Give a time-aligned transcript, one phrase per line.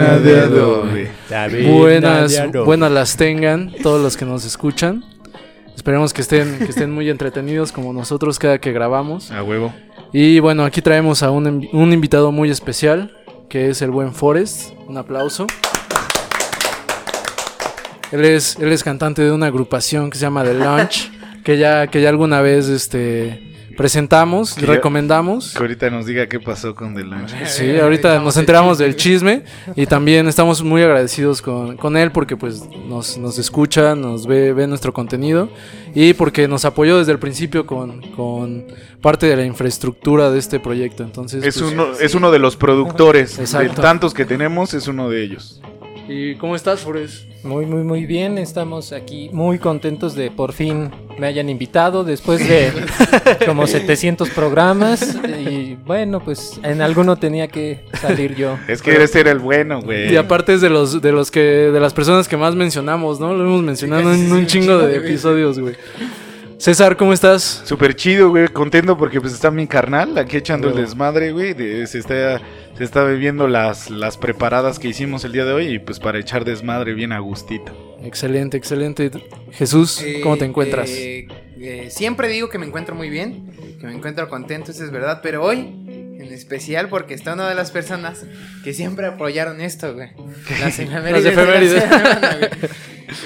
[0.00, 1.10] Taberna de adobe.
[1.70, 5.04] Buenas, buenas las tengan todos los que nos escuchan.
[5.76, 9.30] Esperemos que estén, que estén muy entretenidos como nosotros cada que grabamos.
[9.30, 9.72] A huevo.
[10.12, 13.16] Y bueno, aquí traemos a un, un invitado muy especial,
[13.48, 14.72] que es el buen Forrest.
[14.86, 15.46] Un aplauso.
[18.12, 21.12] Él es, él es cantante de una agrupación que se llama The Lunch,
[21.44, 23.49] que ya, que ya alguna vez este,
[23.80, 25.54] presentamos Que- recomendamos.
[25.54, 27.30] Que ahorita nos diga qué pasó con The Lunch.
[27.46, 29.42] Sí, ahorita nos enteramos del chisme
[29.74, 34.52] y también estamos muy agradecidos con, con él porque pues nos, nos escucha, nos ve,
[34.52, 35.48] ve nuestro contenido
[35.94, 38.66] y porque nos apoyó desde el principio con, con
[39.00, 41.02] parte de la infraestructura de este proyecto.
[41.02, 43.38] Entonces, Es pues, uno, es uno de los productores.
[43.50, 45.62] De tantos que tenemos, es uno de ellos.
[46.12, 47.22] ¿Y cómo estás, Forrest?
[47.44, 48.36] Muy, muy, muy bien.
[48.36, 52.72] Estamos aquí muy contentos de por fin me hayan invitado después de
[53.46, 55.16] como 700 programas.
[55.46, 58.58] Y bueno, pues en alguno tenía que salir yo.
[58.66, 60.12] Es que eres era el bueno, güey.
[60.12, 63.32] Y aparte es de los de los que de las personas que más mencionamos, ¿no?
[63.32, 65.76] Lo hemos mencionado en un chingo de episodios, güey.
[66.60, 67.62] César, ¿cómo estás?
[67.64, 68.46] Súper chido, güey.
[68.48, 71.54] Contento porque pues está mi carnal aquí echando el desmadre, güey.
[71.54, 72.38] de- se está
[72.76, 76.18] se está bebiendo las, las preparadas que hicimos el día de hoy y pues para
[76.18, 77.96] echar desmadre bien a gustito.
[78.04, 79.10] Excelente, excelente.
[79.52, 80.90] Jesús, ¿cómo te Eh, encuentras?
[80.90, 84.90] eh, eh, siempre digo que me encuentro muy bien, que me encuentro contento, eso es
[84.90, 85.58] verdad, pero hoy
[86.20, 88.24] en especial porque está una de las personas
[88.64, 90.10] que siempre apoyaron esto, güey.
[90.60, 91.24] Las efemérides.
[91.24, 91.82] de la efemérides.
[91.82, 92.48] semana.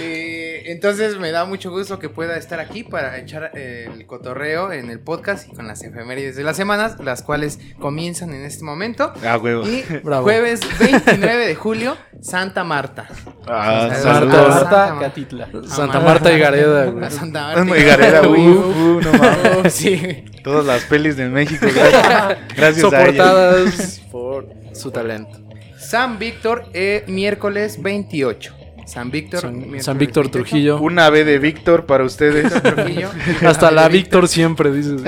[0.01, 4.73] Eh, entonces me da mucho gusto que pueda estar aquí para echar eh, el cotorreo
[4.73, 8.65] en el podcast y con las efemérides de las semanas, las cuales comienzan en este
[8.65, 9.13] momento.
[9.27, 9.67] Ah, huevo.
[9.69, 10.23] Y Bravo.
[10.25, 13.09] jueves 29 de julio, Santa Marta.
[13.47, 14.21] Ah, Santa.
[14.37, 14.59] Marta.
[14.61, 15.49] Santa- Catitla.
[15.69, 17.11] Santa Marta y Gareda, güey.
[17.11, 17.65] Santa Marta.
[17.65, 19.13] muy garera, uh, uh, no
[19.59, 19.75] mames.
[19.75, 20.25] Sí.
[20.45, 23.25] Todas las pelis de México, gracias, gracias a ella.
[23.25, 25.41] Soportadas por su talento.
[25.79, 28.55] San Víctor, eh, miércoles 28.
[28.85, 29.41] San Víctor.
[29.41, 30.31] San, Víctor 28.
[30.31, 30.81] Trujillo.
[30.83, 32.53] Una B de Víctor para ustedes.
[32.63, 33.09] Trujillo.
[33.47, 35.01] Hasta la Víctor siempre, dices.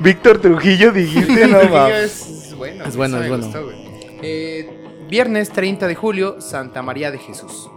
[0.00, 2.20] Víctor Trujillo, dijiste, no Trujillo mames.
[2.20, 2.84] es bueno.
[2.84, 3.68] Es bueno, es gustó.
[4.22, 4.70] Eh,
[5.08, 7.68] viernes 30 de julio, Santa María de Jesús.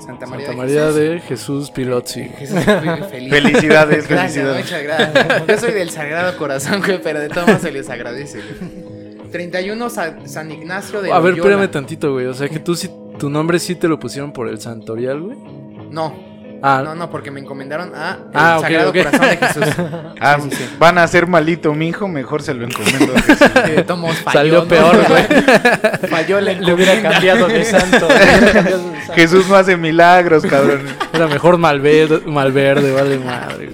[0.00, 0.94] Santa María, Santa de, María Jesús.
[0.96, 2.24] de Jesús Pilotzi.
[2.24, 2.58] Jesús,
[3.10, 3.30] feliz.
[3.30, 4.64] Felicidades, Gracias, felicidades.
[4.64, 5.46] muchas gracias.
[5.46, 8.38] Yo soy del Sagrado Corazón, güey, pero de todos modos se les agradece.
[8.40, 9.30] güey.
[9.30, 11.50] 31 Sa- San Ignacio de A ver, Loyola.
[11.50, 12.26] espérame tantito, güey.
[12.26, 15.38] O sea que tú sí, tu nombre sí te lo pusieron por el santorial, güey.
[15.90, 16.14] No,
[16.64, 18.92] Ah, no, no, porque me encomendaron a el Ah, Sagrado.
[18.92, 19.64] Corazón de Jesús.
[20.20, 20.76] Ah, Sí, sí, sí.
[20.78, 23.12] van a ser malito mi hijo, mejor se lo encomiendo.
[23.16, 23.48] a Jesús.
[23.98, 24.68] Modos falló, Salió ¿no?
[24.68, 25.24] peor, güey.
[26.08, 28.08] Falló la Le hubiera cambiado de santo.
[28.08, 29.12] le hubiera cambiado de santo.
[29.14, 30.82] Jesús no hace milagros, cabrón.
[31.12, 33.70] Era mejor Malverde, Malverde, vale madre.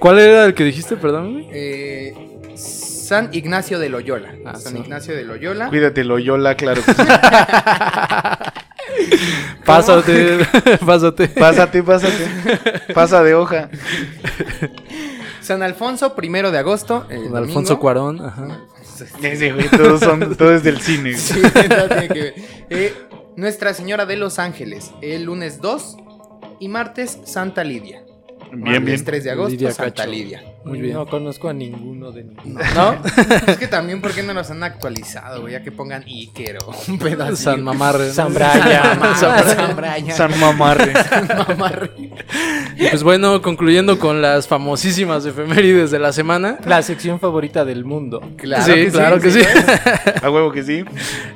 [0.00, 1.48] ¿Cuál era el que dijiste, perdón, güey?
[1.52, 2.14] Eh,
[2.56, 4.34] San Ignacio de Loyola.
[4.44, 4.78] Ah, San sí.
[4.80, 5.68] Ignacio de Loyola.
[5.68, 7.02] Cuídate, Loyola, claro que sí.
[9.64, 10.38] Pásate,
[10.86, 11.28] pásate.
[11.28, 12.92] Pásate, pásate.
[12.94, 13.68] Pasa de hoja.
[15.40, 17.06] San Alfonso, primero de agosto.
[17.10, 17.80] el Con Alfonso domingo.
[17.80, 18.60] Cuarón, ajá.
[19.22, 21.12] Ese, güey, todos son, todo es del cine.
[21.12, 21.16] güey.
[21.16, 22.34] Sí, no tiene que ver.
[22.70, 22.94] Eh,
[23.36, 25.96] Nuestra Señora de los Ángeles, el lunes 2
[26.60, 28.02] y martes Santa Lidia.
[28.52, 29.04] Bien, Martes bien.
[29.04, 30.10] 3 de agosto, Lidia Santa Cacho.
[30.10, 30.42] Lidia.
[30.64, 30.94] Muy bien.
[30.94, 32.60] No conozco a ninguno de ninguno.
[32.74, 32.96] ¿No?
[33.46, 35.52] Es que también, ¿por qué no los han actualizado, güey?
[35.52, 37.36] Ya que pongan Iker o un pedazo.
[37.36, 38.08] San Mamarre.
[38.08, 38.12] ¿no?
[38.12, 39.00] San Brian.
[39.16, 40.16] San Brian.
[40.16, 40.92] San Mamarre.
[41.48, 41.90] Mamarre.
[42.76, 46.58] Y pues bueno, concluyendo con las famosísimas efemérides de la semana.
[46.66, 48.20] La sección favorita del mundo.
[48.36, 49.40] Claro Sí, que claro que sí.
[50.22, 50.84] A huevo que sí.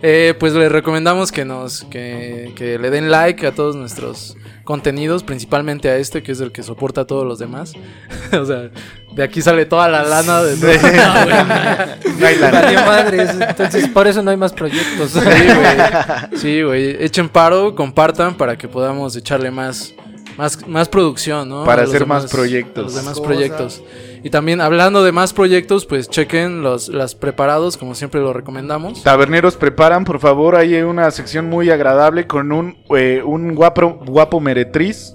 [0.03, 4.37] Eh, pues les recomendamos que nos que, que le den like a todos nuestros
[4.71, 7.73] contenidos, principalmente a este que es el que soporta a todos los demás.
[8.33, 8.71] o sea,
[9.13, 10.71] de aquí sale toda la lana de todo.
[12.21, 15.11] No hay madres, entonces por eso no hay más proyectos.
[15.11, 16.39] Sí, güey.
[16.39, 17.05] Sí, güey.
[17.05, 19.93] Echen paro, compartan para que podamos echarle más,
[20.41, 21.65] más, más producción, ¿no?
[21.65, 22.85] Para hacer más proyectos.
[22.85, 23.83] los demás proyectos.
[24.23, 29.03] Y también hablando de más proyectos, pues chequen los las preparados, como siempre lo recomendamos.
[29.03, 34.41] Taberneros preparan, por favor, hay una sección muy agradable con un, eh, un guapo, guapo
[34.41, 35.13] meretriz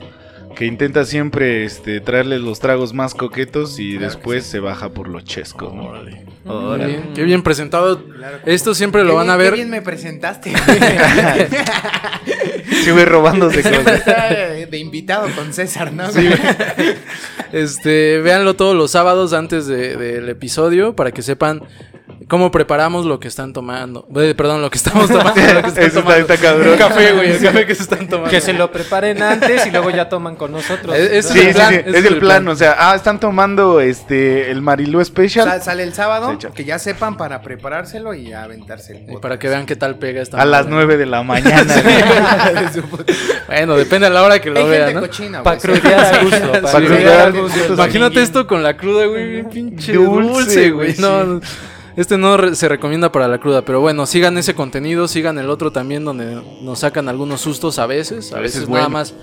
[0.55, 5.23] que intenta siempre este, traerles los tragos más coquetos y después se baja por los
[5.23, 5.73] chescos.
[6.77, 8.03] bien, Qué bien presentado.
[8.05, 9.53] Claro Esto siempre Qué lo van a Qué ver.
[9.55, 10.53] bien me presentaste.
[12.83, 14.03] Sigue robándose cosas.
[14.69, 16.05] de invitado con César, ¿no?
[17.51, 21.61] Este, véanlo todos los sábados antes de- del episodio para que sepan
[22.27, 24.07] cómo preparamos lo que están tomando.
[24.15, 25.29] Eh, perdón, lo que estamos tomando.
[25.53, 26.21] lo que están Eso tomando.
[26.21, 26.67] está cabrón.
[26.73, 28.29] El café, güey, el café que se están tomando.
[28.31, 30.95] Que se lo preparen antes y luego ya toman con nosotros.
[30.95, 32.43] Es- es- Sí, el plan, sí, es, es el el plan.
[32.43, 32.47] plan.
[32.49, 35.45] O sea, ah, están tomando este el Marilú Special.
[35.47, 39.49] Sa- sale el sábado, que ya sepan para preparárselo y aventarse el Y para que
[39.49, 40.75] vean qué tal pega esta a las madre.
[40.75, 41.73] 9 de la mañana.
[43.47, 45.01] Bueno, depende a la hora que lo Hay vean, gente ¿no?
[45.01, 46.51] cochina, Para crudear a gusto.
[46.61, 47.33] Para crudear.
[47.69, 50.95] Imagínate esto con la cruda, güey, pinche Dulce, güey.
[50.97, 51.39] No,
[51.95, 55.49] este no re- se recomienda para la cruda, pero bueno, sigan ese contenido, sigan el
[55.49, 58.83] otro también donde nos sacan algunos sustos a veces, a, A veces veces, bueno.
[58.87, 59.13] nada más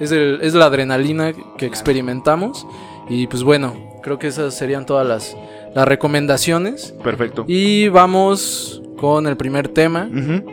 [0.00, 2.66] es, el- es la adrenalina que experimentamos
[3.08, 5.36] y pues bueno, creo que esas serían todas las,
[5.74, 7.44] las recomendaciones Perfecto.
[7.48, 10.08] y vamos con el primer tema,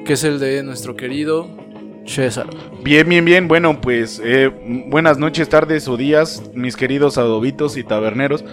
[0.06, 1.47] que es el de nuestro querido
[2.06, 2.47] César.
[2.81, 3.50] Bien, bien, bien.
[3.50, 4.50] Bueno, pues eh,
[4.88, 8.45] buenas noches, tardes o días, mis queridos adobitos y taberneros,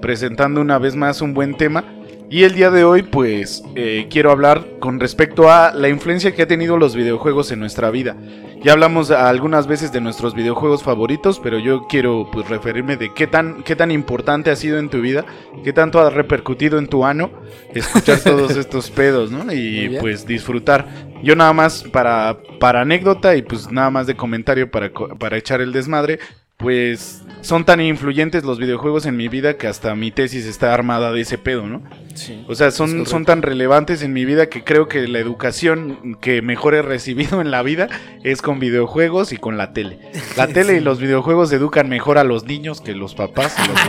[0.00, 1.84] presentando una vez más un buen tema.
[2.32, 6.42] Y el día de hoy, pues, eh, quiero hablar con respecto a la influencia que
[6.42, 8.16] ha tenido los videojuegos en nuestra vida.
[8.62, 13.26] Ya hablamos algunas veces de nuestros videojuegos favoritos, pero yo quiero pues referirme de qué
[13.26, 15.24] tan, qué tan importante ha sido en tu vida,
[15.64, 17.30] qué tanto ha repercutido en tu ano
[17.74, 19.52] escuchar todos estos pedos, ¿no?
[19.52, 20.86] Y pues disfrutar.
[21.24, 25.60] Yo nada más para, para anécdota y pues nada más de comentario para, para echar
[25.60, 26.20] el desmadre,
[26.58, 31.12] pues son tan influyentes los videojuegos en mi vida que hasta mi tesis está armada
[31.12, 31.82] de ese pedo, ¿no?
[32.14, 32.44] Sí.
[32.48, 36.42] O sea, son, son tan relevantes en mi vida que creo que la educación que
[36.42, 37.88] mejor he recibido en la vida
[38.24, 39.98] es con videojuegos y con la tele.
[40.36, 43.54] La tele y los videojuegos educan mejor a los niños que los papás.
[43.58, 43.80] y los-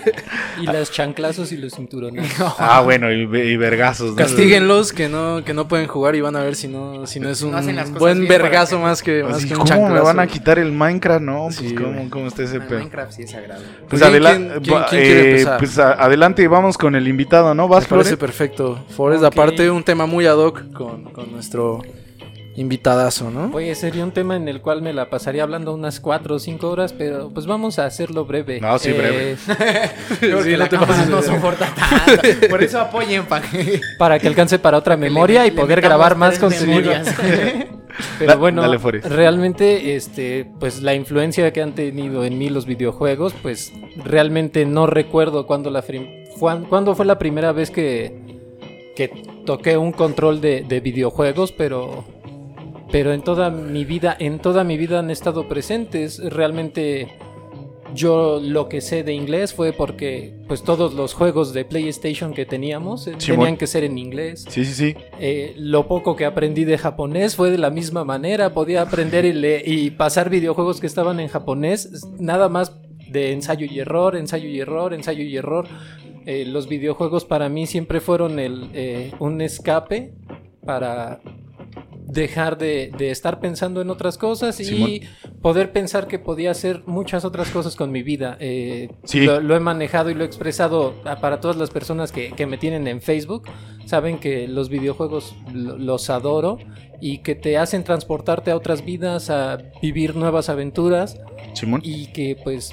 [0.58, 2.30] Y las chanclazos y los cinturones.
[2.58, 4.10] ah, bueno, y, y vergazos.
[4.10, 4.16] ¿no?
[4.16, 7.28] Castíguenlos que no, que no pueden jugar y van a ver si no, si no
[7.28, 10.18] es un No buen vergazo que- más que, más Así, que un ¿Cómo me van
[10.20, 11.22] a quitar el Minecraft?
[11.22, 12.78] No, pues Sí, ¿cómo, cómo está ese Ah, pedo?
[12.78, 13.62] Minecraft sí es sagrado.
[13.88, 16.94] Pues, ¿Quién- adela- quién- quién- va- quién quiere eh, pues a- adelante y vamos con
[16.94, 17.68] el invitado, ¿no?
[17.68, 18.16] Me ¿Vas, parece Flores?
[18.18, 18.84] perfecto.
[18.96, 19.32] Forrest, Ok.
[19.32, 21.82] aparte un tema muy ad hoc con, con nuestro
[22.60, 23.50] invitadazo, ¿no?
[23.54, 26.70] Oye, sería un tema en el cual me la pasaría hablando unas cuatro o cinco
[26.70, 28.60] horas, pero pues vamos a hacerlo breve.
[28.60, 29.36] No, sí, breve.
[30.20, 32.48] Sí, la no cámara no soporta tanto.
[32.48, 36.16] Por eso apoyen para que Para que alcance para otra memoria y le poder grabar
[36.16, 36.90] más tres contenido.
[36.90, 37.14] memorias.
[38.18, 43.34] Pero bueno, dale, realmente, este, pues la influencia que han tenido en mí los videojuegos,
[43.42, 43.72] pues
[44.04, 45.82] realmente no recuerdo cuándo la
[46.68, 48.14] cuándo fue la primera vez que,
[48.96, 49.08] que
[49.44, 52.04] toqué un control de, de videojuegos, pero,
[52.92, 56.18] pero en toda mi vida, en toda mi vida han estado presentes.
[56.32, 57.08] Realmente
[57.94, 62.46] yo lo que sé de inglés fue porque pues todos los juegos de PlayStation que
[62.46, 64.44] teníamos eh, tenían que ser en inglés.
[64.48, 64.96] Sí, sí, sí.
[65.18, 68.54] Eh, lo poco que aprendí de japonés fue de la misma manera.
[68.54, 72.76] Podía aprender y, le- y pasar videojuegos que estaban en japonés, nada más
[73.10, 75.66] de ensayo y error, ensayo y error, ensayo y error.
[76.26, 80.12] Eh, los videojuegos para mí siempre fueron el, un escape
[80.64, 81.20] para
[82.12, 85.02] dejar de, de estar pensando en otras cosas y
[85.42, 88.36] poder pensar que podía hacer muchas otras cosas con mi vida.
[88.40, 89.20] Eh, Sí.
[89.20, 92.58] lo, lo he manejado y lo he expresado para todas las personas que, que me
[92.58, 93.48] tienen en Facebook.
[93.86, 96.58] Saben que los videojuegos lo- los adoro
[97.00, 101.18] y que te hacen transportarte a otras vidas, a vivir nuevas aventuras
[101.54, 101.80] Simón.
[101.84, 102.72] y que pues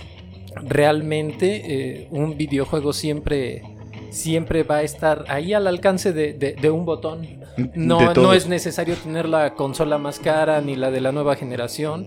[0.55, 1.61] realmente
[2.01, 3.61] eh, un videojuego siempre
[4.09, 7.27] siempre va a estar ahí al alcance de, de- de un botón.
[7.75, 12.05] No, no es necesario tener la consola más cara ni la de la nueva generación.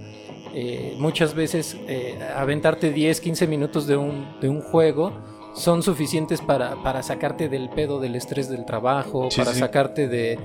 [0.54, 5.12] Eh, muchas veces eh, aventarte 10, 15 minutos de un, de un juego
[5.54, 9.61] son suficientes para, para sacarte del pedo del estrés del trabajo, Sí, para sí.
[9.61, 10.38] sacarte de,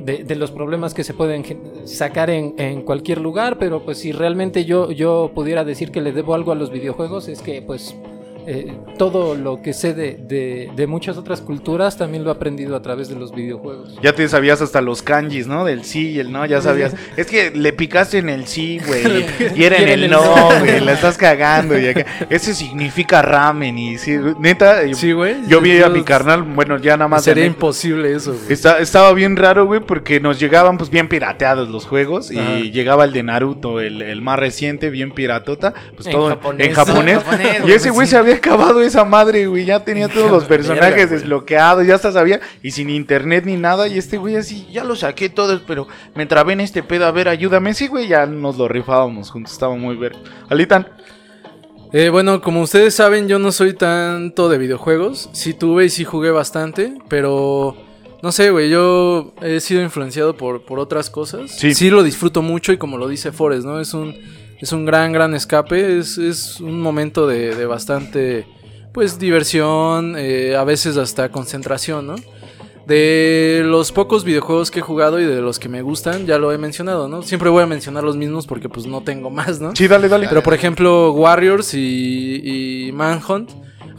[0.00, 1.44] de- de los problemas que se pueden
[1.86, 6.12] sacar en, en cualquier lugar, pero pues si realmente yo, yo pudiera decir que le
[6.12, 7.94] debo algo a los videojuegos es que pues
[8.46, 12.76] eh, todo lo que sé de, de- de muchas otras culturas también lo he aprendido
[12.76, 13.98] a través de los videojuegos.
[14.02, 15.64] Ya te sabías hasta los kanjis, ¿no?
[15.64, 16.94] Del sí y el no, ya sabías.
[17.16, 19.26] Es que le picaste en el sí, güey.
[19.56, 20.22] Y era en el no,
[20.60, 20.80] güey.
[20.80, 21.78] La estás cagando.
[21.78, 22.06] Y acá.
[22.30, 23.76] Ese significa ramen.
[23.78, 25.36] Y sí, neta, Sí, güey.
[25.48, 27.24] yo vi a mi carnal, bueno, ya nada más.
[27.24, 28.52] Sería imposible eso, güey.
[28.52, 32.58] Está- estaba bien raro, güey, porque nos llegaban pues bien pirateados los juegos Ajá.
[32.58, 36.68] y llegaba el de Naruto, el, el más reciente, bien piratota, pues En todo japonés.
[36.68, 37.14] en japonés.
[37.18, 40.44] En japonés, y ese güey se había acabado esa madre, güey, ya tenía todos los
[40.44, 44.84] personajes desbloqueados, ya hasta sabía, y sin internet ni nada, y este güey así, ya
[44.84, 48.26] lo saqué todos, pero me trabé en este pedo, a ver, ayúdame, sí, güey, ya
[48.26, 50.16] nos lo rifábamos juntos, estaba muy ver.
[50.48, 50.88] Alitan,
[51.92, 55.28] Eh, bueno, como ustedes saben, yo no soy tanto de videojuegos.
[55.32, 57.76] Sí tuve y sí jugué bastante, pero
[58.22, 61.50] no sé, güey, yo he sido influenciado por, por otras cosas.
[61.52, 61.90] Sí.
[61.90, 63.80] lo disfruto mucho y como lo dice Forrest, ¿no?
[63.80, 64.14] Es un,
[64.60, 68.46] es un gran, gran escape, es, es un momento de, de bastante
[68.92, 72.16] pues diversión, eh, a veces hasta concentración, ¿no?
[72.86, 76.50] De los pocos videojuegos que he jugado y de los que me gustan, ya lo
[76.52, 77.22] he mencionado, ¿no?
[77.22, 79.74] Siempre voy a mencionar los mismos porque pues no tengo más, ¿no?
[79.76, 80.28] Sí, dale, dale.
[80.28, 83.50] Pero por ejemplo, Warriors y, y Manhunt,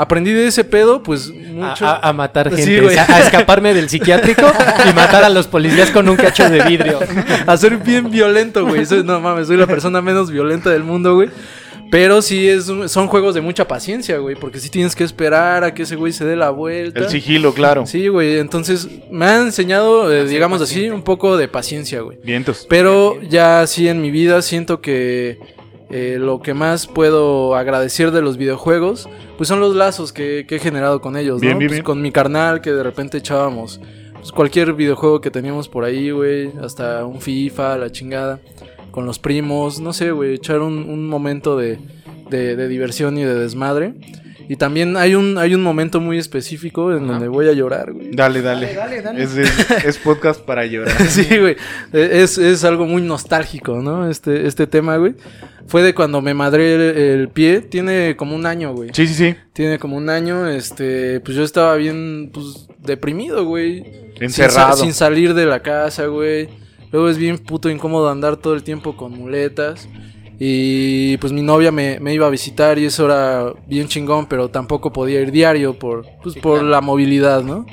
[0.01, 1.85] aprendí de ese pedo, pues A, mucho.
[1.85, 2.97] a- a matar Sí, gente, güey.
[2.97, 4.51] a, a escaparme del psiquiátrico
[4.89, 6.99] y matar a los policías con un cacho de vidrio.
[7.47, 8.85] a ser bien violento, güey.
[8.85, 11.29] Soy- no mames, soy la persona menos violenta del mundo, güey.
[11.91, 14.35] Pero sí es un- son juegos de mucha paciencia, güey.
[14.37, 17.01] Porque sí tienes que esperar a que ese güey se dé la vuelta.
[17.01, 17.85] El sigilo, claro.
[17.85, 18.37] Sí, güey.
[18.39, 22.17] Entonces me han enseñado, eh, digamos así, un poco de paciencia, güey.
[22.23, 22.65] Vientos.
[22.69, 25.37] Pero ya sí en mi vida siento que
[25.91, 30.55] eh, lo que más puedo agradecer de los videojuegos, pues son los lazos que, que
[30.55, 31.59] he generado con ellos, Bien, ¿no?
[31.59, 31.83] bien, Pues bien.
[31.85, 33.79] con mi carnal que de repente echábamos
[34.13, 38.39] pues, cualquier videojuego que teníamos por ahí, güey, hasta un FIFA, la chingada,
[38.91, 41.79] con los primos, no sé, güey, echar un, un momento de,
[42.29, 43.93] de- de diversión y de desmadre.
[44.49, 48.11] Y también hay un, hay un momento muy específico en donde voy a llorar, güey.
[48.11, 48.73] Dale, dale.
[48.73, 49.23] Dale, dale, dale.
[49.23, 50.95] Es, es- es podcast para llorar.
[51.09, 51.55] Sí, güey.
[51.93, 54.09] Es, es algo muy nostálgico, ¿no?
[54.09, 55.15] Este, este tema, güey.
[55.67, 56.81] Fue de cuando me madré el,
[57.21, 57.61] el pie.
[57.61, 58.89] Tiene como un año, güey.
[58.93, 59.35] Sí, sí, sí.
[59.53, 60.47] Tiene como un año.
[60.49, 63.83] Este, pues yo estaba bien, pues, deprimido, güey.
[64.19, 64.73] Encerrado.
[64.75, 66.49] Sin, sin salir de la casa, güey.
[66.91, 69.87] Luego es bien puto incómodo andar todo el tiempo con muletas.
[70.43, 74.49] Y pues mi novia me, me iba a visitar y eso era bien chingón, pero
[74.49, 77.67] tampoco podía ir diario por, pues, por la movilidad, ¿no?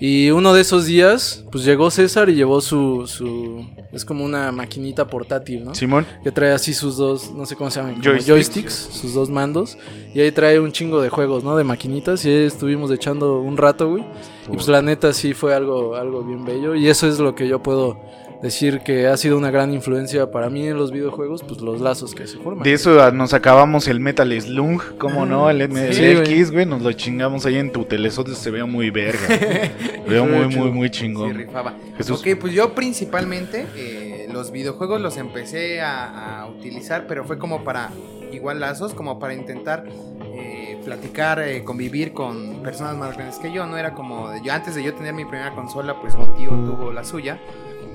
[0.00, 3.64] Y uno de esos días, pues llegó César y llevó su, su...
[3.92, 5.76] Es como una maquinita portátil, ¿no?
[5.76, 6.04] Simón.
[6.24, 9.78] Que trae así sus dos, no sé cómo se llaman, joysticks, sus dos mandos.
[10.12, 11.56] Y ahí trae un chingo de juegos, ¿no?
[11.56, 12.24] De maquinitas.
[12.24, 14.02] Y ahí estuvimos echando un rato, güey.
[14.48, 16.74] Y pues la neta sí fue algo, algo bien bello.
[16.74, 18.00] Y eso es lo que yo puedo
[18.42, 22.14] decir que ha sido una gran influencia para mí en los videojuegos, pues los lazos
[22.14, 22.64] que se forman.
[22.64, 25.48] De eso ah, nos acabamos el Metal Slug, ¿cómo no?
[25.48, 26.44] El MSX, Sí, güey.
[26.50, 26.66] güey.
[26.66, 29.26] Nos lo chingamos ahí en tu telesote, se veía muy verga.
[29.26, 29.72] Se
[30.06, 31.34] veía muy, muy, muy Sí, chingón.
[31.34, 31.74] rifaba.
[31.96, 32.20] Jesús.
[32.20, 37.62] Ok, pues yo principalmente eh, los videojuegos los empecé a, a utilizar, pero fue como
[37.64, 37.90] para
[38.32, 39.84] igual lazos, como para intentar
[40.34, 43.66] eh, platicar, eh, convivir con personas más grandes que yo.
[43.66, 46.48] No era como de- yo antes de yo tener mi primera consola, pues mi tío
[46.50, 47.38] tuvo la suya.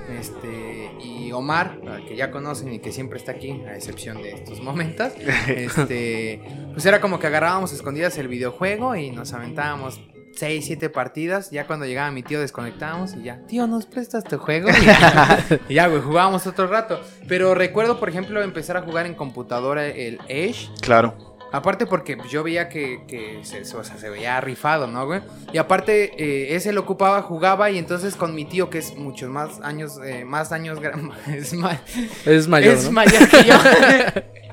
[0.10, 4.32] Este, y Omar, al que ya conocen y que siempre está aquí, a excepción de
[4.32, 5.14] estos momentos,
[5.48, 6.42] este,
[6.74, 10.00] pues era como que agarrábamos escondidas el videojuego y nos aventábamos
[10.38, 11.52] 6, 7 partidas.
[11.52, 14.70] Ya cuando llegaba mi tío desconectábamos y ya, tío, ¿nos prestas tu juego?
[14.70, 17.02] Y ya, y ya, güey, jugábamos otro rato.
[17.28, 20.70] Pero recuerdo, por ejemplo, empezar a jugar en computadora el Edge.
[20.82, 21.27] Claro.
[21.52, 25.22] Aparte porque yo veía que, que se, o sea, se veía rifado, ¿no, güey?
[25.54, 29.30] Y aparte, eh, ese lo ocupaba, jugaba y entonces con mi tío, que es muchos
[29.30, 30.80] más años, eh, más años,
[31.28, 31.80] es más,
[32.26, 32.92] Es mayor, es ¿no?
[32.92, 33.56] mayor que yo.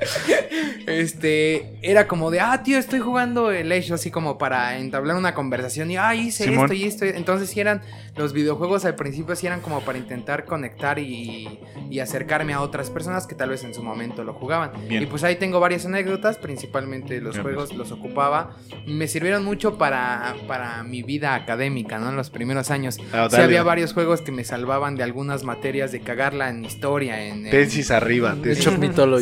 [0.86, 5.34] este, era como de, ah, tío, estoy jugando el Age, así como para entablar una
[5.34, 5.90] conversación.
[5.90, 6.64] Y, ah, hice Simón.
[6.64, 7.04] esto y esto.
[7.04, 7.82] Entonces, sí eran,
[8.16, 11.58] los videojuegos al principio sí eran como para intentar conectar y,
[11.90, 14.72] y acercarme a otras personas que tal vez en su momento lo jugaban.
[14.88, 15.02] Bien.
[15.02, 18.56] Y pues ahí tengo varias anécdotas, principalmente los Bien, juegos los ocupaba.
[18.86, 22.10] Me sirvieron mucho para, para mi vida académica, ¿no?
[22.10, 22.96] En los primeros años.
[22.96, 23.36] Sí dale.
[23.42, 27.46] había varios juegos que me salvaban de algunas materias, de cagarla en historia, en...
[27.46, 28.34] en- Tesis arriba.
[28.34, 28.64] De tesis.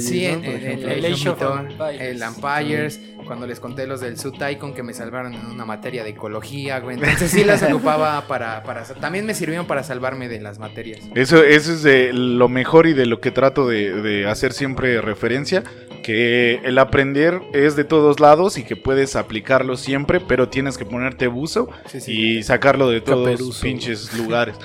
[0.02, 0.44] Sí, ¿no?
[0.44, 2.00] en, El el Age of Mytho- Empires.
[2.00, 6.02] el Empires, cuando les conté los del Su Tycoon que me salvaron en una materia
[6.04, 6.96] de ecología, güey.
[6.96, 8.84] Entonces sí las ocupaba para, para...
[8.84, 11.00] También me sirvieron para salvarme de las materias.
[11.14, 15.00] Eso, eso es de lo mejor y de lo que trato de, de hacer siempre
[15.00, 15.62] referencia.
[16.02, 20.84] Que el aprender es de todos lados y que puedes aplicarlo siempre, pero tienes que
[20.84, 22.12] ponerte buzo Sí, sí.
[22.38, 23.62] y sacarlo de todos Caperuzo.
[23.62, 24.56] pinches lugares.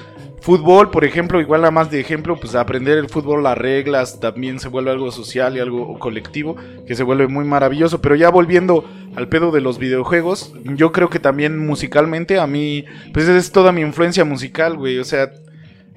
[0.48, 4.62] Fútbol, por ejemplo, igual a más de ejemplo, pues aprender el fútbol, las reglas, también
[4.62, 6.56] se vuelve algo social y algo colectivo,
[6.88, 8.00] que se vuelve muy maravilloso.
[8.00, 8.86] Pero ya volviendo
[9.18, 13.74] al pedo de los videojuegos, yo creo que también musicalmente a mí, pues es toda
[13.74, 15.00] mi influencia musical, güey.
[15.00, 15.34] O sea,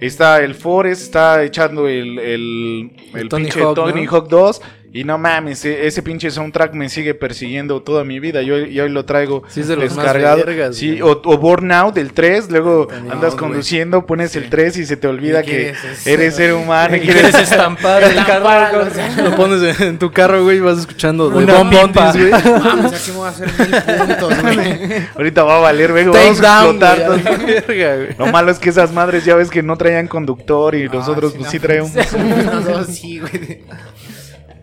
[0.00, 4.10] está el Forest, está echando el, el, el Tony pinche Hawk, Tony ¿no?
[4.10, 4.62] Hawk 2.
[4.92, 8.42] Y no mames, e- ese pinche soundtrack me sigue persiguiendo toda mi vida.
[8.42, 10.44] Yo, yo hoy lo traigo Sí, es de los más descargado.
[10.44, 11.02] vergas, sí, güey.
[11.02, 12.50] o, o Burnout, el 3.
[12.50, 13.12] Luego También.
[13.14, 13.38] andas güey.
[13.38, 15.86] conduciendo, pones el 3 y se te olvida ¿Y que eso?
[16.10, 16.96] eres ser humano.
[16.96, 18.88] y quieres estampar el carro.
[19.22, 22.10] Lo pones en tu carro, güey, y vas escuchando Una Bomb pipa.
[22.12, 22.42] Bumpies, güey.
[22.60, 24.92] Vamos, aquí me voy a hacer mil puntos, güey.
[25.14, 27.06] Ahorita va a valer, vengo, Take vamos a down, explotar.
[27.06, 28.08] güey, verga, güey.
[28.18, 31.36] Lo malo es que esas madres ya ves que no traían conductor y nosotros Ah,
[31.38, 31.50] pues no.
[31.52, 31.90] sí traemos.
[32.88, 33.60] Sí, güey.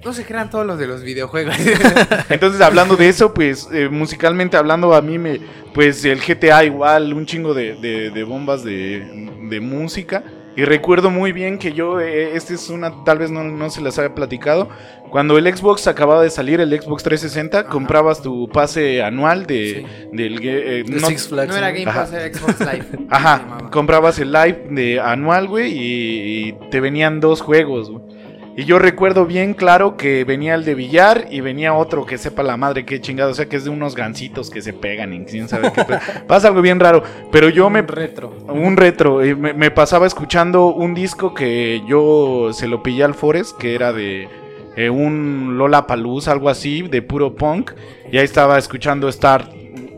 [0.08, 1.54] No se crean todos los de los videojuegos.
[2.30, 5.42] Entonces, hablando de eso, pues eh, musicalmente hablando, a mí me.
[5.74, 9.04] Pues el GTA igual, un chingo de, de- de bombas de,
[9.50, 10.24] de música.
[10.56, 13.80] Y recuerdo muy bien que yo, eh, este es una, tal vez no, no se
[13.82, 14.70] las había platicado.
[15.12, 20.40] Cuando el Xbox acababa de salir, el Xbox 360, comprabas tu pase anual de, del...
[20.42, 21.50] eh, no- Six Flags.
[21.50, 21.74] No era ¿no?
[21.78, 22.00] Game Ajá.
[22.02, 22.86] Pass, era Xbox Live.
[23.10, 28.17] Ajá, comprabas el live de anual, güey, y, y te venían dos juegos, güey.
[28.58, 32.42] Y yo recuerdo bien claro que venía el de billar y venía otro que sepa
[32.42, 35.26] la madre qué chingado, o sea que es de unos gancitos que se pegan y
[35.26, 35.86] quién sabe qué.
[36.28, 38.34] Pasa algo bien raro, pero yo me Un retro.
[38.48, 43.58] un retro, me, me pasaba escuchando un disco que yo se lo pillé al Forest,
[43.60, 44.28] que era de
[44.76, 47.74] eh, un Lola Paluz, algo así, de puro punk.
[48.12, 49.50] Y ahí estaba escuchando Star,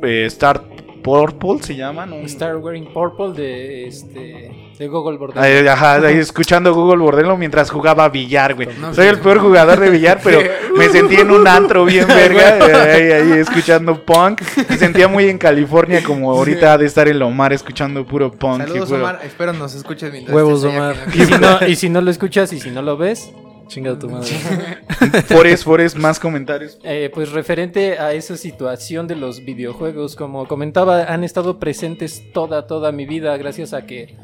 [0.01, 0.63] eh, Star
[1.03, 2.15] Purple, se llama, ¿no?
[2.17, 5.39] Star Wearing Purple de este de Google Border.
[5.43, 8.69] Ahí, ajá, ahí escuchando Google Bordelo mientras jugaba billar, güey.
[8.79, 9.09] No, Soy sí.
[9.09, 10.39] el peor jugador de billar, pero
[10.77, 14.41] me sentí en un antro bien verga, eh, ahí, ahí escuchando punk.
[14.69, 18.61] Me sentía muy en California, como ahorita de estar en Omar escuchando puro punk.
[18.61, 19.19] y Saludos, puro- Omar.
[19.23, 20.95] Espero nos escuches mientras Huevos, Omar.
[21.05, 23.31] con- Y si, no, y si no lo escuchas y si no lo ves,
[23.69, 24.27] Chinga tu madre.
[25.27, 26.77] Forest, Forest, más comentarios.
[26.83, 32.67] eh, pues referente a esa situación de los videojuegos, como comentaba, han estado presentes toda,
[32.67, 34.17] toda mi vida gracias a que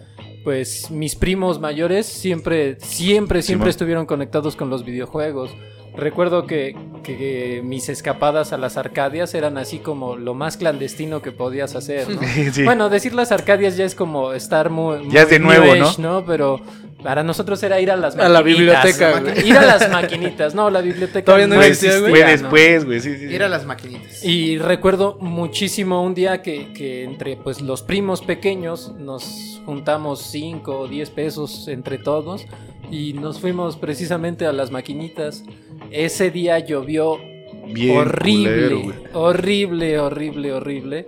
[0.44, 3.70] pues mis primos mayores siempre, siempre, siempre Simón.
[3.70, 5.52] estuvieron conectados con los videojuegos.
[5.96, 11.32] Recuerdo que, que mis escapadas a las Arcadias eran así como lo más clandestino que
[11.32, 12.20] podías hacer, ¿no?
[12.52, 12.64] Sí.
[12.64, 15.10] Bueno, decir las Arcadias ya es como estar muy...
[15.10, 15.94] Ya es de muy nuevo, ¿no?
[15.98, 16.26] ¿no?
[16.26, 16.60] Pero
[17.06, 18.84] para nosotros era ir a las A la maquinitas.
[18.84, 19.48] biblioteca, güey.
[19.48, 20.56] Ir a las maquinitas.
[20.56, 22.10] No, la biblioteca Todavía no existía, güey.
[22.10, 22.28] fue ¿no?
[22.32, 23.00] después, güey.
[23.00, 23.10] Sí.
[23.30, 24.26] Ir a las maquinitas.
[24.26, 30.80] Y recuerdo muchísimo un día que, que entre pues los primos pequeños nos juntamos 5
[30.80, 32.48] o 10 pesos entre todos
[32.90, 35.44] y nos fuimos precisamente a las maquinitas.
[35.92, 37.20] Ese día llovió
[37.68, 41.08] Bien horrible, culero, horrible, horrible, horrible.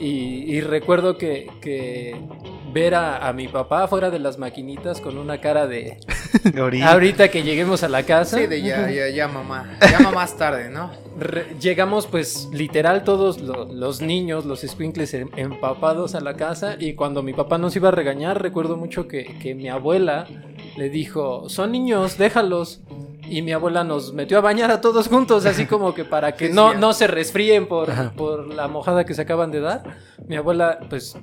[0.00, 2.16] Y, y recuerdo que, que
[2.74, 5.96] ver a, a mi papá fuera de las maquinitas con una cara de
[6.58, 6.92] Ahorita.
[6.92, 8.36] ahorita que lleguemos a la casa.
[8.38, 9.78] Sí, de ya, ya, ya, mamá.
[9.90, 10.90] Llama más tarde, ¿no?
[11.18, 16.76] Re- llegamos pues literal todos lo- los niños, los squinkles em- empapados a la casa
[16.78, 20.26] y cuando mi papá nos iba a regañar recuerdo mucho que, que mi abuela
[20.76, 22.80] le dijo, son niños, déjalos.
[23.26, 26.48] Y mi abuela nos metió a bañar a todos juntos, así como que para que
[26.48, 29.82] Sí, no, sí, no se resfríen por, por la mojada que se acaban de dar.
[30.28, 31.16] Mi abuela pues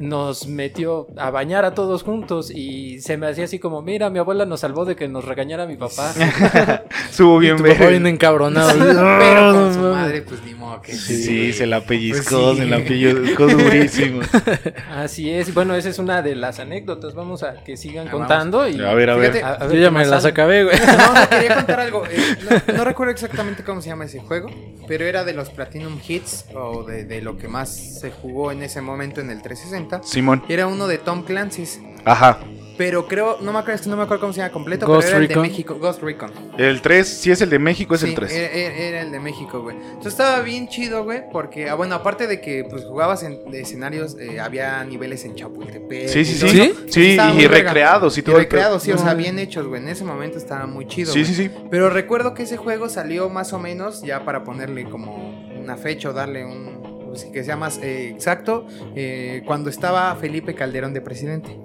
[0.00, 4.18] nos metió a bañar a todos juntos y se me hacía así como, mira, mi
[4.18, 6.12] abuela nos salvó de que nos regañara mi papá.
[7.10, 7.88] Estuvo bien Tu papá verga.
[7.90, 8.72] bien encabronado.
[8.78, 12.62] Pero con su madre, pues ni que Sí, sí, se la pellizcó, Pues sí.
[12.62, 14.20] se la pellizcó durísimo.
[14.90, 17.14] Así es, bueno, esa es una de las anécdotas.
[17.14, 18.68] Vamos a que sigan Ah, contando.
[18.68, 19.32] Y, A ver, a ver.
[19.32, 20.76] Fíjate, a- a ver Yo ya me las acabé, güey.
[20.86, 22.04] No, no, quería contar algo.
[22.06, 22.36] Eh,
[22.68, 24.48] no, no recuerdo exactamente cómo se llama ese juego,
[24.86, 28.62] pero era de los Platinum Hits o de, de lo que más se jugó en
[28.62, 30.02] ese momento en el 360.
[30.02, 30.42] Simón.
[30.48, 32.40] Era uno de Tom Clancy's, Ajá.
[32.80, 35.26] Pero creo, no me acuerdo, no me acuerdo cómo se llama completo, Ghost pero era
[35.28, 35.36] Recon.
[35.36, 36.30] el de México, Ghost Recon.
[36.56, 38.32] El 3, si es el de México, es Sí, el 3.
[38.32, 39.76] Era, era- era el de México, güey.
[39.76, 43.60] Entonces estaba bien chido, güey, porque, ah, bueno, aparte de que pues jugabas en de
[43.60, 46.08] escenarios, eh, había niveles en Chapultepec.
[46.08, 46.56] Sí, sí, y sí.
[46.72, 47.18] todo ¿Sí?
[47.38, 49.82] y recreados y todo recreados, sí, o sea, bien hechos, güey.
[49.82, 51.50] En ese momento estaba muy chido, Sí, sí, sí.
[51.70, 56.08] Pero recuerdo que ese juego salió más o menos ya para ponerle como una fecha
[56.08, 56.80] o darle un.
[57.10, 58.66] pues, que sea más eh, exacto.
[58.94, 61.58] eh, cuando estaba Felipe Calderón de presidente.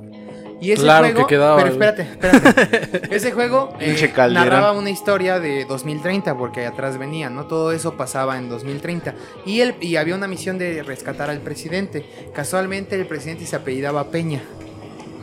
[0.61, 1.27] Y ese Claro juego.
[1.27, 3.01] que quedaba, pero espérate, espérate.
[3.15, 7.45] ese juego eh, narraba una historia de 2030, porque atrás venía, ¿no?
[7.45, 9.13] Todo eso pasaba en 2030.
[9.45, 12.05] Y, él, y había una misión de rescatar al presidente.
[12.33, 14.41] Casualmente el presidente se apellidaba Peña.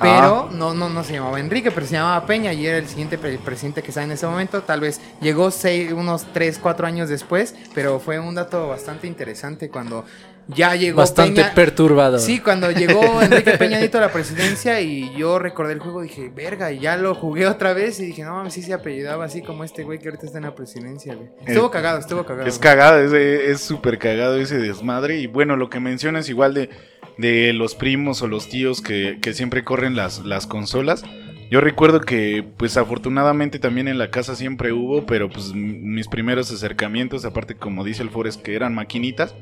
[0.00, 3.18] Pero no, no, no se llamaba Enrique, pero se llamaba Peña y era el siguiente
[3.18, 4.62] pre- presidente que está en ese momento.
[4.62, 9.68] Tal vez llegó seis, unos 3, 4 años después, pero fue un dato bastante interesante
[9.70, 10.04] cuando
[10.48, 11.54] ya llegó Bastante Peña.
[11.54, 12.18] perturbado.
[12.18, 16.30] Sí, cuando llegó Enrique Peña Nieto a la presidencia y yo recordé el juego, dije,
[16.34, 19.42] verga, y ya lo jugué otra vez y dije, no mames, sí se apellidaba así
[19.42, 21.28] como este güey que ahorita está en la presidencia, güey.
[21.46, 22.48] Estuvo Eh, cagado, estuvo cagado.
[22.48, 22.62] Es güey.
[22.62, 25.18] cagado, es- es súper cagado ese desmadre.
[25.18, 26.70] Y bueno, lo que mencionas igual de,
[27.18, 31.02] de los primos o los tíos que, que siempre corren las, las consolas.
[31.50, 36.50] Yo recuerdo que, pues afortunadamente también en la casa siempre hubo, pero pues mis primeros
[36.50, 39.34] acercamientos, aparte como dice el Forest, que eran maquinitas,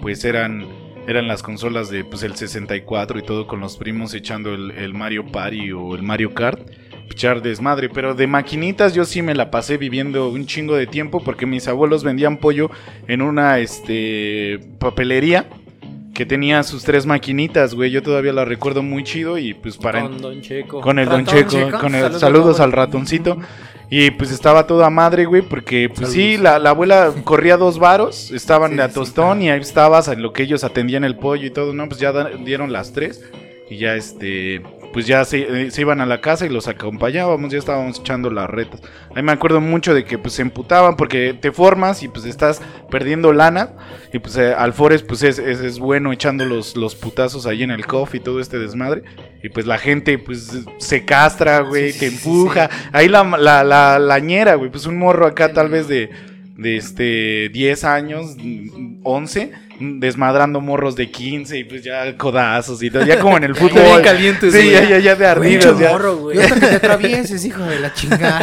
[0.00, 0.66] pues eran,
[1.06, 4.94] eran las consolas de pues el 64 y todo con los primos echando el, el
[4.94, 6.60] Mario Party o el Mario Kart.
[7.08, 11.22] Pichar desmadre, pero de maquinitas yo sí me la pasé viviendo un chingo de tiempo
[11.24, 12.70] porque mis abuelos vendían pollo
[13.06, 15.46] en una este papelería
[16.18, 17.92] que tenía sus tres maquinitas, güey.
[17.92, 20.80] Yo todavía la recuerdo muy chido y pues para Con Don Checo.
[20.80, 21.78] con el Don Checo, Checo.
[21.78, 23.38] con el Saludos, saludos, al ratoncito.
[23.90, 28.30] Y pues estaba toda madre, güey, porque pues sí, la, la abuela corría dos varos,
[28.32, 31.46] estaban Sí, a sí, tostón y ahí estabas en lo que ellos atendían el pollo
[31.46, 32.12] y todo, no, pues ya
[32.44, 33.24] dieron las tres
[33.70, 34.62] y ya este,
[34.98, 38.30] pues ya se, eh, se iban a la casa y los acompañábamos, ya estábamos echando
[38.30, 38.82] las retas.
[39.14, 42.60] Ahí me acuerdo mucho de que pues se emputaban porque te formas y pues estás
[42.90, 43.74] perdiendo lana
[44.12, 47.70] y pues eh, Alfores pues es, es, es bueno echando los, los putazos ahí en
[47.70, 49.04] el coffee y todo este desmadre.
[49.40, 52.68] Y pues la gente pues se castra, güey, Sí, te sí, sí, empuja.
[52.90, 56.10] Ahí la, la, la, la ñera, güey, pues un morro acá tal vez de,
[56.58, 58.36] de este 10 años,
[59.04, 63.52] 11, desmadrando morros de 15 y pues ya codazos y todo, ya como en el
[63.54, 64.02] Bien fútbol.
[64.02, 64.72] calientes, Sí, güey.
[64.72, 65.78] ya, ya, ya de ardidos.
[65.78, 65.94] ya.
[65.94, 68.42] Hasta que te atravieses, hijo de la chingada.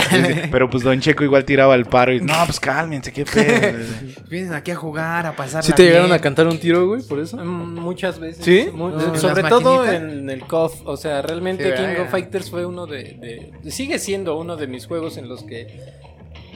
[0.49, 3.78] Pero pues Don Checo igual tiraba el paro y no, pues cálmense, qué pedo.
[4.30, 7.19] Vienen aquí a jugar, a pasar ¿Sí te llegaron a cantar un tiro, güey, por
[7.19, 7.36] eso?
[7.36, 8.45] Mm, Muchas veces.
[8.45, 8.67] ¿Sí?
[8.73, 10.04] No, sobre todo maquinitas.
[10.13, 10.82] en el KOF.
[10.86, 14.67] O sea, realmente Sí, King of Fighters fue uno de, de- Sigue siendo uno de
[14.67, 15.67] mis juegos en los que.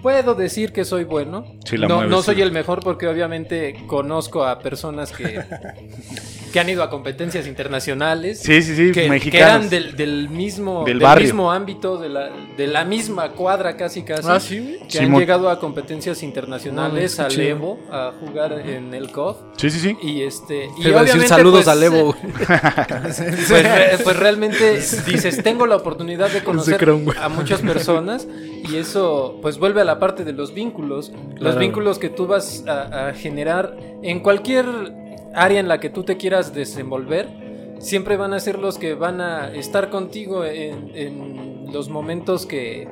[0.02, 1.46] Puedo decir que soy bueno.
[1.66, 2.42] Sí, la no, mueves, no soy sí.
[2.42, 5.44] el mejor porque obviamente conozco a personas que,
[6.50, 8.40] que han ido a competencias internacionales.
[8.42, 12.68] Sí, sí, sí, que, que eran del, del mismo, Del mismo ámbito, de la, de
[12.68, 14.28] la misma cuadra casi casi.
[14.28, 14.78] Ah, sí.
[14.90, 17.48] Que han llegado a competencias internacionales, No, a qué chido.
[17.48, 19.38] Evo, a jugar en el COF.
[19.58, 19.98] Sí, sí, sí.
[20.02, 20.70] Y este.
[20.78, 22.18] Y Te iba a decir obviamente, saludos pues, al Evo, güey.
[23.50, 24.74] Pues, pues realmente
[25.06, 26.80] dices, tengo la oportunidad de conocer
[27.22, 28.28] a muchas personas
[28.68, 31.12] y eso pues vuelve a la parte de los vínculos.
[31.34, 31.60] Los Claro.
[31.60, 34.66] vínculos que tú vas a, a generar en cualquier
[35.34, 37.28] área en la que tú te quieras desenvolver,
[37.80, 42.88] siempre van a ser los que van a estar contigo en, en los momentos que...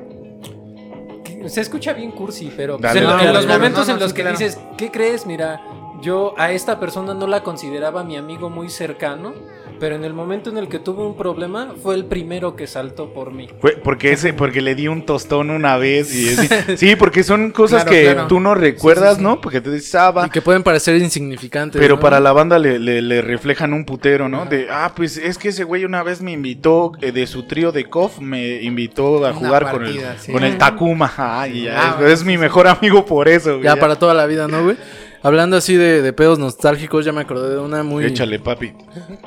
[1.24, 4.10] que- Se escucha bien cursi, pero pues, Dale, en, los momentos No, no, en los
[4.12, 4.38] sí, que claro.
[4.38, 5.26] dices, ¿qué crees?
[5.26, 5.62] Mira,
[6.02, 9.34] yo a esta persona no la consideraba mi amigo muy cercano,
[9.80, 13.14] pero en el momento en el que tuve un problema fue el primero que saltó
[13.14, 13.48] por mí.
[13.60, 16.48] Fue porque ese, porque le di un tostón una vez y así.
[16.78, 18.28] Sí, porque son cosas Claro, que claro.
[18.28, 19.24] tú no recuerdas, Sí, sí, sí.
[19.24, 19.42] ¿no?
[19.42, 20.28] Porque te dices, ah, va.
[20.28, 21.80] Y que pueden parecer insignificantes.
[21.80, 22.02] Pero ¿no?
[22.02, 24.46] para la banda le, le- le reflejan un putero, ¿no?
[24.46, 27.72] De, ah, pues es que ese güey una vez me invitó, eh, de su trío
[27.72, 30.00] de KOF, me invitó a Una jugar con el,
[30.32, 31.12] con el Takuma.
[31.18, 33.64] Ay, ya, Ah, es, bueno, es mi mejor amigo por eso, güey.
[33.64, 34.78] Ya para toda la vida, ¿no, güey?
[35.22, 38.74] Hablando así de, de pedos nostálgicos, ya me acordé de una muy, Échale, papi.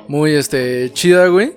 [0.09, 1.55] muy este, chida, güey.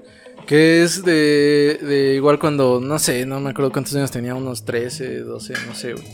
[0.47, 4.65] Que es de, de igual cuando, no sé, no me acuerdo cuántos años tenía, unos
[4.65, 6.05] 13, 12, no sé, güey.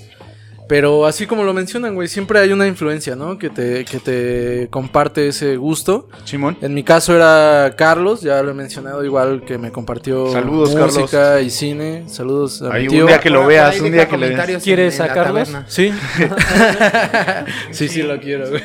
[0.69, 3.39] Pero así como lo mencionan, güey, siempre hay una influencia, ¿no?
[3.39, 6.07] Que te, que te comparte ese gusto.
[6.25, 6.57] Simón.
[6.61, 11.41] En mi caso era Carlos, ya lo he mencionado, igual que me compartió Saludos, música
[11.41, 12.03] y cine.
[12.07, 14.63] Saludos a Ahí mi un día que lo veas, un día que le veas.
[14.63, 15.49] ¿Quieres sacarlos?
[15.49, 15.65] taberna.
[15.67, 15.91] Sí.
[17.71, 18.61] sí, sí lo quiero, güey.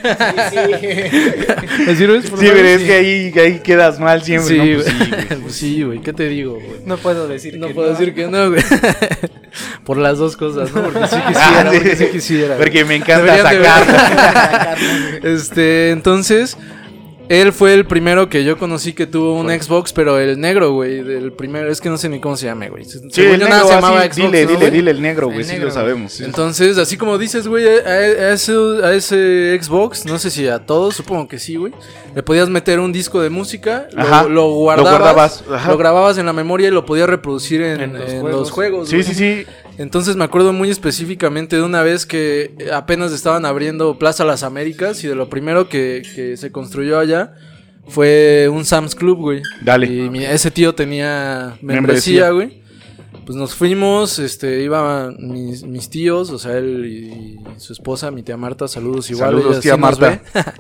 [1.86, 2.60] ¿Me sirves, por Sí, favor?
[2.62, 4.64] pero es que ahí, ahí quedas mal siempre, Sí, ¿no?
[4.64, 4.84] güey.
[4.84, 5.24] Pues sí, güey.
[5.44, 5.98] Pues sí, güey.
[6.00, 6.80] ¿Qué te digo, güey?
[6.84, 7.98] No puedo decir No que puedo no.
[7.98, 8.62] decir que no, güey.
[9.84, 10.82] Por las dos cosas, ¿no?
[10.82, 12.04] Porque sí Ah, quisiera, sí.
[12.04, 12.57] porque sí quisiera.
[12.57, 12.59] güey.
[12.59, 13.68] Porque me encanta Deberían de ver.
[13.68, 14.76] sacar.
[15.22, 16.57] Este, entonces,
[17.30, 20.98] él fue el primero que yo conocí que tuvo un Xbox, pero el negro, güey.
[20.98, 22.85] El primero, es que no sé ni cómo se llama, güey.
[22.85, 24.70] Sí, Según el yo, negro, nada se llamaba así, Xbox, dile, ¿no, dile, güey?
[24.70, 25.68] dile el negro, güey, El sí negro.
[25.68, 26.12] lo sabemos.
[26.12, 26.24] sí.
[26.24, 28.52] Entonces, así como dices, güey, a, a ese,
[28.83, 31.72] a ese Xbox, no sé si a todos, supongo que sí, güey,
[32.14, 35.70] le podías meter un disco de música, lo- Ajá, lo, lo guardabas, guardabas, ajá.
[35.70, 38.40] lo grababas en la memoria y lo podías reproducir en, En los en juegos.
[38.40, 38.88] los juegos.
[38.90, 39.07] Sí, güey.
[39.09, 39.46] sí, sí.
[39.78, 45.02] Entonces me acuerdo muy específicamente de una vez que apenas estaban abriendo Plaza Las Américas
[45.04, 47.34] y de lo primero que, que se construyó allá
[47.88, 49.42] fue un Sam's Club, güey.
[49.62, 49.87] Dale.
[49.87, 51.64] Y mi- ese tío tenía Membresía.
[51.70, 52.62] membresía, güey.
[53.26, 58.22] Pues nos fuimos, este, iban mis, mis tíos, o sea, él y, su esposa, mi
[58.22, 59.30] tía Marta, saludos igual.
[59.30, 60.22] Saludos, ella tía sí Marta.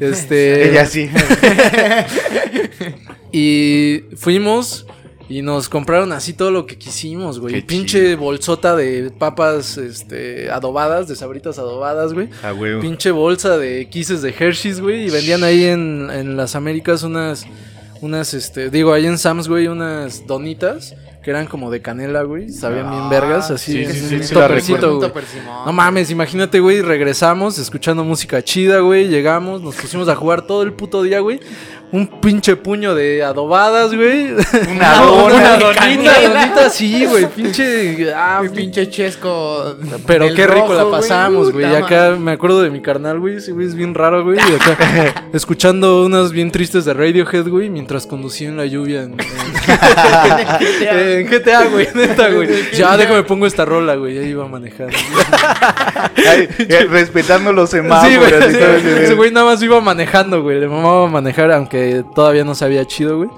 [0.00, 1.08] este, Ella sí.
[3.32, 4.86] y fuimos
[5.32, 7.54] y nos compraron así todo lo que quisimos, güey.
[7.54, 8.18] Qué Pinche chido.
[8.18, 12.28] bolsota de papas este, adobadas, de sabritas adobadas, güey.
[12.42, 12.80] Ah, güey.
[12.80, 15.06] Pinche bolsa de quises de Hershey's, güey.
[15.06, 17.46] Y vendían ahí en, en las Américas unas,
[18.02, 22.50] unas, este, digo, ahí en Sam's, güey, unas donitas que eran como de canela, güey.
[22.50, 23.84] Sabían bien vergas, así.
[23.84, 25.10] Ah, sí, sí, sí, un sí la topercito, güey.
[25.64, 30.62] No mames, imagínate, güey, regresamos escuchando música chida, güey, llegamos, nos pusimos a jugar todo
[30.62, 31.40] el puto día, güey.
[31.92, 34.32] Un pinche puño de adobadas, güey.
[34.70, 35.34] Una dona.
[35.34, 38.10] Una de donita, donita, sí, güey, pinche...
[38.14, 39.76] Ah, Mi pinche chesco.
[40.06, 41.66] pero qué rico la pasamos, güey.
[41.76, 43.36] Acá me acuerdo de mi carnal, güey.
[43.36, 44.38] Ese güey es bien raro, güey.
[44.38, 49.16] Y acá escuchando unas bien tristes de Radiohead, güey, mientras conducía en la lluvia en,
[49.20, 49.20] en-
[51.20, 51.88] en GTA, güey.
[51.94, 52.48] Neta, güey.
[52.72, 54.14] Ya, déjame pongo esta rola, güey.
[54.14, 54.96] Ya iba manejando.
[56.16, 58.16] Ay, eh, respetando los Sí, semáforos.
[58.18, 58.28] güey.
[58.28, 60.58] y todo ese Ese güey nada más iba manejando, güey.
[60.58, 61.81] Le mamaba manejar, aunque
[62.14, 63.30] todavía no sabía chido, güey.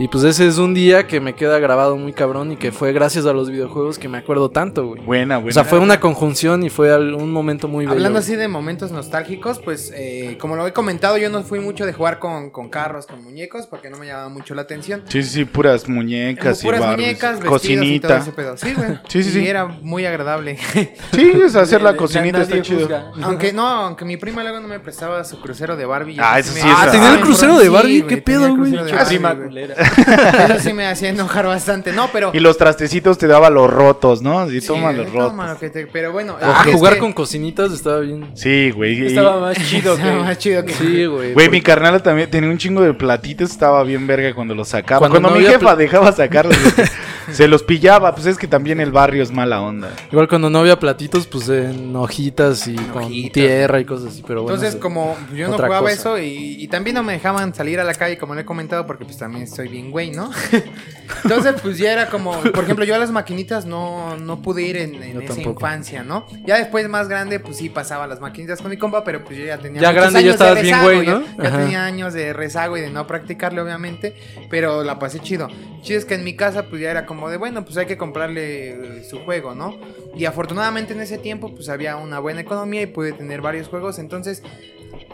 [0.00, 2.92] Y pues ese es un día que me queda grabado muy cabrón y que fue
[2.92, 5.02] gracias a los videojuegos que me acuerdo tanto, güey.
[5.02, 5.50] Buena, buena.
[5.50, 7.84] O sea, fue una conjunción y fue un momento muy.
[7.84, 11.84] Hablando así de momentos nostálgicos, pues eh, como lo he comentado, yo no fui mucho
[11.84, 15.02] de jugar con, con carros, con muñecos, porque no me llamaba mucho la atención.
[15.08, 18.18] Sí, sí, sí, puras muñecas puras y Barbies, muñecas, vestidos y todo cocinita.
[18.18, 18.56] ese pedo.
[18.56, 18.88] Sí, güey.
[19.08, 19.48] Sí, sí, Y sí.
[19.48, 20.58] era muy agradable.
[21.12, 22.80] Sí, es hacer la cocinita está chido.
[22.82, 23.10] juzga.
[23.22, 26.14] aunque no, aunque mi prima luego no me prestaba su crucero de Barbie.
[26.14, 26.88] y Ah, eso me- sí es Ah.
[26.92, 28.00] ¿tenía el Sí, crucero de Sí, Barbie?
[28.02, 28.72] güey, ¿Qué tenía pedo, güey?
[28.86, 29.74] Qué prima culera.
[30.54, 31.92] Eso sí me hacía enojar bastante.
[31.92, 32.30] No, pero.
[32.34, 34.48] Y los trastecitos te daba los rotos, ¿no?
[34.48, 35.30] Sí, toma los rotos.
[35.30, 36.36] toma lo que te- Pero bueno.
[36.40, 38.30] Ah, jugar que- con cocinitas estaba bien.
[38.34, 39.02] Sí, güey.
[39.02, 40.02] y- Estaba más chido que.
[40.02, 40.72] Estaba más chido que.
[40.72, 41.32] Sí, güey.
[41.32, 44.98] Güey, mi carnal también tenía un chingo de platitos, estaba bien verga cuando los sacaba.
[45.00, 46.56] Cuando Cuando, no mi jefa dejaba sacarlos,
[47.32, 48.14] se los pillaba.
[48.14, 49.90] Pues es que también el barrio es mala onda.
[50.10, 53.32] Igual cuando no había platitos, pues en hojitas y con hojitas.
[53.32, 54.56] tierra y cosas así, pero bueno.
[54.56, 55.92] Entonces, como yo no jugaba cosa.
[55.92, 58.86] eso y, y también no me dejaban salir a la calle, como le he comentado,
[58.86, 60.30] porque pues también estoy bien güey, ¿no?
[61.24, 64.76] Entonces, pues ya era como, por ejemplo, yo a las maquinitas no, no pude ir
[64.76, 65.60] en, en esa tampoco.
[65.60, 66.26] infancia, ¿no?
[66.46, 69.44] Ya después, más grande, pues sí pasaba las maquinitas con mi compa, pero pues yo
[69.46, 71.42] ya tenía Ya grande, ya años de estabas bien rezago, güey, ya- ¿no?
[71.42, 71.58] Ya, Ajá.
[71.62, 74.14] tenía años de rezago y de no practicarle, obviamente,
[74.50, 75.48] pero la pasé chido.
[75.82, 77.96] Chido es que en mi casa, pues ya era como de, bueno, pues hay que
[77.96, 79.76] comprarle eh, su juego, ¿no?
[80.14, 83.98] Y afortunadamente en ese tiempo, pues había una buena economía y pude tener varios juegos,
[83.98, 84.42] entonces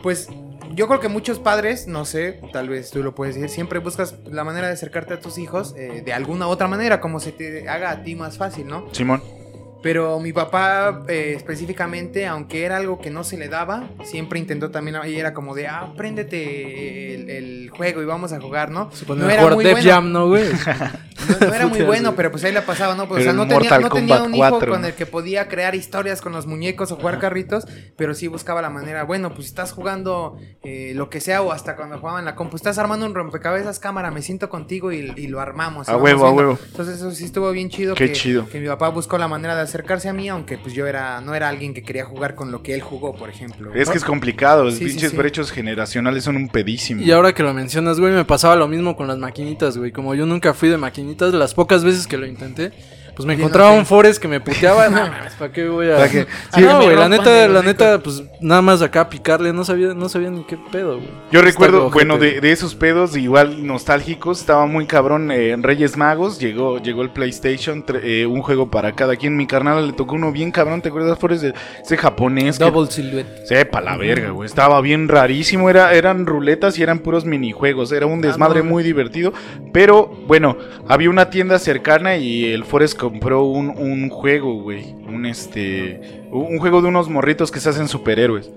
[0.03, 0.29] pues
[0.75, 4.17] yo creo que muchos padres, no sé, tal vez tú lo puedes decir, siempre buscas
[4.31, 7.69] la manera de acercarte a tus hijos eh, de alguna otra manera, como se te
[7.69, 8.93] haga a ti más fácil, ¿no?
[8.93, 9.23] Simón.
[9.85, 14.71] Pero mi papá eh, específicamente, aunque era algo que no se le daba, siempre intentó
[14.71, 18.91] también, y era como de, ah, préndete el, el juego y vamos a jugar, ¿no?
[18.93, 19.81] Se ponía no era muy bueno.
[19.83, 20.47] Jam, ¿no, güey?
[21.25, 23.09] No, no era muy bueno, pero pues ahí la pasaba, ¿no?
[23.09, 25.75] Pues, o sea, no tenía, no tenía un hijo 4, con el que podía crear
[25.75, 27.67] historias con los muñecos o jugar carritos,
[27.97, 31.77] pero sí buscaba la manera, bueno, pues estás jugando eh, lo que sea o hasta
[31.77, 35.29] cuando jugaba en la compu, estás armando un rompecabezas cámara, me siento contigo y, y
[35.29, 35.89] lo armamos.
[35.89, 36.59] A huevo, a huevo.
[36.67, 37.95] Entonces eso sí estuvo bien chido.
[37.95, 38.47] Qué que, chido.
[38.47, 41.35] Que mi papá buscó la manera de acercarse a mí, aunque pues yo era no
[41.35, 43.75] era alguien que quería jugar con lo que él jugó, por ejemplo.
[43.75, 45.17] Es que es complicado, los Sí, sí, pinches sí.
[45.17, 47.03] brechos generacionales son un pedísimo.
[47.03, 49.91] Y ahora que lo mencionas, güey, me pasaba lo mismo con las maquinitas, güey.
[49.91, 52.71] Como yo nunca fui de maquinitas, las pocas veces que lo intenté,
[53.15, 54.89] pues me encontraba un Forest que me puteaba.
[54.91, 55.97] no, ¿para qué voy a...?
[55.97, 56.27] ¿Para qué?
[56.53, 59.95] Ah, Sí, no, güey, la neta, la neta, pues nada más acá picarle, no sabía,
[59.95, 61.09] no sabía ni qué pedo, güey.
[61.31, 65.97] Yo Está recuerdo, bueno, de, esos pedos igual nostálgicos, estaba muy cabrón eh, en Reyes
[65.97, 69.93] Magos, llegó llegó el PlayStation, tre- eh, un juego para cada quien, mi carnal le
[69.93, 71.43] tocó uno bien cabrón, ¿te acuerdas, Forrest?
[71.45, 73.47] De ese japonés que Double Silhouette.
[73.47, 74.47] Sepa la verga, güey.
[74.47, 75.69] Estaba bien rarísimo.
[75.71, 77.93] Era, eran ruletas y eran puros minijuegos.
[77.93, 78.71] Era un desmadre no.
[78.71, 79.33] muy divertido.
[79.73, 80.57] Pero, bueno,
[80.89, 84.95] había una tienda cercana y el Forest compró un, un juego, güey.
[85.07, 86.23] Un este.
[86.31, 88.51] Un juego de unos morritos que se hacen superhéroes.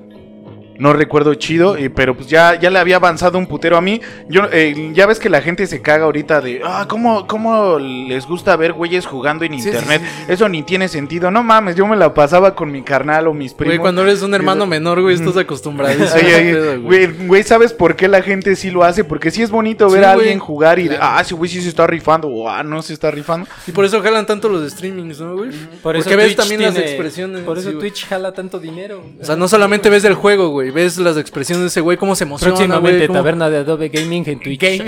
[0.80, 4.02] No recuerdo chido, eh, pero pues ya, ya le había avanzado un putero a mí.
[4.30, 8.26] Yo, eh, ya ves que la gente se caga ahorita de, ah, ¿cómo, cómo les
[8.28, 10.02] gusta ver güeyes jugando en Sí, sí, internet?
[10.04, 10.32] sí, sí, sí.
[10.34, 11.32] Eso ni tiene sentido.
[11.32, 13.72] No mames, yo me la pasaba con mi carnal o mis primos.
[13.74, 16.10] Güey, cuando eres un hermano menor, güey, estás acostumbradísimo.
[16.14, 17.06] Ay, a ese ay, pedo, güey.
[17.08, 19.04] Güey, güey, ¿sabes por qué la gente sí lo hace?
[19.04, 20.20] Porque sí es bonito ver Sí, a güey.
[20.28, 21.14] alguien jugar y de, Claro.
[21.18, 23.48] ah, ese güey sí se está rifando, o ah, no se está rifando.
[23.68, 25.50] Y por eso jalan tanto los streamings, ¿no, güey?
[25.82, 27.42] Por eso Porque ves Twitch también las expresiones.
[27.42, 27.78] Por eso sí.
[27.78, 29.04] Twitch jala tanto dinero.
[29.22, 32.16] O sea, no solamente ves el juego, güey, ves las expresiones de ese güey, cómo
[32.16, 33.08] se emociona, Próximamente güey.
[33.08, 34.62] cómo- taberna de Adobe Gaming en Twitch.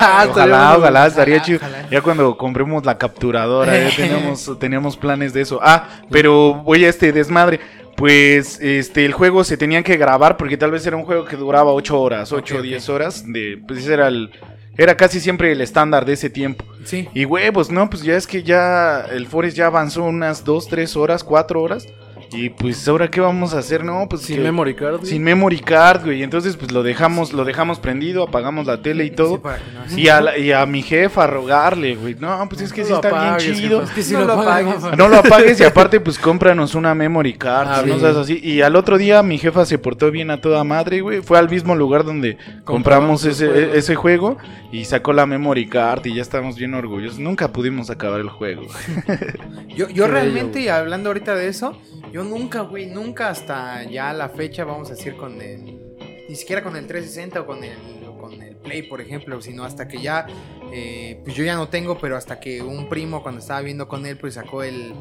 [0.00, 1.60] Ah, ojalá, ojalá, estaría chido.
[1.90, 5.58] Ya cuando compremos la capturadora, ya teníamos, teníamos planes de eso.
[5.62, 7.60] Ah, pero voy a este desmadre.
[7.96, 11.36] Pues este el juego se tenían que grabar porque tal vez era un juego que
[11.36, 12.64] duraba 8 horas, 8 o ok.
[12.64, 13.24] 10 horas.
[13.24, 14.30] De, pues ese era el.
[14.76, 16.64] Era casi siempre el estándar de ese tiempo.
[16.84, 17.08] Sí.
[17.14, 20.96] Y huevos, no, pues ya es que ya el Forest ya avanzó unas 2, 3
[20.96, 21.86] horas, 4 horas.
[22.34, 25.06] Y pues ahora qué vamos a hacer, no, pues Sin que- memory card, güey.
[25.06, 26.22] sin memory card, güey.
[26.22, 29.34] Entonces pues lo dejamos, lo dejamos prendido, apagamos la tele y todo.
[29.36, 29.62] Sí, para que
[29.94, 32.16] no- Y a, la- y a mi jefa a rogarle, güey.
[32.18, 33.80] No, pues es que No sí está apagues, bien chido.
[33.80, 33.90] jefa.
[33.90, 34.74] Es que si No lo lo apagues.
[34.76, 34.98] apagues.
[34.98, 38.00] No lo apagues y aparte pues cómpranos una memory card, Ah, no sí.
[38.00, 38.40] seas así.
[38.42, 41.20] Y al otro día mi jefa se portó bien a toda madre, güey.
[41.22, 43.76] Fue al mismo lugar donde compramos Compramos ese, los juegos.
[43.76, 44.36] ese juego
[44.72, 47.18] y sacó la memory card y ya estamos bien orgullosos.
[47.18, 48.62] Nunca pudimos acabar el juego.
[49.76, 51.76] Yo, yo Qué realmente, bello, y hablando ahorita de eso,
[52.12, 55.80] yo nunca, güey, nunca hasta ya la fecha, vamos a decir, con el.
[56.28, 57.76] Ni siquiera con el 360 o con el,
[58.18, 60.26] con el Play, por ejemplo, sino hasta que ya.
[60.72, 64.06] eh, pues yo ya no tengo, pero hasta que un primo, cuando estaba viendo con
[64.06, 64.94] él, pues sacó el.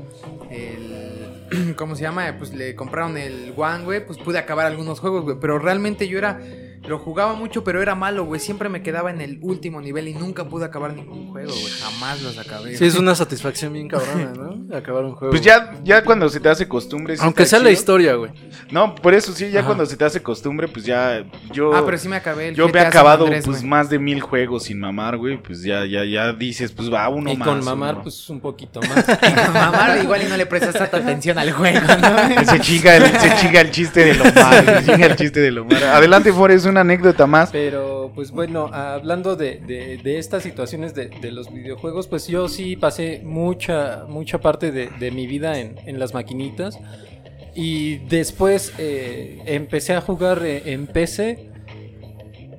[0.52, 2.36] el ¿Cómo se llama?
[2.38, 5.38] Pues le compraron el One, güey, pues pude acabar algunos juegos, güey.
[5.40, 6.42] Pero realmente yo era.
[6.88, 8.40] Lo jugaba mucho, pero era malo, güey.
[8.42, 11.72] Siempre me quedaba en el último nivel y nunca pude acabar ningún juego, güey.
[11.82, 12.76] Jamás los acabé.
[12.78, 14.76] Sí, es una satisfacción bien cabrona, ¿no?
[14.76, 15.32] Acabar un juego.
[15.32, 17.16] Pues ya, ya cuando se te hace costumbre.
[17.16, 18.32] sí Aunque sea la historia, güey.
[18.70, 19.68] No, por eso sí, ya Ajá.
[19.68, 21.24] cuando se te hace costumbre, pues ya.
[21.52, 23.70] Yo, Ah, pero sí me acabé el yo me he acabado Andrés, pues güey.
[23.70, 25.42] más de mil juegos sin mamar, güey.
[25.42, 27.48] Pues ya, ya, ya dices, pues va uno y más.
[27.48, 28.04] con mamar, uno.
[28.04, 29.06] pues un poquito más.
[29.54, 32.46] Mamá, igual y no le prestas tanta atención al juego, ¿no?
[32.46, 34.66] Se chinga, el, se chinga el chiste de Lomar.
[34.84, 35.82] se chinga el chiste de Lomar.
[35.84, 37.50] Adelante, Forrest, una anécdota más.
[37.52, 42.48] Pero, pues bueno, hablando de, de- de estas situaciones de, de los videojuegos, pues yo
[42.50, 46.78] sí pasé mucha, mucha parte de, de mi vida en, en las maquinitas.
[47.56, 51.50] Y después eh, empecé a jugar eh, en PC.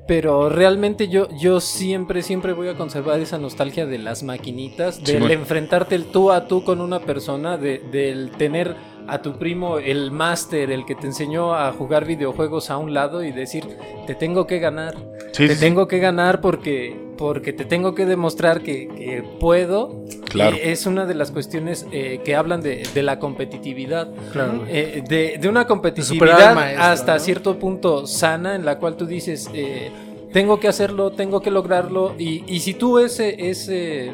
[0.07, 5.31] Pero realmente yo, yo siempre, siempre voy a conservar esa nostalgia de las maquinitas, del
[5.31, 8.77] enfrentarte el tú a tú con una persona, de- del tener
[9.09, 13.23] a tu primo, el máster, el que te enseñó a jugar videojuegos a un lado
[13.25, 13.65] y decir,
[14.07, 14.95] te tengo que ganar,
[15.33, 20.05] Sí, te sí, tengo que ganar porque, porque te tengo que demostrar que, que puedo.
[20.31, 20.57] Claro.
[20.61, 24.09] Es una de las cuestiones eh, que hablan de, de la competitividad.
[24.33, 24.65] Claro.
[24.69, 27.21] Eh, de, de una competitividad maestro, hasta ¿no?
[27.21, 29.91] cierto punto sana en la cual tú dices, eh,
[30.33, 32.15] tengo que hacerlo, tengo que lograrlo.
[32.19, 34.13] Y, y si tú ese, ese,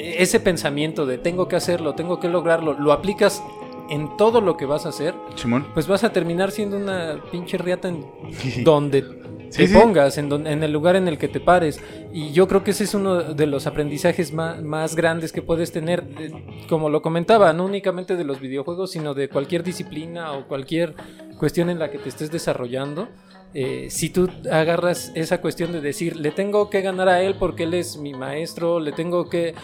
[0.00, 3.42] ese pensamiento de tengo que hacerlo, tengo que lograrlo, lo aplicas
[3.88, 5.66] en todo lo que vas a hacer, Simón.
[5.74, 8.06] pues vas a terminar siendo una pinche riata en
[8.64, 9.18] donde
[9.50, 9.74] Sí, te sí.
[9.74, 11.82] pongas, en, don- en el lugar en el que te pares.
[12.12, 15.72] Y yo creo que ese es uno de los aprendizajes más, más grandes que puedes
[15.72, 16.30] tener, eh,
[16.68, 20.94] como lo comentaba, no únicamente de los videojuegos, sino de cualquier disciplina o cualquier
[21.36, 23.08] cuestión en la que te estés desarrollando.
[23.52, 27.64] Eh, si tú agarras esa cuestión de decir, le tengo que ganar a él porque
[27.64, 29.54] él es mi maestro, le tengo que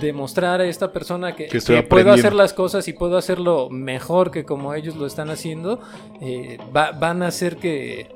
[0.00, 3.70] demostrar a esta persona que, Que estoy que puedo hacer las cosas y puedo hacerlo
[3.70, 5.80] mejor que como ellos lo están haciendo,
[6.20, 8.08] eh, va- van a hacer que,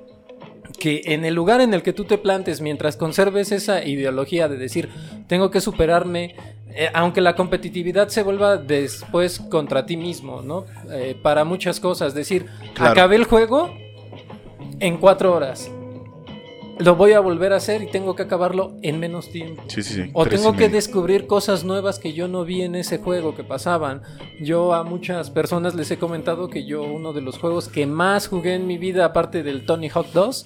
[0.79, 4.59] que en el lugar en el que tú te plantes, mientras conserves esa ideología de
[4.59, 4.91] decir,
[5.27, 6.35] tengo que superarme,
[6.75, 10.67] eh, aunque la competitividad se vuelva después contra ti mismo, ¿no?
[10.93, 12.45] Eh, para muchas cosas, decir,
[12.75, 12.93] Claro.
[12.93, 13.75] acabé el juego
[14.81, 15.71] en cuatro horas.
[16.79, 19.63] Lo voy a volver a hacer y tengo que acabarlo en menos tiempo.
[19.67, 20.11] Sí, sí, sí.
[20.13, 24.03] O tengo que descubrir cosas nuevas que yo no vi en ese juego que pasaban.
[24.41, 28.29] Yo a muchas personas les he comentado que yo uno de los juegos que más
[28.29, 30.45] jugué en mi vida, aparte del Tony Hawk 2,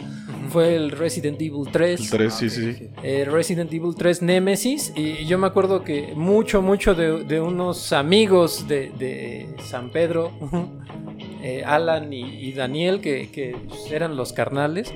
[0.48, 2.00] fue el Resident Evil 3.
[2.00, 2.88] El tres, sí, sí, sí.
[3.02, 4.92] eh, Resident Evil 3 Nemesis.
[4.96, 10.32] Y yo me acuerdo que mucho, mucho de, de unos amigos de, de San Pedro,
[11.42, 13.56] eh, Alan y, y Daniel, que, que
[13.90, 14.92] eran los carnales.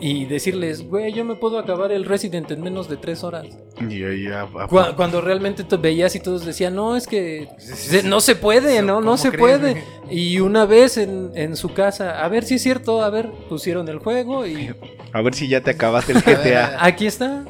[0.00, 3.46] Y decirles, güey, yo me puedo acabar el Resident en menos de tres horas.
[3.80, 7.48] Y ahí a- a- Cu- Cuando realmente tú veías y todos decían, no, es que
[7.58, 9.84] se- no se puede, no, no ¿Cómo se crees, puede.
[10.10, 13.88] Y una vez en, en su casa, a ver si es cierto, a ver, pusieron
[13.88, 14.70] el juego y
[15.12, 16.84] a ver si ya te acabaste el GTA.
[16.84, 17.44] aquí está.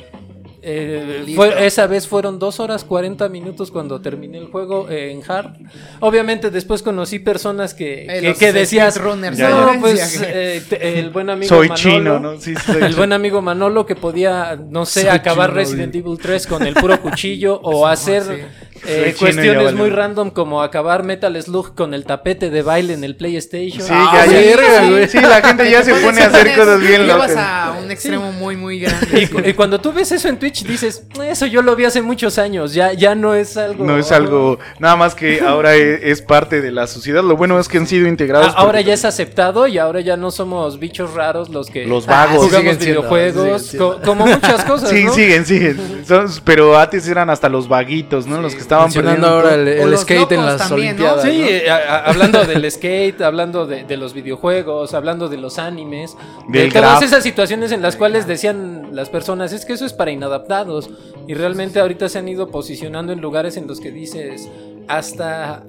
[0.66, 5.20] Eh, fue- esa vez fueron dos horas 40 minutos cuando terminé el juego eh, en
[5.30, 5.52] hard.
[6.00, 9.80] Obviamente después conocí personas que, Eh, que, decías, speedrunners, Ya, no, ya.
[9.80, 12.40] pues eh, te- el buen amigo Soy Manolo, chino, ¿no?
[12.40, 12.96] Sí, soy el chino.
[12.96, 16.74] buen amigo Manolo que podía, no sé, Soy acabar chino, Resident Evil 3 con el
[16.74, 18.73] puro cuchillo o hacer sí.
[18.86, 23.16] Eh, cuestiones muy random como acabar Metal Slug con el tapete de baile en el
[23.16, 23.82] PlayStation.
[23.82, 24.56] Sí, Ah, ya, ya.
[24.56, 25.08] verga, güey.
[25.08, 27.44] Sí, la gente ya se pone a hacer cosas bien Llevas locas.
[27.46, 29.22] a un extremo muy, muy grande.
[29.22, 32.02] Y, cu- y cuando tú ves eso en Twitch dices, eso yo lo vi hace
[32.02, 33.84] muchos años, ya, ya no es algo...
[33.84, 37.22] No es algo, nada más que ahora e- es, parte de la sociedad.
[37.22, 38.48] Lo bueno es que han sido integrados.
[38.56, 42.06] Ah, ahora ya es aceptado y ahora ya no somos bichos raros los que Los
[42.06, 42.36] vagos.
[42.46, 43.94] jugamos siendo, videojuegos, siguen siendo.
[43.96, 45.12] co- como muchas cosas, Sí, ¿no?
[45.14, 46.04] siguen, siguen.
[46.06, 48.40] Son- pero antes eran hasta los vaguitos, ¿no?
[48.42, 51.04] Los que estaban Mencionando perdiendo ahora el, el skate en las también, ¿no?
[51.12, 51.22] Olimpiadas.
[51.22, 51.46] Sí, ¿no?
[51.46, 56.16] eh, a- a- hablando del skate, hablando de, de los videojuegos, hablando de los animes,
[56.48, 57.02] de Del todas graf.
[57.02, 60.90] esas situaciones en las cuales decían las personas, es que eso es para inadaptados.
[61.26, 64.48] Y realmente ahorita se han ido posicionando en lugares en los que dices,
[64.88, 65.62] hasta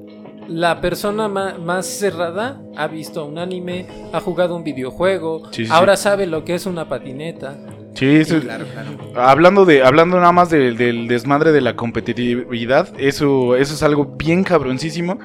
[0.48, 5.98] la persona más cerrada ha visto un anime, ha jugado un videojuego, Sí, sí, ahora
[5.98, 7.56] sabe lo que es una patineta.
[7.96, 8.90] Sí, eso- Claro, claro.
[9.16, 14.06] hablando de hablando nada más de- del desmadre de la competitividad, eso eso es algo
[14.18, 15.18] bien cabroncísimo.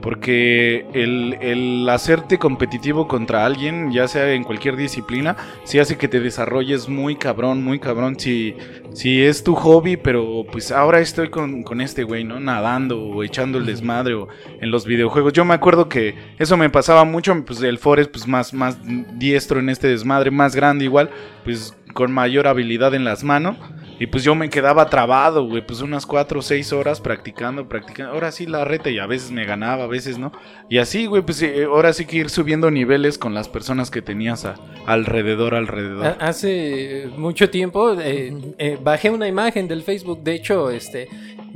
[0.00, 6.06] Porque el, el hacerte competitivo contra alguien, ya sea en cualquier disciplina, sí hace que
[6.06, 8.18] te desarrolles muy cabrón, muy cabrón.
[8.18, 8.54] Si,
[8.94, 12.38] si es tu hobby, pero pues ahora estoy con, con este güey, ¿no?
[12.38, 14.28] Nadando o echando el desmadre o
[14.60, 15.32] en los videojuegos.
[15.32, 18.78] Yo me acuerdo que eso me pasaba mucho, pues el Forest pues más, más
[19.18, 21.10] diestro en este desmadre, más grande igual,
[21.44, 23.56] pues con mayor habilidad en las manos.
[24.00, 28.12] Y pues yo me quedaba trabado, güey, pues unas cuatro o seis horas practicando, practicando.
[28.12, 30.30] Ahora sí la reta y a veces me ganaba, a veces no.
[30.68, 34.00] Y así, güey, pues eh, ahora sí que ir subiendo niveles con las personas que
[34.00, 34.54] tenías a-
[34.86, 36.06] alrededor, alrededor.
[36.06, 41.08] Ha- Hace mucho tiempo eh, eh, bajé una imagen del Facebook, de hecho, este,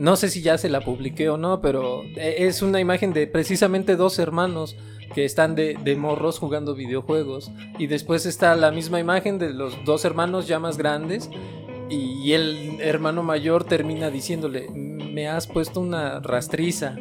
[0.03, 3.29] no sé si ya se la publiqué o no, pero eh, es una imagen de
[3.29, 4.75] precisamente dos hermanos
[5.15, 9.85] que están de, de morros jugando videojuegos y después está la misma imagen de los
[9.85, 11.31] dos hermanos ya más grandes
[11.89, 16.97] y el hermano mayor termina diciéndole, me has puesto una rastriza.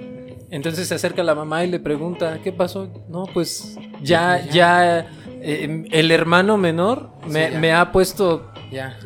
[0.51, 2.87] Entonces se acerca la mamá y le pregunta, ¿qué pasó?
[3.09, 5.09] No, pues ya, ya,
[5.41, 7.59] eh, el hermano menor me, Sí, ya.
[7.59, 8.50] me ha puesto...
[8.71, 8.97] Ya.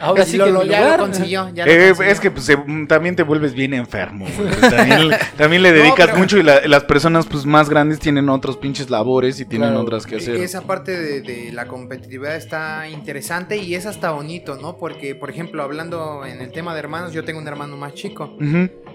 [0.00, 0.98] Ahora sí lo, que lo- ya lugar.
[0.98, 1.48] lo consiguió.
[1.54, 2.12] ya lo Eh, consiguió.
[2.12, 4.26] es que pues, se- mm, también te vuelves bien enfermo.
[4.60, 8.56] También, también le dedicas pero- mucho y la- las personas pues más grandes tienen otros
[8.56, 9.82] pinches labores y tienen Claro.
[9.84, 10.36] otras que hacer.
[10.36, 14.76] Esa parte de, de la competitividad está interesante y es hasta bonito, ¿no?
[14.76, 18.36] Porque, por ejemplo, hablando en el tema de hermanos, yo tengo un hermano más chico.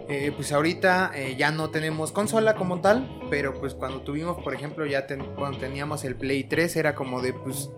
[0.10, 4.54] Eh, pues ahorita eh, ya no tenemos consola como tal, pero pues cuando tuvimos, por
[4.54, 7.70] ejemplo, ya ten- cuando teníamos el Play 3, era como de, pues,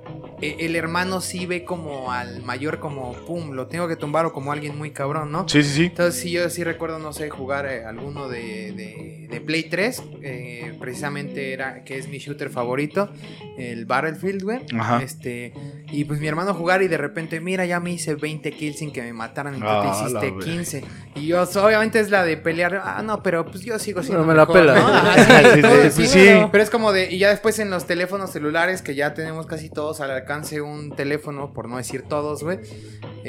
[0.42, 4.34] eh, el hermano sí ve como al mayor como, pum, lo tengo que tumbar o
[4.34, 5.48] como alguien muy cabrón, ¿no?
[5.48, 5.86] Sí, sí, sí.
[5.86, 10.02] Entonces sí, yo sí recuerdo, no sé, jugar eh, alguno de, de- de Play 3,
[10.24, 13.10] eh, precisamente era, que es mi shooter favorito,
[13.58, 14.60] el Battlefield, güey.
[14.78, 15.02] Ajá.
[15.04, 15.54] Este,
[15.92, 18.92] y pues mi hermano jugar y de repente, mira, ya me hice 20 kills sin
[18.92, 20.40] que me mataran y tú Ah, te hiciste verga.
[20.44, 20.84] 15.
[21.16, 24.28] Y yo, obviamente es la de pelear, ah, no, pero pues yo sigo siendo No,
[24.28, 24.76] me la mejor, pela.
[24.80, 24.88] ¿no?
[24.88, 26.30] Ajá, sí, Sí, todo, sí, sí, sí.
[26.52, 29.70] Pero es como de, y ya después en los teléfonos celulares, que ya tenemos casi
[29.70, 32.60] todos al alcance un teléfono, por no decir todos, güey.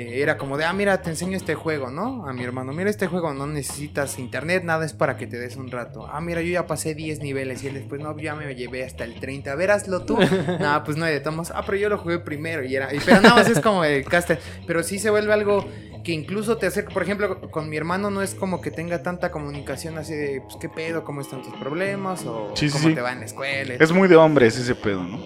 [0.00, 2.26] Eh, era como de, ah, mira, te enseño este juego, ¿no?
[2.28, 5.56] A mi hermano, mira este juego, no necesitas internet, nada es para que te des
[5.56, 6.06] un rato.
[6.10, 9.04] Ah, mira, yo ya pasé 10 niveles y él después, no, ya me llevé hasta
[9.04, 9.52] el 30.
[9.52, 10.18] A ver, hazlo tú.
[10.60, 11.50] no, pues no hay de tomos.
[11.54, 12.92] Ah, pero yo lo jugué primero y era.
[12.94, 14.38] y- Pero nada más es como el caster.
[14.66, 15.66] Pero sí se vuelve algo
[16.04, 16.92] que incluso te acerca.
[16.94, 20.56] Por ejemplo, con mi hermano no es como que tenga tanta comunicación así de, pues,
[20.58, 21.04] ¿qué pedo?
[21.04, 22.24] ¿Cómo están tus problemas?
[22.24, 22.94] O Sí, cómo sí.
[22.94, 23.74] te va en la escuela.
[23.78, 25.20] Es muy de hombres ese pedo, ¿no?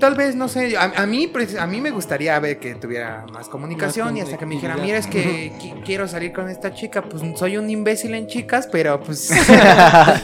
[0.00, 3.24] Tal vez, no sé, a, a mí preci- a mí me gustaría ver que tuviera
[3.32, 6.48] más comunicación Más y hasta que me dijera, mira, es que qui- quiero salir con
[6.48, 9.30] esta chica, pues soy un imbécil en chicas, pero pues...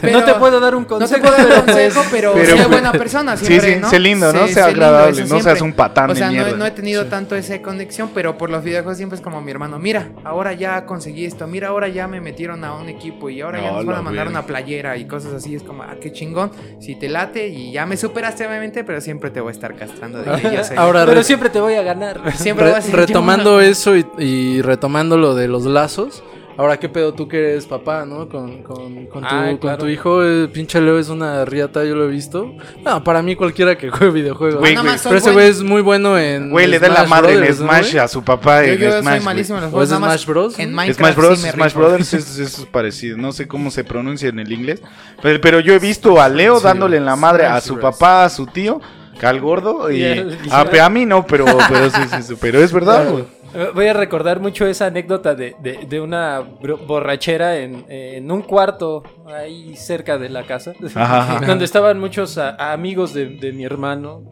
[0.00, 1.14] pero- no te puedo dar un no consejo.
[1.14, 3.90] te puedo dar un pero, consejo, pero, pero, sé buena persona sí, siempre, sí, ¿no?
[3.90, 4.46] sé lindo, ¿no?
[4.46, 5.42] Sé- Sea sé agradable, no siempre.
[5.42, 8.50] seas un patán O sea, de no, no he tenido tanto esa conexión, pero por
[8.50, 12.06] los videojuegos siempre es como mi hermano, mira, ahora ya conseguí esto, mira, ahora ya
[12.08, 14.96] me metieron a un equipo y ahora ya No, nos van a mandar una playera
[14.96, 18.46] y cosas así, es como, ah, qué chingón, si te late y ya me superaste
[18.46, 20.60] obviamente, pero siempre te voy a estar castrando de que yo.
[20.76, 22.20] Ahora, pero re- siempre te voy a ganar.
[22.36, 23.68] siempre re- voy a retomando yo.
[23.78, 26.22] Eso y, y retomando lo de los lazos.
[26.56, 28.28] Ahora, ¿qué pedo tú que eres papá, no?
[28.28, 29.78] Con, con, con, tu, Ah, con claro.
[29.78, 32.54] tu hijo, el pinche Leo es una riata, yo lo he visto.
[32.84, 34.60] No, para mí cualquiera que juegue videojuegos.
[34.60, 36.50] Güey, soy Pero ese güey es muy bueno en.
[36.50, 37.98] Güey, le da la madre en Brothers, ¿no, Smash güey?
[37.98, 39.02] a su papá Yo, en yo Smash.
[39.02, 39.20] soy güey.
[39.24, 39.88] malísimo en los ¿O juegos.
[39.88, 40.58] es nada más Smash Bros?
[40.60, 41.38] En Smash Minecraft Smash Bros.
[41.40, 41.74] sí me Smash.
[41.74, 43.16] Brothers es, es parecido.
[43.16, 44.80] No sé cómo se pronuncia en el inglés.
[45.22, 47.92] Pero, pero yo he visto a Leo Sí, dándole en la madre a su Bros.
[47.96, 48.80] papá, a su tío,
[49.20, 49.90] al gordo.
[49.90, 52.72] Y, Y él- y a, a mí no, pero, pero sí, sí, sí, pero es
[52.72, 53.26] verdad, Claro.
[53.74, 59.02] Voy a recordar mucho esa anécdota de, de- de una borrachera en, en un cuarto
[59.26, 64.22] ahí cerca de la casa, Ajá, donde estaban muchos a- amigos de, de mi hermano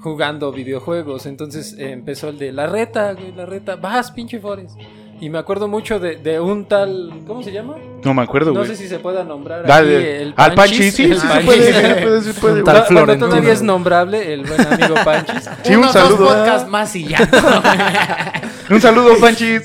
[0.00, 1.26] jugando videojuegos.
[1.26, 4.78] Entonces eh, empezó el de la reta, güey, la reta, vas, pinche Forest.
[5.20, 7.74] Y me acuerdo mucho de, de un tal, ¿cómo se llama?
[8.04, 8.70] No me acuerdo, No güey.
[8.70, 9.96] sé si se pueda nombrar Dale.
[9.96, 11.44] aquí el Al Panchis, sí, el sí se Panchis.
[11.46, 12.74] puede, sí se puede, sí se puede, Un güey.
[12.76, 13.28] tal Florentino.
[13.28, 15.50] todavía es nombrable el buen amigo Panchis.
[15.64, 16.16] Sí, un Unos saludo.
[16.18, 17.28] dos podcasts más y ya.
[18.70, 19.62] Un saludo, Panchis.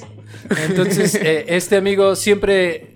[0.70, 2.96] Entonces, eh, este amigo siempre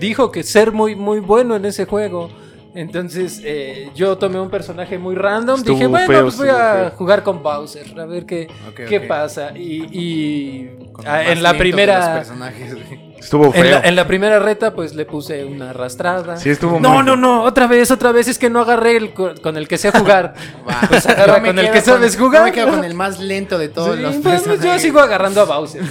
[0.00, 2.28] dijo que ser muy, muy bueno en ese juego.
[2.76, 5.56] Entonces, eh, yo tomé un personaje muy random.
[5.58, 6.90] Estuvo dije, bueno, feo, pues voy a feo.
[6.96, 8.48] jugar con Bowser, a ver qué,
[8.88, 9.50] qué pasa.
[9.56, 10.68] Y,
[11.04, 12.14] en la primera.
[12.14, 13.06] personajes, güey.
[13.18, 13.64] Estuvo En feo.
[13.64, 16.36] la, en la primera reta, pues le puse una arrastrada.
[16.36, 18.28] Sí, estuvo no, muy no, no, otra vez, otra vez.
[18.28, 20.34] Es que no agarré el co- con el que sé jugar.
[20.68, 20.80] Va.
[20.88, 22.42] Pues agarra con el que sabes con- jugar.
[22.42, 24.64] Yo me quedo con el más lento de todos Sí, los pues, pues, personajes.
[24.64, 25.82] yo sigo agarrando a Bowser.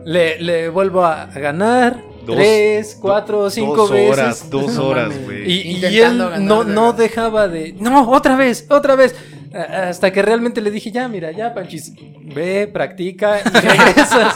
[0.06, 2.02] le, le vuelvo a ganar.
[2.24, 4.12] Dos- tres, cuatro, cinco dos veces.
[4.12, 5.50] horas, dos No horas, güey.
[5.50, 7.74] Y, y él no, no dejaba de.
[7.78, 9.14] No, otra vez, otra vez.
[9.54, 11.92] A- Hasta que realmente le dije, ya, mira, ya, Panchis,
[12.34, 14.34] ve, practica y regresas.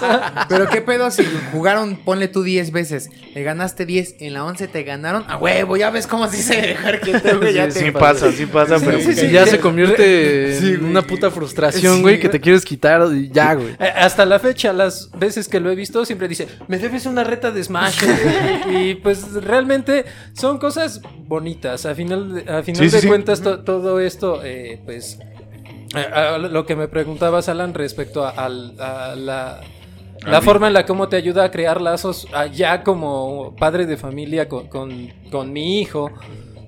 [0.49, 4.69] Pero qué pedo si jugaron, ponle tú 10 veces, le ganaste 10, en la 11
[4.69, 7.81] te ganaron, a huevo, ya ves cómo se dice dejar que te güey, ya Sí,
[7.81, 11.31] te sí pasa, sí pasa, Sí, pero sí, ya se convierte Sí, en una puta
[11.31, 13.71] frustración, Sí, güey, que te quieres quitar y ya, güey.
[13.79, 17.25] Eh, Hasta la fecha, las veces que lo he visto, siempre dice, me debes una
[17.25, 18.03] reta de Smash.
[18.71, 21.87] y pues realmente son cosas bonitas.
[21.87, 23.07] A final de, a final de sí.
[23.07, 25.08] cuentas, to- todo esto, eh, pues,
[25.95, 29.61] a- a lo que me preguntabas, Alan, respecto a, la
[30.27, 33.97] La Ah, forma en la cómo te ayuda a crear lazos allá como padre de
[33.97, 36.11] familia con, con- con mi hijo.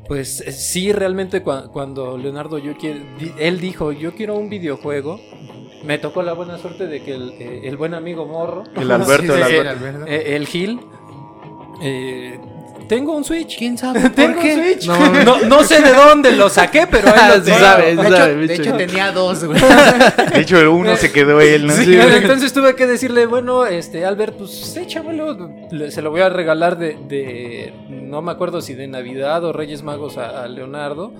[0.06, 4.48] Pues eh, sí, realmente cua- cuando Leonardo yo quiere, di- él dijo, yo quiero un
[4.50, 5.20] videojuego.
[5.84, 9.34] Me tocó la buena suerte de que el, eh, el buen amigo Morro, El Alberto,
[9.34, 10.06] Sí, el Alberto.
[10.06, 10.80] Eh, el Gil,
[11.82, 12.38] eh,
[12.90, 13.56] tengo un Switch.
[13.56, 14.54] ¿Quién sabe Tengo por qué?
[14.56, 14.86] un Switch.
[14.86, 17.58] No, No, no sé de dónde lo saqué, pero ahí lo Sí tengo.
[17.60, 19.60] sabe, De hecho, de tenía dos, güey.
[20.34, 21.72] De hecho, el uno se quedó él, ¿no?
[21.72, 25.50] Sí, entonces tuve que decirle, bueno, este, Albert, pues échamelo,
[25.88, 29.82] se lo voy a regalar de, de- no me acuerdo si de Navidad o Reyes
[29.84, 31.12] Magos a, a Leonardo.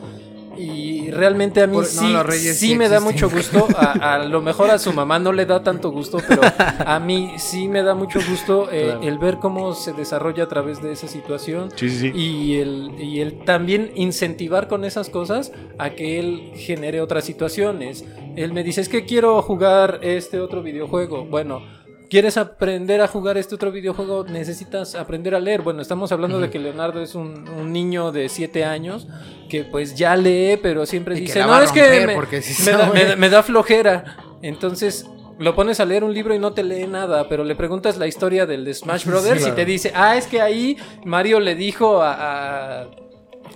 [0.56, 3.66] Y realmente a mí Por- sí, sí sí me da mucho gusto.
[3.76, 7.32] A, a lo mejor a su mamá no le da tanto gusto, pero a mí
[7.38, 9.02] sí me da mucho gusto eh, Claro.
[9.02, 11.70] el ver cómo se desarrolla a través de esa situación.
[11.76, 12.12] Sí, sí, sí.
[12.14, 18.04] Y el, y el también incentivar con esas cosas a que él genere otras situaciones.
[18.36, 21.24] Él me dice, es que quiero jugar este otro videojuego.
[21.24, 21.62] Bueno,
[22.10, 24.24] ¿quieres aprender a jugar este otro videojuego?
[24.24, 25.62] Necesitas aprender a leer.
[25.62, 29.06] Bueno, estamos hablando de que Leonardo es un, un niño de 7 años
[29.48, 33.06] que pues ya lee, pero siempre Y dice, no, es que me, sí da, sabe".
[33.06, 34.16] me- me da flojera.
[34.42, 35.06] Entonces...
[35.38, 38.06] Lo pones a leer un libro y no te lee nada, pero le preguntas la
[38.06, 39.54] historia del de Smash Brothers y claro.
[39.56, 42.86] te dice, ah, es que ahí Mario le dijo a, a,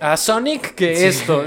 [0.01, 1.43] a Sonic que esto.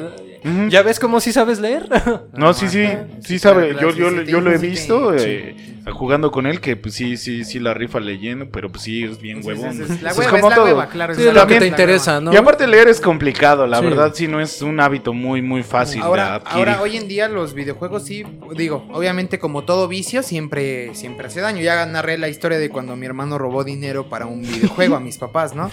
[0.69, 1.89] ¿Ya ves cómo sí sabes leer?
[2.35, 3.07] No, sí, sí, Ajá.
[3.21, 3.75] sí sabe.
[3.81, 5.25] Yo, sí, yo, sí, yo lo he sí, visto sí.
[5.27, 9.05] eh, jugando con él, que pues sí, sí, sí la rifa leyendo, pero pues sí
[9.05, 9.79] es bien huevón.
[10.03, 10.65] La Es hueva, como es la todo.
[10.67, 11.15] hueva, claro.
[11.15, 12.21] Sí, es es la lo que te interesa.
[12.21, 12.33] ¿no?
[12.33, 13.85] Y aparte leer es complicado, la Sí.
[13.87, 16.69] verdad, sí no es un hábito muy, muy fácil de Ahora, adquirir.
[16.69, 18.25] ahora, hoy en día los videojuegos sí,
[18.57, 21.61] digo, obviamente como todo vicio siempre, siempre hace daño.
[21.63, 25.19] Ya narré la historia de cuando mi hermano robó dinero para un videojuego a mis
[25.19, 25.71] papás, ¿no?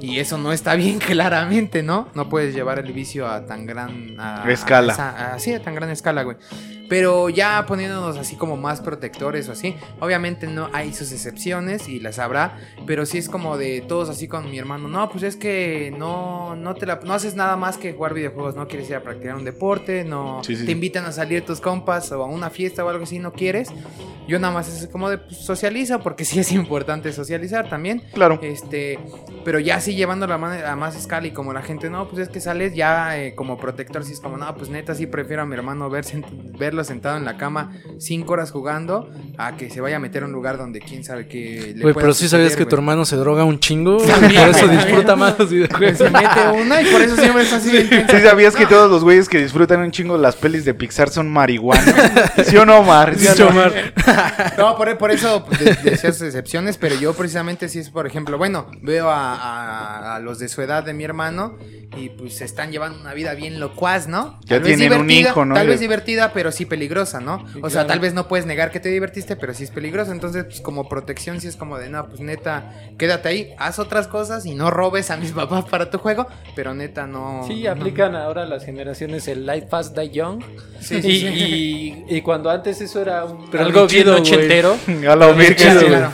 [0.00, 2.08] Y eso no está bien claramente, ¿no?
[2.14, 4.92] No puedes llevar el vicio a tan gran a- Escala.
[4.92, 6.36] a esa- a- sí, a tan gran escala, güey.
[6.88, 12.00] Pero ya poniéndonos así como más protectores o así, obviamente no hay sus excepciones y
[12.00, 15.36] las habrá, pero sí es como de todos así con mi hermano, no, pues es
[15.36, 18.96] que no no te la, no haces nada más que jugar videojuegos, no quieres ir
[18.96, 20.66] a practicar un deporte, no Sí, sí.
[20.66, 23.68] te invitan a salir tus compas o a una fiesta o algo así, no quieres.
[24.28, 28.02] Yo nada más es como de pues, socializa porque sí es importante socializar también.
[28.14, 28.38] Claro.
[28.40, 28.98] Este,
[29.44, 32.22] pero ya sí llevándolo a, man- a más escala y como la gente, no, pues
[32.22, 35.42] es que sales ya eh, como protector, sí es como, no, pues neta, sí prefiero
[35.42, 36.04] a mi hermano ver
[36.58, 39.10] verlo sentado en la cama cinco horas jugando
[39.46, 41.94] a que se vaya a meter a un lugar donde quién sabe qué le Güey,
[41.94, 43.98] pero sí sabías que tu hermano se droga un chingo.
[43.98, 45.98] También, por eso disfruta más los videojuegos.
[45.98, 47.70] Se mete una y por eso siempre está así.
[47.70, 51.28] Sí sabías que todos los güeyes que disfrutan un chingo las pelis de Pixar son
[51.30, 51.82] marihuana.
[52.46, 53.16] ¿Sí o no, Omar?
[53.18, 53.48] ¿Sí o no?
[53.48, 53.72] Omar.
[54.58, 58.38] No, por, por eso de- decía sus excepciones, pero yo precisamente sí es, por ejemplo,
[58.38, 61.56] bueno, veo a, a- a los de su edad de mi hermano
[61.96, 64.38] y pues se están llevando una vida bien locuaz, ¿no?
[64.44, 65.54] Ya vez tienen un hijo, ¿no?
[65.54, 67.44] Tal Ya- vez divertida, pero sí peligrosa, ¿no?
[67.62, 70.12] O sea, tal vez no puedes negar que te divertiste, pero sí es peligroso.
[70.12, 74.08] Entonces, pues como protección sí es como de, no, pues neta, quédate ahí, haz otras
[74.08, 77.44] cosas y no robes a mis papás para tu juego, pero neta no...
[77.46, 80.42] Sí, no- aplican ahora las generaciones el Light Fast Die Young.
[80.80, 82.04] Sí, y, sí, sí.
[82.08, 84.76] y- y cuando antes eso era un, Pero algo bien ochentero.
[85.08, 86.12] A la virgen, claro.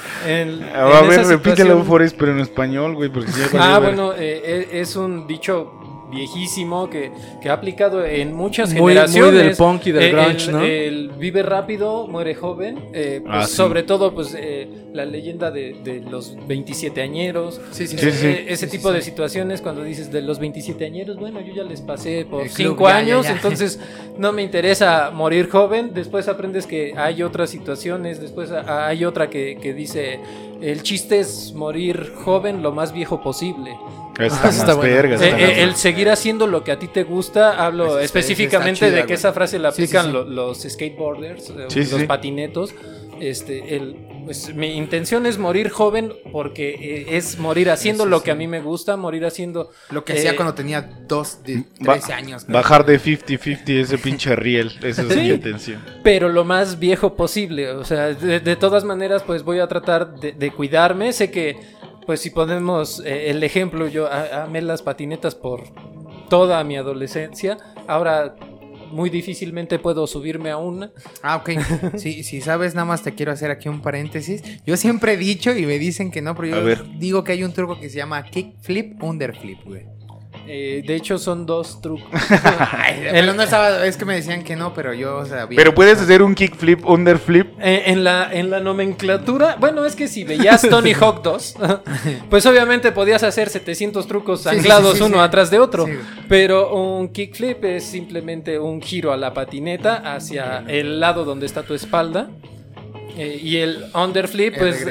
[0.74, 5.26] A ver, repítelo, Forrest, pero en español, güey, porque Ah, bueno, eh, e- es un
[5.26, 5.77] dicho
[6.10, 9.42] viejísimo que, que ha aplicado en muchas Muy- muy generaciones.
[9.44, 10.64] del punk y del Eh, grunge, el, ¿no?
[10.64, 12.78] el vive rápido, muere joven.
[12.92, 13.54] eh, pues, Ah, sí.
[13.56, 17.60] Sobre todo, pues eh, la leyenda de, de los 27 añeros.
[17.72, 18.18] Sí, sí, Sí, sí.
[18.18, 18.26] sí.
[18.46, 19.10] Ese Sí, sí, tipo de sí.
[19.10, 22.76] situaciones cuando dices de los 27 añeros, bueno, yo ya les pasé por El club,
[22.76, 23.32] 5 ya, ya, años, ya.
[23.32, 23.78] entonces
[24.16, 25.92] no me interesa morir joven.
[25.94, 30.20] Después aprendes que hay otras situaciones, después hay otra que, que dice,
[30.60, 33.76] el chiste es morir joven lo más viejo posible.
[34.18, 34.94] Está más está bueno.
[34.94, 38.00] verga, Eh, está eh, más el seguir haciendo lo que a ti te gusta, hablo
[38.00, 39.14] específicamente chida, de que güey.
[39.14, 40.12] esa frase la Sí, sí, aplican sí.
[40.12, 42.06] lo- los skateboarders, eh, Sí, los sí.
[42.06, 42.74] patinetos.
[43.20, 48.24] Este, el, pues, mi intención es morir joven porque eh, es morir haciendo lo sí.
[48.26, 51.64] que a mí me gusta, morir haciendo Lo que Eh, hacía cuando tenía dos, de,
[51.80, 52.46] Ba- 13 años.
[52.46, 54.72] Bajar de 50-50 ese pinche riel.
[54.82, 55.20] Esa es Sí.
[55.20, 55.82] mi intención.
[56.02, 57.70] pero lo más viejo posible.
[57.72, 61.12] O sea, de, de todas maneras, pues voy a tratar de, de cuidarme.
[61.12, 61.56] Sé que,
[62.06, 65.62] pues si ponemos eh, el ejemplo, yo a- amé las patinetas por
[66.28, 67.56] toda mi adolescencia.
[67.86, 68.34] Ahora
[68.90, 70.90] muy difícilmente puedo subirme a una.
[71.22, 71.50] Ah, ok.
[71.96, 74.42] Sí, si sabes, nada más te quiero hacer aquí un paréntesis.
[74.66, 77.52] Yo siempre he dicho y me dicen que no, pero yo digo que hay un
[77.52, 79.97] truco que se llama kickflip, underflip, güey.
[80.50, 82.08] Eh, de hecho, son dos trucos.
[82.72, 85.56] Ay, pero no estaba, es que me decían que no, pero yo sabía.
[85.56, 87.48] Pero puedes hacer un kickflip, underflip.
[87.60, 91.56] Eh, en, la, en la nomenclatura, bueno, es que si veías Tony Hawk 2,
[92.30, 95.86] pues obviamente podías hacer 700 trucos Sí, anclados sí, sí, uno atrás de otro.
[96.28, 101.62] Pero un kickflip es simplemente un giro a la patineta hacia el lado donde está
[101.62, 102.30] tu espalda.
[103.18, 104.86] Eh, y el underflip, Eh, pues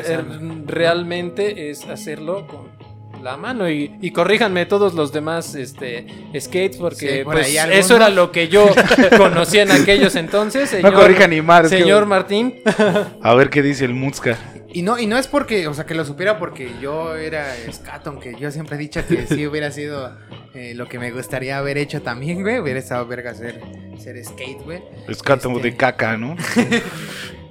[0.65, 2.76] realmente es hacerlo con
[3.27, 3.69] la mano.
[3.69, 6.05] Y, y corríjanme todos los demás este,
[6.39, 8.69] skates, porque Sí, por pues, eso era lo que yo
[9.17, 10.71] conocía en aquellos entonces.
[10.73, 11.69] No Señor, corrija ni madre.
[11.69, 12.55] señor Martín,
[13.21, 14.37] A ver qué dice el Mutzka.
[14.73, 18.19] Y no, y no es porque, o sea, que lo supiera porque yo era Scaton,
[18.19, 20.15] que yo siempre he dicho que sí hubiera sido
[20.53, 22.59] eh, lo que me gustaría haber hecho también, güey.
[22.59, 23.61] Hubiera estado verga ser,
[23.97, 24.81] ser skate, güey.
[25.07, 26.35] Es cato Este- de caca, ¿no?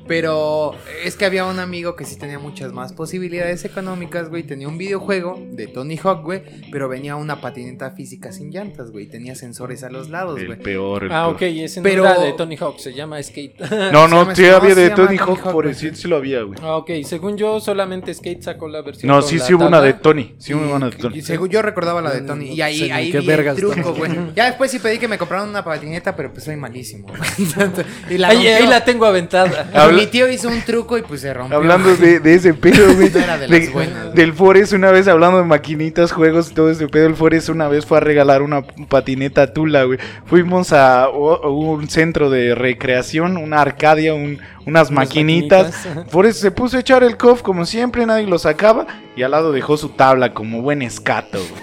[0.09, 4.43] Pero es que había un amigo que sí tenía muchas más posibilidades económicas, güey.
[4.45, 6.43] Tenía un videojuego de Tony Hawk, güey.
[6.71, 9.07] Pero venía una patineta física sin llantas, güey.
[9.07, 10.59] Tenía sensores a los lados, El güey.
[10.61, 11.05] peor.
[11.05, 13.57] el Ah, ok, ese Pero- no era de Tony Hawk, se llama Skate.
[13.93, 16.43] No, no, sí no, había de Tony Tony Hawk, Hawk, por decir, sí lo había,
[16.43, 16.59] güey.
[16.63, 19.09] Ah, ok, según yo, solamente Skate sacó la versión.
[19.11, 20.35] No, sí, sí hubo una de Tony.
[20.39, 21.19] Sí hubo Y- una de Tony.
[21.19, 22.53] y según yo recordaba la de Tony.
[22.53, 24.11] Y ahí, ahí qué vi vergas el truco, güey.
[24.35, 27.07] Ya después sí pedí que me compraran una patineta, pero pues soy malísimo.
[28.11, 29.71] y la ahí la tengo aventada.
[29.97, 31.57] Mi tío hizo un truco y pues se rompió.
[31.57, 33.11] Hablando de, de ese pedo, güey.
[33.11, 34.15] No era de las buenas.
[34.15, 37.69] Del Forest, una vez hablando de maquinitas, juegos y todo ese pedo, el Forest una
[37.69, 39.99] vez fue a regalar una patineta a Tula, güey.
[40.27, 45.73] Fuimos a o- un centro de recreación, una arcadia, un- unas maquinitas.
[45.77, 46.11] maquinitas.
[46.11, 48.87] Forest se puso a echar el cof como siempre, nadie lo sacaba.
[49.15, 51.63] Y al lado dejó su tabla como buen escato, güey.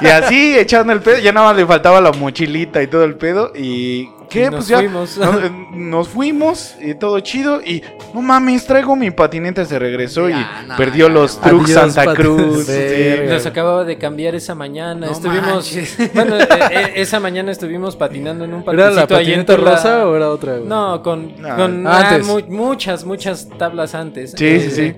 [0.00, 3.14] Y así echando el pedo, ya nada más le faltaba la mochilita y todo el
[3.16, 3.52] pedo.
[3.54, 4.08] Y.
[4.28, 4.40] ¿Qué?
[4.40, 4.78] Y nos pues ya.
[4.78, 5.18] fuimos.
[5.18, 7.60] Nos, eh, nos fuimos y todo chido.
[7.62, 9.64] Y no mames, traigo mi patineta.
[9.64, 12.66] Se regresó Ya, y no, perdió ya, los trucks Adiós, Santa Cruz.
[12.66, 13.16] Sí.
[13.28, 15.06] Los acababa de cambiar esa mañana.
[15.06, 15.46] No estuvimos.
[15.46, 15.96] manches.
[16.14, 20.30] Bueno, eh, eh, esa mañana estuvimos patinando en un ¿Era la patineta rosa o era
[20.30, 20.68] otra, güey?
[20.68, 22.28] No, con, No, con antes.
[22.28, 24.32] ah, mu- muchas, muchas tablas antes.
[24.36, 24.82] Sí, sí, sí.
[24.82, 24.94] eh,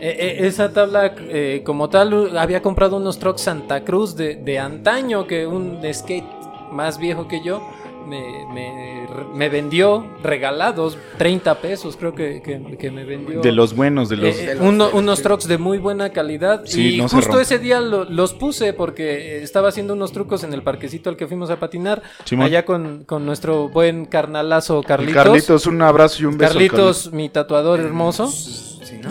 [0.00, 5.26] eh, esa tabla, eh, como tal, había comprado unos trucks Santa Cruz de, de antaño
[5.26, 6.24] que un skate
[6.72, 7.62] más viejo que yo
[8.08, 13.40] me, me, me vendió regalados 30 pesos, creo que, que, que me vendió.
[13.40, 14.36] De los buenos, de los.
[14.36, 17.08] Eh, de los- uno- de los- unos trucks de muy buena calidad Sí, y no
[17.08, 21.16] justo ese día lo- los puse porque estaba haciendo unos trucos en el parquecito al
[21.16, 22.02] que fuimos a patinar
[22.44, 25.14] allá con, con nuestro buen carnalazo Carlitos.
[25.24, 26.52] Carlitos, un abrazo y un beso.
[26.52, 28.28] Carlitos, mi tatuador hermoso.
[28.28, 29.10] Sí, ¿no?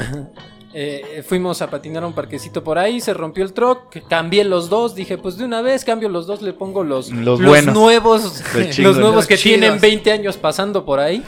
[0.79, 4.69] Eh, fuimos a patinar a un parquecito por ahí, se rompió el truck, cambié los
[4.69, 7.73] dos, dije pues de una vez cambio los dos, le pongo los, Los buenos.
[7.73, 8.77] nuevos, Los chingos.
[8.79, 9.59] los nuevos Los que chidos.
[9.59, 11.23] tienen 20 años pasando por ahí.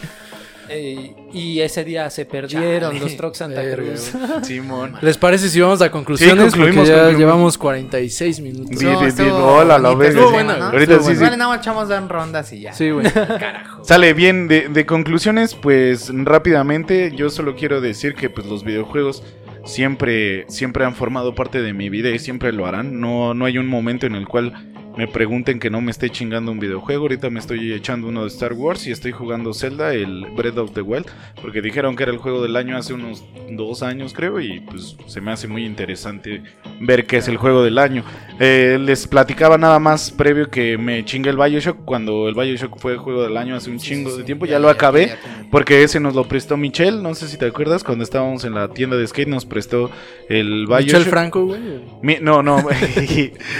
[0.71, 2.99] Eh, y ese día se perdieron Chale.
[2.99, 4.11] los trucks Santa Cruz.
[4.43, 4.93] Simón.
[5.01, 6.35] ¿Les parece si vamos a conclusiones?
[6.35, 7.19] Sí, concluimos, Porque ya concluimos.
[7.19, 8.79] llevamos 46 minutos.
[8.79, 10.09] No, sí, hola, la bonita verga.
[10.09, 10.65] esa Estuvo semana, buena, ¿no?
[10.71, 11.15] ahorita Estuvo sí.
[11.23, 12.73] Vale, nada más echamos dan rondas y ya.
[12.73, 13.07] Sí, güey.
[13.81, 19.23] Sale bien de, de conclusiones, pues rápidamente yo solo quiero decir que pues los videojuegos
[19.69, 22.99] siempre siempre han formado parte de mi vida y siempre lo harán.
[22.99, 24.68] No no hay un momento en el cual
[24.99, 27.03] me pregunten que no me esté chingando un videojuego.
[27.03, 30.73] Ahorita me estoy echando uno de Star Wars y estoy jugando Zelda, el Breath of
[30.73, 31.05] the Wild,
[31.41, 34.97] porque dijeron que era el juego del año hace unos dos años creo y pues
[35.07, 36.43] se me hace muy interesante
[36.81, 38.03] ver que es el juego del año.
[38.41, 42.91] Eh, les platicaba nada más previo que me chingué el Bioshock cuando el Bioshock fue
[42.91, 44.25] el juego del año hace un Sí, chingo sí, de sí.
[44.25, 44.45] tiempo.
[44.47, 45.15] Ya, Ya, lo ya, acabé
[45.49, 47.01] porque ese nos lo prestó Michelle.
[47.01, 49.89] No sé si te acuerdas cuando estábamos en la tienda de skate nos prestó
[50.27, 51.07] el Michel Bioshock.
[51.09, 51.61] Franco, güey.
[52.01, 52.57] Mi- no, no.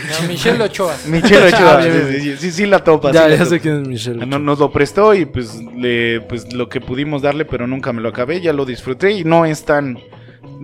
[0.10, 0.96] No, Michelle Ochoa.
[1.08, 1.74] Michelle Ochoa.
[1.80, 3.12] Ah, bien, sí, sí, sí, sí la topa.
[3.12, 4.26] Ya, sí la ya sé quién es Michelle.
[4.26, 8.02] No- nos lo prestó y pues le pues lo que pudimos darle, pero nunca me
[8.02, 9.98] lo acabé, ya lo disfruté y no es tan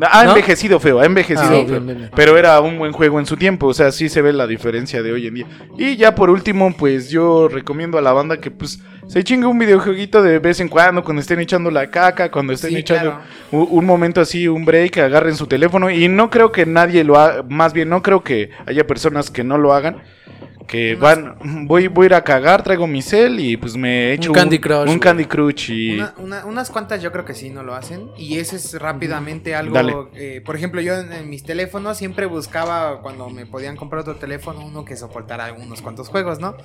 [0.09, 0.29] ha ¿No?
[0.31, 1.65] envejecido feo, ha envejecido Ah, feo.
[1.65, 2.11] bien, bien, bien.
[2.15, 5.01] Pero era un buen juego en su tiempo, o sea, sí se ve la diferencia
[5.01, 5.45] de hoy en día.
[5.77, 9.57] Y ya por último, pues yo recomiendo a la banda que pues se chingue un
[9.59, 13.25] videojueguito de vez en cuando, cuando estén echando la caca, cuando estén Sí, echando claro.
[13.51, 15.89] un, un momento así, un break, agarren su teléfono.
[15.89, 19.43] Y no creo que nadie lo haga, más bien no creo que haya personas que
[19.45, 19.97] no lo hagan.
[20.67, 21.35] Que van,
[21.67, 24.89] voy, voy a ir a cagar, traigo mi cel y pues me echo Candy Crush,
[24.89, 24.99] un.
[24.99, 25.93] Candy Crush y...
[25.95, 28.09] Una- una- unas cuantas yo creo que sí no lo hacen.
[28.17, 29.73] Y eso es rápidamente algo.
[29.75, 29.93] Dale.
[30.15, 34.15] eh, por ejemplo, yo en, en mis teléfonos siempre buscaba cuando me podían comprar otro
[34.15, 36.55] teléfono uno que soportara unos cuantos juegos, ¿no?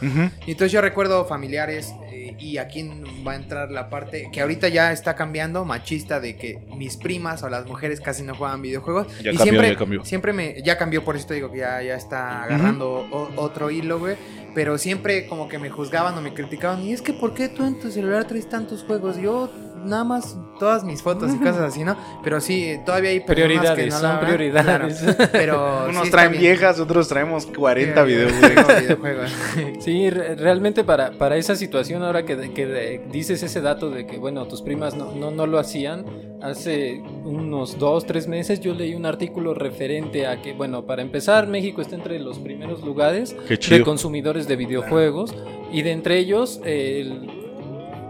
[0.46, 2.88] Y entonces yo recuerdo familiares eh, y aquí
[3.26, 7.42] va a entrar la parte que ahorita ya está cambiando, machista, de que mis primas
[7.42, 9.06] o las mujeres casi no juegan videojuegos.
[9.22, 10.04] Ya y cambió, siempre, ya cambió.
[10.04, 13.70] siempre me, ya cambió, por eso te digo que ya, ya está agarrando o- otro
[13.70, 14.16] hilo, güey.
[14.54, 16.82] Pero siempre como que me juzgaban o me criticaban.
[16.82, 19.16] Y es que, ¿por qué tú en tu celular traes tantos juegos?
[19.16, 19.48] Yo
[19.84, 21.96] nada más todas mis fotos y cosas así, ¿no?
[22.24, 23.36] Pero sí, todavía hay personas
[23.76, 24.98] que Prioridades, no son prioridades.
[24.98, 28.80] claro, pero Unos traen viejas, otros traemos 40 Sí, videojuegos.
[28.82, 29.30] videojuegos.
[29.80, 34.18] Sí, re- realmente para, para esa situación, ahora que, que dices ese dato de que,
[34.18, 36.04] bueno, tus primas no, no, no lo hacían,
[36.42, 41.46] hace unos dos, tres meses yo leí un artículo referente a que, bueno, para empezar,
[41.46, 43.36] México está entre los primeros lugares
[43.78, 45.34] de consumidores de videojuegos
[45.72, 47.28] y de entre ellos el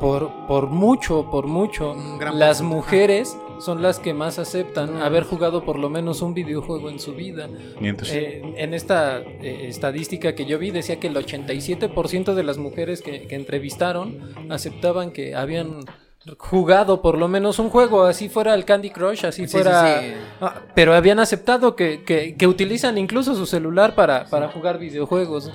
[0.01, 1.95] por, por mucho, por mucho,
[2.39, 6.99] las mujeres son las que más aceptan haber jugado por lo menos un videojuego en
[6.99, 7.51] su vida.
[7.78, 12.57] Mientras- Eh, en esta eh, estadística que yo vi decía que el 87% de las
[12.57, 14.18] mujeres que, que entrevistaron
[14.49, 15.81] aceptaban que habían
[16.39, 20.01] jugado por lo menos un juego, así fuera el Candy Crush, así Sí, sí, fuera...
[20.01, 20.12] sí.
[20.41, 25.51] Ah, pero habían aceptado que, que- que utilizan incluso su celular para, para jugar videojuegos.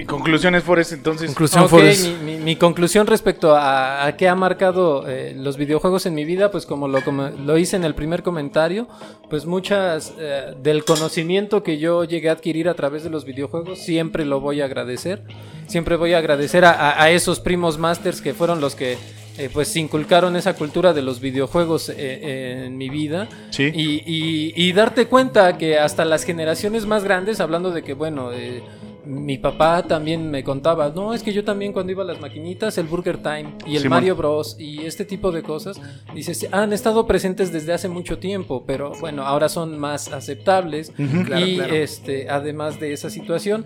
[0.00, 1.26] Y conclusiones, Forrest, entonces.
[1.28, 2.06] Conclusión Ok, Forrest.
[2.06, 6.24] mi, mi- mi conclusión respecto a, a qué ha marcado eh, los videojuegos en mi
[6.24, 8.88] vida, pues como lo, como lo hice en el primer comentario,
[9.30, 13.78] pues muchas eh, del conocimiento que yo llegué a adquirir a través de los videojuegos,
[13.80, 15.22] siempre lo voy a agradecer.
[15.66, 18.96] Siempre voy a agradecer a, a- a esos primos masters que fueron los que
[19.38, 23.28] eh, pues inculcaron esa cultura de los videojuegos eh, en mi vida.
[23.50, 23.64] Sí.
[23.74, 28.32] Y, y- y darte cuenta que hasta las generaciones más grandes, hablando de que, bueno,
[28.32, 28.62] eh,
[29.04, 32.76] mi papá también me contaba, no, es que yo también cuando iba a las maquinitas,
[32.76, 33.98] el Burger Time y el Simón.
[33.98, 34.56] Mario Bros.
[34.58, 35.80] y este tipo de cosas,
[36.12, 40.92] dices, han estado presentes desde hace mucho tiempo, pero bueno, ahora son más aceptables.
[41.24, 41.74] Claro, y claro.
[41.74, 43.64] este, además de esa situación,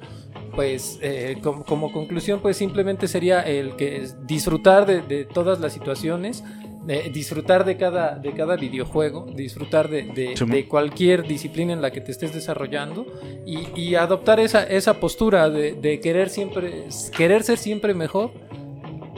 [0.55, 5.61] pues eh, como, como conclusión, pues simplemente sería el que es disfrutar de, de todas
[5.61, 6.43] las situaciones,
[6.85, 10.35] de disfrutar de cada, de cada videojuego, disfrutar de, de-
[10.67, 13.07] cualquier disciplina en la que te estés desarrollando
[13.47, 16.85] y, y adoptar esa, esa postura de, de querer siempre,
[17.17, 18.31] querer ser siempre mejor,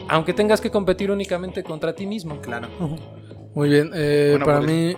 [0.09, 2.41] aunque tengas que competir únicamente contra ti mismo.
[2.41, 2.69] Claro.
[3.55, 4.97] Muy bien, eh, Bueno, para por mí,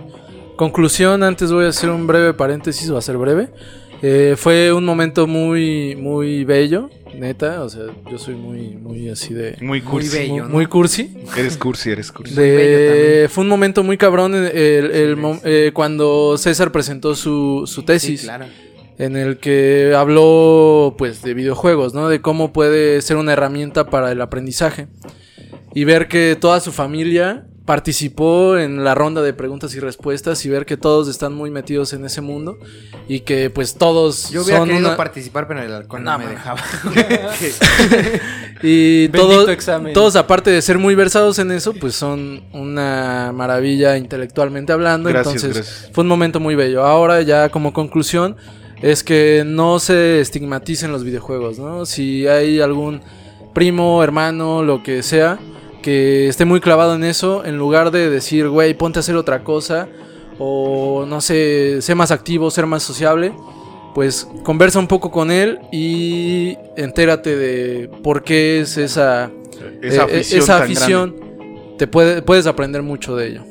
[0.56, 3.50] conclusión, antes voy a hacer un breve paréntesis, va a ser breve.
[4.06, 9.32] Eh, fue un momento muy, muy bello, neta, o sea, yo soy muy, muy así
[9.32, 9.56] de...
[9.62, 10.18] Muy cursi.
[10.18, 10.32] bello.
[10.34, 10.48] muy, ¿no?
[10.50, 11.16] muy cursi.
[11.38, 12.34] Eres cursi, eres cursi.
[12.34, 12.54] De-
[13.22, 15.40] bello fue un momento muy cabrón el, el- el Sí, mo- sí.
[15.44, 18.44] eh, cuando César presentó su, su tesis Sí, claro.
[18.98, 22.10] en el que habló pues de videojuegos, ¿no?
[22.10, 24.86] De cómo puede ser una herramienta para el aprendizaje.
[25.72, 30.50] Y ver que toda su familia participó en la ronda de preguntas y respuestas y
[30.50, 32.58] ver que todos están muy metidos en ese mundo
[33.08, 36.18] y que pues todos Yo hubiera son querido una- participar, pero el alcohol no, No,
[36.18, 36.34] me man.
[36.34, 36.60] dejaba.
[38.62, 39.92] y todos examen.
[39.92, 45.36] todos aparte de ser muy versados en eso, pues son una maravilla intelectualmente hablando, Gracias,
[45.44, 45.90] entonces gracias.
[45.92, 46.84] fue un momento muy bello.
[46.84, 48.36] Ahora ya como conclusión
[48.82, 51.86] es que no se estigmaticen los videojuegos, ¿no?
[51.86, 53.00] Si hay algún
[53.54, 55.38] primo, hermano, lo que sea,
[55.84, 59.44] que esté muy clavado en eso, en lugar de decir, güey, ponte a hacer otra
[59.44, 59.86] cosa,
[60.38, 63.34] o no sé, sé más activo, ser más sociable,
[63.94, 69.30] pues conversa un poco con él y entérate de por qué es esa,
[69.82, 70.42] Esa eh, afición.
[70.42, 71.16] esa afición.
[71.76, 73.42] Te puede, puedes aprender mucho de ello.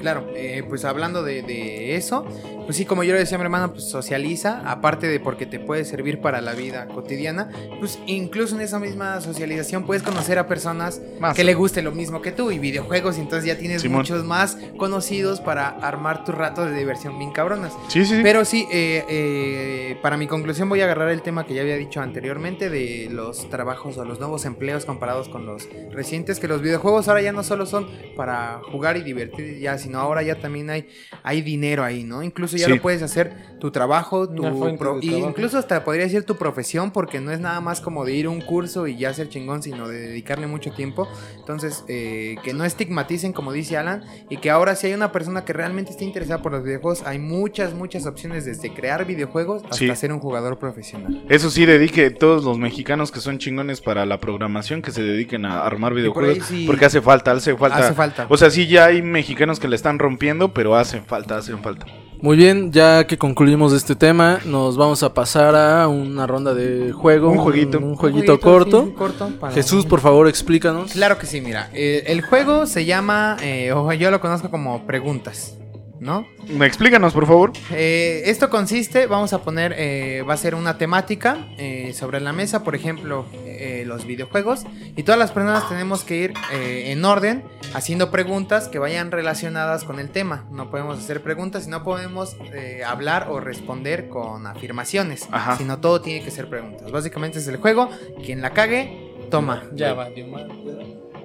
[0.00, 2.24] Claro, eh, pues hablando de, de eso,
[2.64, 5.58] pues sí, como yo le decía a mi hermano, pues socializa, aparte de porque te
[5.60, 10.46] puede servir para la vida cotidiana, pues incluso en esa misma socialización puedes conocer a
[10.46, 11.36] personas Más.
[11.36, 13.98] que le guste lo mismo que tú y videojuegos, y entonces ya tienes Simón.
[13.98, 17.72] muchos más conocidos para armar tus ratos de diversión bien cabronas.
[17.88, 18.20] Sí, sí, sí.
[18.22, 21.76] Pero sí, eh, eh, para mi conclusión voy a agarrar el tema que ya había
[21.76, 26.62] dicho anteriormente de los trabajos o los nuevos empleos comparados con los recientes, que los
[26.62, 30.70] videojuegos ahora ya no solo son para jugar y divertir ya, sino ahora ya también
[30.70, 30.86] hay,
[31.24, 32.22] hay dinero ahí, ¿no?
[32.22, 32.74] Incluso ya Sí.
[32.76, 34.42] lo puedes hacer tu trabajo, tu
[34.78, 35.28] pro- y trabajo.
[35.28, 38.30] incluso hasta podría decir tu profesión, porque no es nada más como de ir a
[38.30, 41.08] un curso y ya ser chingón, sino de dedicarle mucho tiempo.
[41.38, 45.44] Entonces, eh, que no estigmaticen, como dice Alan, y que ahora si hay una persona
[45.44, 49.74] que realmente esté interesada por los videojuegos, hay muchas, muchas opciones desde crear videojuegos hasta
[49.76, 49.96] Sí.
[49.96, 51.24] ser un jugador profesional.
[51.28, 55.44] Eso sí, dedique todos los mexicanos que son chingones para la programación que se dediquen
[55.44, 56.46] a armar por videojuegos.
[56.46, 57.78] sí- Porque hace falta, hace falta.
[57.78, 58.26] Hace falta.
[58.28, 61.86] O sea, sí, ya hay mexicanos que le están rompiendo, pero hacen falta, hacen falta.
[62.22, 66.92] Muy bien, ya que concluimos este tema, nos vamos a pasar a una ronda de
[66.92, 67.30] juego.
[67.30, 67.78] Un jueguito.
[67.78, 68.84] Un, jueguito corto.
[68.88, 70.92] sí, corto para- Jesús, por favor, explícanos.
[70.92, 71.70] Claro que sí, mira.
[71.72, 75.56] eh, el juego se llama, eh, o yo lo conozco como preguntas,
[76.00, 76.26] ¿no?
[76.62, 77.52] Explícanos, por favor.
[77.70, 82.32] Eh, esto consiste, vamos a poner, eh, va a ser una temática eh, sobre la
[82.32, 84.64] mesa, por ejemplo, eh, los videojuegos,
[84.96, 87.44] y todas las personas tenemos que ir eh, en orden
[87.74, 90.46] haciendo preguntas que vayan relacionadas con el tema.
[90.50, 95.56] No podemos hacer preguntas y no podemos eh, hablar o responder con afirmaciones, Ajá.
[95.58, 96.90] sino todo tiene que ser preguntas.
[96.90, 97.90] Básicamente es el juego,
[98.24, 99.64] quien la cague, toma.
[99.74, 100.48] Ya va, Dios mío.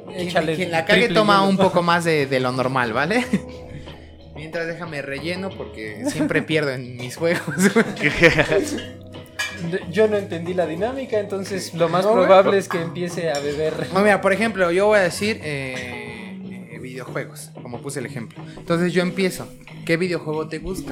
[0.08, 3.26] Quien, Échale quien la cague toma un poco más de, de lo normal, ¿vale?
[4.36, 7.56] Mientras déjame relleno porque siempre pierdo en mis juegos.
[9.92, 13.74] Yo no entendí la dinámica, entonces lo más No, probable es que empiece a beber.
[13.92, 16.38] Bueno, mira, por ejemplo, yo voy a decir eh,
[16.74, 18.44] eh, videojuegos, como puse el ejemplo.
[18.58, 19.48] Entonces yo empiezo.
[19.86, 20.92] ¿Qué videojuego te gusta?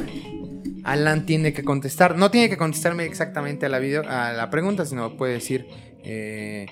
[0.84, 2.18] Alan tiene que contestar.
[2.18, 5.68] No tiene que contestarme exactamente a la, video, a la pregunta, sino puede decir
[6.04, 6.66] eh,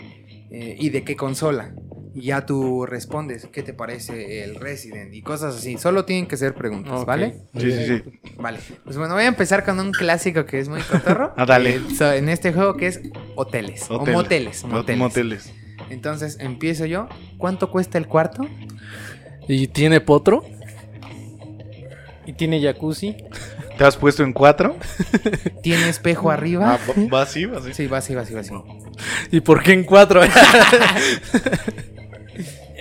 [0.50, 1.74] ¿y de qué consola?
[2.14, 5.14] Y ya tú respondes, ¿qué te parece el Resident?
[5.14, 5.78] Y cosas así.
[5.78, 7.06] Solo tienen que ser preguntas.
[7.06, 7.36] ¿vale?
[7.58, 8.20] Sí, sí, sí.
[8.38, 8.60] Vale.
[8.84, 11.34] Pues bueno, voy a empezar con un clásico que es muy cotorro.
[11.38, 11.76] Ah, dale.
[11.76, 13.00] Eh, so- en este juego que es
[13.36, 13.90] hoteles.
[13.90, 14.14] Hotel.
[14.14, 14.64] O moteles.
[14.66, 15.00] Mo- Moteles.
[15.00, 15.54] moteles.
[15.90, 17.08] Entonces, empiezo yo.
[17.38, 18.46] ¿Cuánto cuesta el cuarto?
[19.48, 20.44] ¿Y tiene potro?
[22.26, 23.16] ¿Y tiene jacuzzi?
[23.78, 24.76] ¿Te has puesto en cuatro?
[25.64, 26.78] ¿Tiene espejo Ah, arriba?
[26.78, 27.74] va- va así, va así.
[27.74, 28.52] Sí, va así, va así, va así.
[29.32, 30.22] ¿Y por qué en cuatro?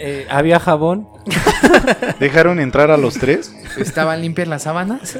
[0.02, 1.08] Eh, ¿Había jabón?
[2.20, 3.54] ¿Dejaron entrar a los tres?
[3.76, 5.18] ¿Estaban limpias las sábanas?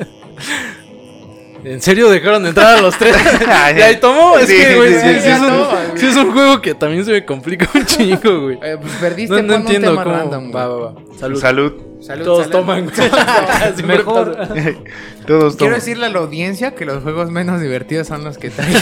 [1.63, 3.15] ¿En serio dejaron de entrar a los tres?
[3.77, 4.39] ¿Y ahí tomó?
[4.39, 6.33] Es Sí, que, güey, sí, sí, sí, sí es sí, un, no, sí es un
[6.33, 8.59] juego que también se me complica un chingo, güey.
[8.63, 10.17] Eh, pues perdiste No, no entiendo un tema cómo.
[10.17, 10.57] random.
[10.57, 10.95] va, va, va.
[11.19, 11.41] Salud.
[11.41, 11.73] Salud.
[12.01, 12.53] Salud, Todos salud.
[12.53, 12.91] toman.
[13.75, 14.37] Siempre Mejor.
[15.27, 15.73] Todos Quiero toman.
[15.75, 18.79] decirle a la audiencia que los juegos menos divertidos son los que traigo.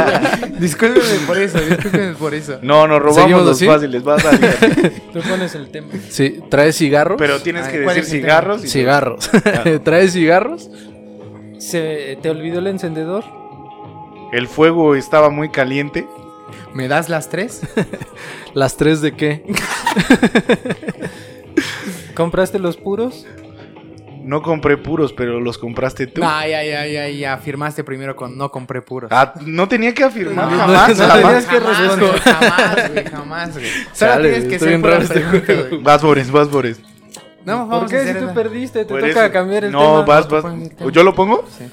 [0.60, 2.58] discúlpenme por eso, discúlpenme por eso.
[2.62, 3.66] No, nos robamos ¿Seguimos los así?
[3.66, 5.02] fáciles, vas a salir.
[5.12, 5.88] Tú pones el tema.
[6.08, 7.16] Sí, ¿traes cigarros?
[7.18, 8.64] Pero tienes Ay, que ¿cuál decir cigarros.
[8.64, 9.30] y- Cigarros.
[9.84, 10.70] ¿Traes cigarros?
[11.58, 13.24] ¿Se, ¿Te olvidó el encendedor?
[14.32, 16.06] El fuego estaba muy caliente.
[16.74, 17.60] ¿Me das las tres?
[18.54, 19.42] ¿Las tres de qué?
[22.14, 23.26] ¿Compraste los puros?
[24.22, 26.20] No compré puros, pero los compraste tú.
[26.20, 27.32] No, ya, ya, ya, ya.
[27.32, 29.10] Afirmaste primero con no compré puros.
[29.12, 31.22] Ah, no tenía que afirmar No, jamás, no jamás.
[31.22, 32.08] tenías que jamás, responder.
[32.08, 33.66] güey, jamás, güey, jamás, güey.
[33.92, 35.68] Solo tienes que ser pura este pregunta, juego.
[35.70, 35.82] güey.
[35.82, 36.80] Vas Boris, vas Boris.
[37.44, 38.12] No, ¿Por vamos a qué?
[38.12, 39.32] Si tú perdiste, te Por toca eso.
[39.32, 40.02] cambiar el no, tema.
[40.04, 40.44] vas, tú vas.
[40.44, 40.90] tema.
[40.92, 41.44] ¿Yo lo pongo?
[41.58, 41.64] Sí.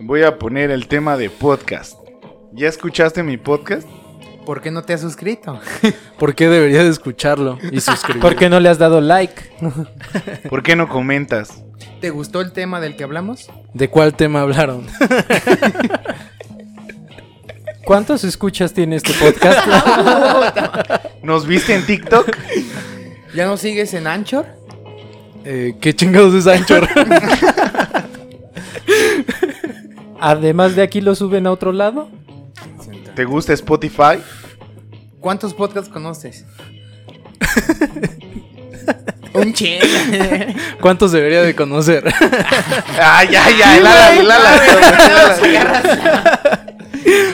[0.00, 1.94] Voy a poner el tema de podcast.
[2.52, 3.86] ¿Ya escuchaste mi podcast?
[4.44, 5.60] ¿Por qué no te has suscrito?
[6.18, 8.20] ¿Por qué debería de escucharlo y suscribir?
[8.20, 9.34] ¿Por qué no le has dado like?
[10.48, 11.62] ¿Por qué no comentas?
[12.00, 13.48] ¿Te gustó el tema del que hablamos?
[13.74, 14.86] ¿De cuál tema hablaron?
[17.84, 19.66] ¿Cuántos escuchas tiene este podcast?
[21.22, 22.36] ¿Nos viste en TikTok?
[23.34, 24.46] ¿Ya no sigues en Anchor?
[25.44, 26.88] Eh, ¿Qué chingados es Anchor?
[30.20, 32.08] Además de aquí lo suben a otro lado.
[33.14, 34.18] ¿Te gusta Spotify?
[35.20, 36.44] ¿Cuántos podcasts conoces?
[39.34, 39.84] Un chingo.
[40.80, 42.04] ¿Cuántos debería de conocer?
[43.00, 43.78] ¡Ay, ay, ay!
[43.78, 44.60] el ala, el ala.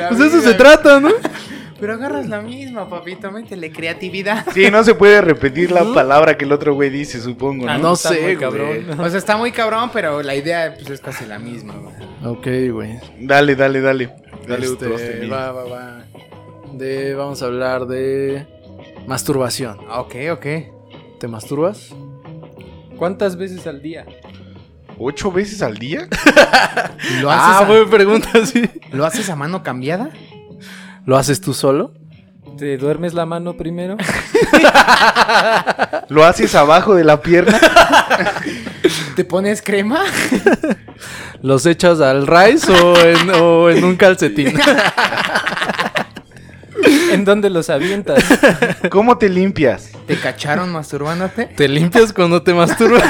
[0.09, 1.11] pues eso se trata, ¿no?
[1.81, 3.31] Pero agarras la misma, papito.
[3.31, 4.45] Métele creatividad.
[4.53, 7.72] Sí, no se puede repetir la palabra que el otro güey dice, supongo, ¿no?
[7.72, 8.37] Ah, no Está sé, muy güey.
[8.37, 9.01] cabrón.
[9.01, 11.95] O sea, está muy cabrón, pero la idea pues, es casi la misma, güey.
[12.24, 12.99] Ok, güey.
[13.20, 14.12] Dale, dale, dale.
[14.49, 16.05] Dale Este, otro va, va, va.
[16.72, 18.46] De, vamos a hablar de
[19.07, 19.78] masturbación.
[19.88, 20.46] Ah, Ok, ok.
[21.20, 21.94] ¿Te masturbas?
[22.96, 24.07] ¿Cuántas veces al día?
[24.99, 26.09] ¿Ocho veces al día?
[27.20, 28.68] ¿Lo Ah, a, buena pregunta, sí.
[28.92, 30.11] ¿Lo haces a mano cambiada?
[31.05, 31.92] ¿Lo haces tú solo?
[32.59, 33.96] ¿Te duermes la mano primero?
[36.09, 37.56] ¿Lo haces abajo de la pierna?
[39.16, 40.00] ¿Te pones crema?
[41.40, 44.59] ¿Los echas al rice o en, o en un calcetín?
[47.12, 48.24] ¿En dónde los avientas?
[48.90, 49.92] ¿Cómo te limpias?
[50.09, 51.46] ¿Te cacharon masturbándote?
[51.46, 53.04] ¿Te limpias cuando te masturbas?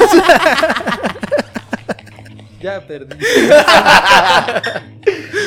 [2.61, 3.17] Ya perdí.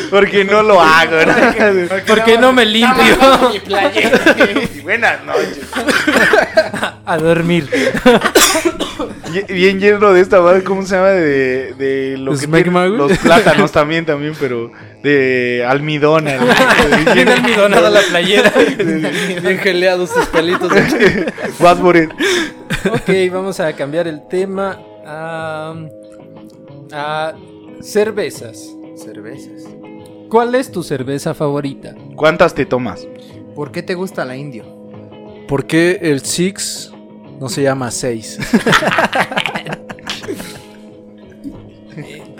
[0.09, 1.97] Porque no lo hago, ¿no?
[2.05, 3.17] ¿Por qué no me limpio?
[4.83, 5.59] Buenas noches.
[7.05, 7.69] A dormir.
[9.47, 11.09] Bien lleno de esta madre, ¿cómo se llama?
[11.09, 14.71] De, de lo que tiene- los plátanos también, también, pero
[15.03, 16.25] de almidón.
[16.25, 16.31] ¿no?
[17.13, 18.51] Tiene almidonada la playera.
[18.77, 20.71] Bien geleados tus pelitos.
[21.59, 22.09] Vas por él.
[22.91, 25.73] Ok, vamos a cambiar el tema a,
[26.93, 27.33] a
[27.81, 28.59] cervezas.
[29.03, 29.67] Cervezas.
[30.29, 31.95] ¿Cuál es tu cerveza favorita?
[32.15, 33.07] ¿Cuántas te tomas?
[33.55, 34.65] ¿Por qué te gusta la indio?
[35.47, 36.91] ¿Por qué el Six
[37.39, 38.37] no se llama 6?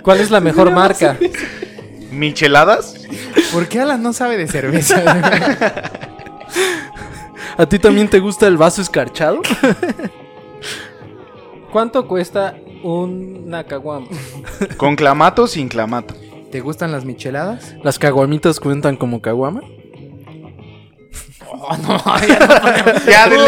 [0.02, 1.18] ¿Cuál es la mejor marca?
[2.10, 2.94] ¿Micheladas?
[3.52, 5.02] ¿Por qué Alan no sabe de cerveza?
[7.56, 9.42] ¿A ti también te gusta el vaso escarchado?
[11.72, 14.06] ¿Cuánto cuesta una caguama?
[14.76, 16.14] ¿Con clamato o sin clamato?
[16.52, 17.74] ¿Te gustan las micheladas?
[17.82, 19.62] ¿Las caguamitas cuentan como caguama?
[23.06, 23.44] Ya, dile.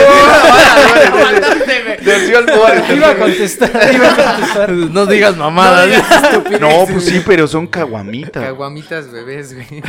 [2.04, 2.96] Terció al pobre.
[2.96, 4.70] Iba a contestar, iba a contestar.
[4.70, 5.88] No digas mamadas.
[6.60, 8.42] No, pues sí, pero son caguamitas.
[8.42, 9.82] Caguamitas bebés, güey.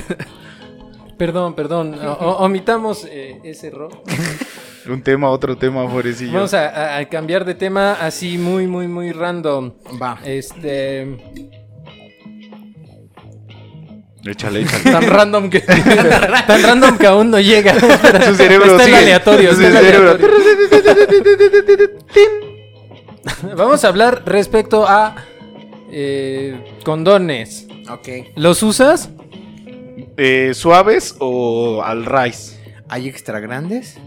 [1.18, 1.95] Perdón, perdón.
[2.03, 3.91] o- omitamos eh, ese error.
[4.89, 6.34] Un tema, otro tema, pobrecillo.
[6.34, 9.72] Vamos a cambiar de tema así muy, muy, muy random.
[10.01, 10.20] Va.
[10.24, 11.18] Este.
[14.26, 14.84] Échale, échale.
[14.91, 15.59] Tan random que.
[16.47, 17.73] Tan random que aún no llega.
[18.26, 20.11] Su cerebro Está en aleatorio, Su está cerebro.
[20.11, 20.45] aleatorio.
[23.55, 25.15] Vamos a hablar respecto a
[25.91, 27.67] eh, condones.
[27.89, 28.07] Ok.
[28.36, 29.09] ¿Los usas?
[30.17, 32.59] Eh, ¿Suaves o al rice?
[32.89, 33.97] ¿Hay extra grandes?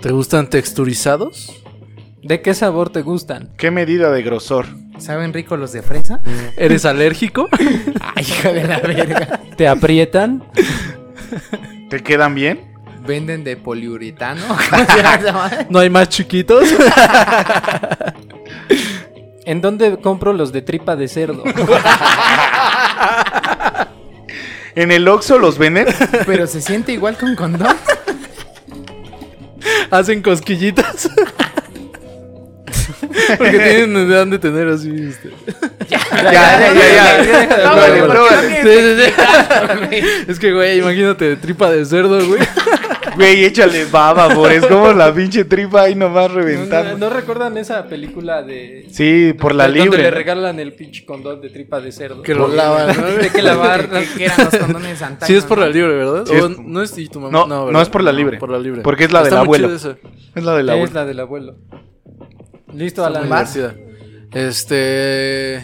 [0.00, 1.52] ¿Te gustan texturizados?
[2.22, 3.50] ¿De qué sabor te gustan?
[3.56, 4.66] ¿Qué medida de grosor?
[5.02, 6.20] ¿Saben rico los de fresa?
[6.56, 7.48] ¿Eres alérgico?
[8.14, 9.40] Ay, hija de la verga.
[9.56, 10.44] ¿Te aprietan?
[11.90, 12.72] ¿Te quedan bien?
[13.04, 14.44] ¿Venden de poliuretano?
[15.70, 16.68] ¿No hay más chiquitos?
[19.44, 21.42] ¿En dónde compro los de tripa de cerdo?
[24.76, 25.88] ¿En el Oxxo los venden?
[26.26, 27.76] Pero se siente igual con condón.
[29.90, 31.10] ¿Hacen cosquillitas?
[33.38, 34.90] Porque tienen, han de tener así.
[34.90, 35.30] Este.
[35.88, 38.42] ya, ya, ya, ya.
[38.62, 40.00] Sí.
[40.28, 42.40] Es que, güey, imagínate tripa de cerdo, güey.
[43.16, 46.96] Güey, échale baba, por es como la pinche tripa ahí nomás ¿No, reventando.
[46.96, 48.86] no recuerdan esa película de...
[48.90, 50.10] Sí, por la de Donde le libre.
[50.12, 52.22] regalan el pinche condón de tripa de cerdo.
[52.22, 53.06] Que lo lavan, ¿no?
[53.08, 53.90] De que lavar.
[53.90, 55.26] ¿Qué, qué eran los condones antaño?
[55.26, 55.66] Sí, es por no?
[55.66, 56.24] la libre, ¿verdad?
[56.26, 57.32] Sí, es- O no es y tu mamá.
[57.32, 57.82] No, no, ¿verdad?
[57.82, 58.38] es por la libre.
[58.38, 58.80] por la libre.
[58.80, 59.68] Porque es la del Está abuelo.
[59.74, 61.56] Es la del abuelo.
[62.72, 63.24] Listo, Alan.
[63.24, 63.74] divertida.
[64.32, 65.62] Este.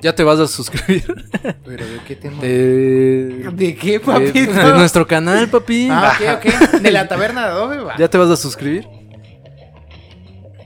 [0.00, 1.04] ¿Ya te vas a suscribir?
[1.64, 2.42] ¿Pero de qué tema?
[2.42, 4.52] De, ¿De qué, de- papito?
[4.52, 5.88] de nuestro canal, papi.
[5.90, 6.70] Ah, ok, ok.
[6.80, 7.96] De la taberna de adobe, va.
[7.96, 8.86] ¿Ya te vas a suscribir?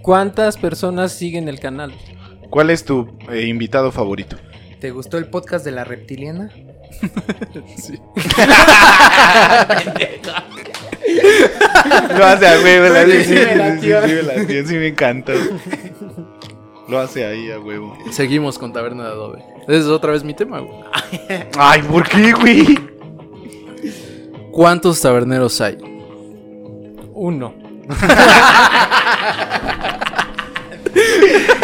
[0.01, 1.93] ¿Cuántas personas siguen el canal?
[2.49, 4.37] ¿Cuál es tu eh, invitado favorito?
[4.81, 6.51] ¿Te gustó el podcast de la reptiliana?
[7.77, 7.99] Sí.
[12.17, 15.33] Lo hace a huevo, la Sí, sí, sí, me encanta.
[16.89, 17.97] Lo hace ahí a huevo.
[18.13, 19.43] Seguimos con Taberna de Adobe.
[19.69, 20.79] Ese es otra vez mi tema, güey.
[21.59, 22.79] Ay, ¿por qué, güey?
[24.53, 25.77] ¿Cuántos taberneros hay?
[27.13, 27.55] Uno.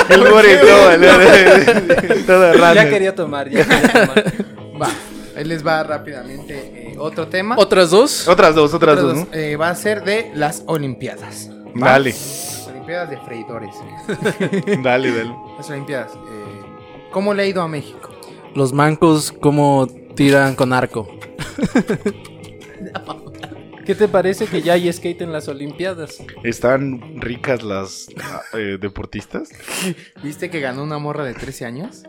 [0.09, 2.88] El more todo, el- todo Ya random.
[2.90, 4.24] quería tomar, ya quería tomar.
[4.82, 4.88] Va.
[5.37, 7.57] Ahí les va rápidamente eh, otro tema.
[7.59, 8.28] ¿Otras dos?
[8.28, 11.49] Otras dos, otras dos, dos, eh, va a ser de las Olimpiadas.
[11.49, 11.87] ¿no?
[11.87, 13.74] Dale, Las Olimpiadas de freidores.
[14.83, 15.35] dale, dale.
[15.57, 16.12] Las Olimpiadas.
[16.12, 18.11] eh, ¿Cómo le ha ido a México?
[18.55, 21.09] Los mancos, ¿cómo tiran con arco?
[23.87, 26.18] ¿Qué te parece que ya hay skate en las Olimpiadas?
[26.45, 28.09] ¿Están ricas las
[28.53, 29.49] eh, deportistas?
[30.22, 32.05] ¿Viste que ganó una morra de 13 años?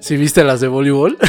[0.00, 1.18] ¿Sí viste las de voleibol?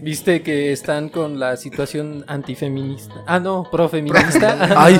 [0.00, 3.14] ¿Viste que están con la situación antifeminista?
[3.26, 4.56] Ah, no, profeminista.
[4.76, 4.98] Ay,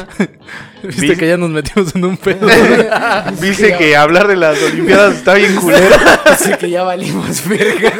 [0.83, 1.17] viste ¿Viste?
[1.17, 2.47] que ya nos metimos en un pedo.
[3.41, 5.97] Viste que hablar de las Olimpiadas está bien culero.
[6.27, 7.91] Así que ya valimos verga.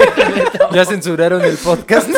[0.73, 2.11] ya censuraron el podcast.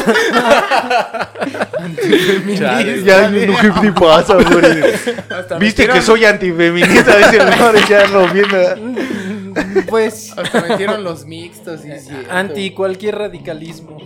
[2.58, 3.04] Chale.
[3.04, 5.60] Ya no qué te pasa, güey.
[5.60, 8.58] Viste que soy antifeminista, dice el ya rompiendo.
[9.88, 12.10] Pues Hasta metieron los mixtos y sí.
[12.30, 13.98] anti cualquier radicalismo.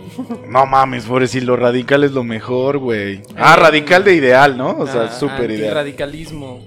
[0.47, 3.21] No mames, por si lo radical es lo mejor, güey.
[3.37, 4.77] Ah, radical de ideal, ¿no?
[4.77, 5.75] O sea, Ah, súper ideal.
[5.75, 6.61] Radicalismo.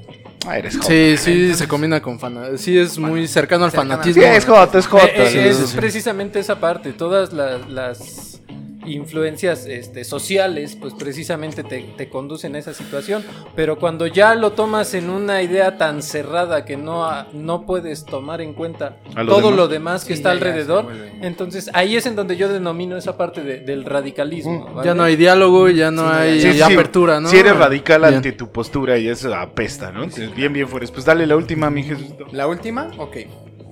[0.47, 0.79] Ah, eres.
[0.87, 2.59] Sí, sí, se combina con fanatismo.
[2.59, 4.23] Sí, es muy cercano al cercano fanatismo.
[4.23, 5.03] Sí, es hot, es hot.
[5.03, 5.77] Eh, eh, sí, es sí.
[5.77, 6.93] precisamente esa parte.
[6.93, 8.41] Todas las, las
[8.87, 13.25] influencias este, sociales, pues precisamente te, te conducen a esa situación.
[13.55, 18.05] Pero cuando ya lo tomas en una idea tan cerrada que no, ha- no puedes
[18.05, 19.57] tomar en cuenta lo todo demás.
[19.57, 20.87] lo demás que Sí, está alrededor,
[21.21, 24.67] entonces ahí es en donde yo denomino esa parte de- del radicalismo.
[24.75, 24.87] ¿vale?
[24.87, 26.63] Ya no hay diálogo, ya no Sí, hay Sí, sí, sí.
[26.63, 27.29] apertura, ¿no?
[27.29, 28.15] Si eres radical Bien.
[28.15, 30.07] ante tu postura y eso apesta, ¿no?
[30.37, 30.87] Bien, bien fuera.
[30.93, 32.07] Pues dale la última, mi Jesús.
[32.33, 33.17] La última, ok.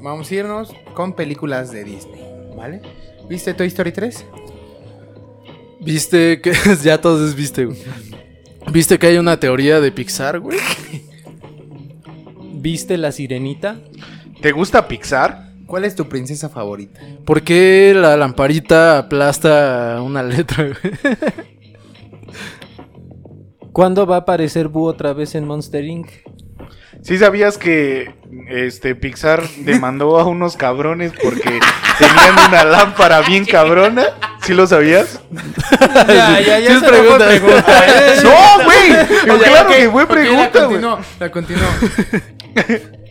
[0.01, 2.23] Vamos a irnos con películas de Disney,
[2.57, 2.83] ¿vale?
[3.29, 4.25] ¿Viste Toy Story 3?
[5.81, 6.53] Viste que
[6.83, 7.79] ya todos viste, güey.
[8.73, 10.59] Viste que hay una teoría de Pixar, güey.
[12.55, 13.77] ¿Viste la sirenita?
[14.41, 15.53] ¿Te gusta Pixar?
[15.67, 17.01] ¿Cuál es tu princesa favorita?
[17.25, 20.95] ¿Por qué la lamparita aplasta una letra, güey?
[23.73, 26.09] ¿Cuándo va a aparecer Boo otra vez en Monster Inc?
[27.03, 28.15] ¿Sí sabías que
[28.49, 31.61] este Pixar demandó a unos cabrones porque
[31.99, 34.05] tenían una lámpara bien cabrona?
[34.43, 35.21] ¿Sí lo sabías?
[36.09, 37.27] ya, ya, Sí es pregunta.
[38.25, 39.39] ¡No, güey!
[39.45, 40.81] Claro que fue pregunta, güey.
[40.81, 41.69] continuó, la continuó.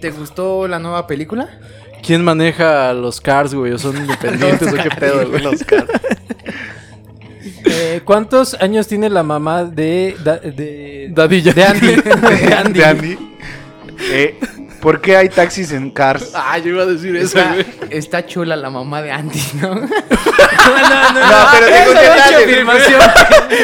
[0.02, 1.48] ¿Te gustó la nueva película?
[2.04, 3.72] ¿Quién maneja los cars, güey?
[3.74, 5.42] ¿O son independientes o qué pedo, güey?
[5.42, 5.86] Los cars.
[7.66, 10.16] Eh, ¿Cuántos años tiene la mamá de...
[10.24, 11.08] da- de...
[11.12, 11.96] Daddy de Andy?
[11.96, 12.80] De Andy.
[12.80, 13.18] De Andy.
[14.12, 14.36] Eh,
[14.82, 16.32] ¿Por qué hay taxis en Cars?
[16.36, 17.66] Ah, yo iba a decir eso, Está, güey.
[17.90, 19.76] está chula la mamá de Andy, ¿no?
[19.76, 19.88] No,
[21.52, 22.36] pero tengo un detalle.
[22.46, 23.02] afirmación.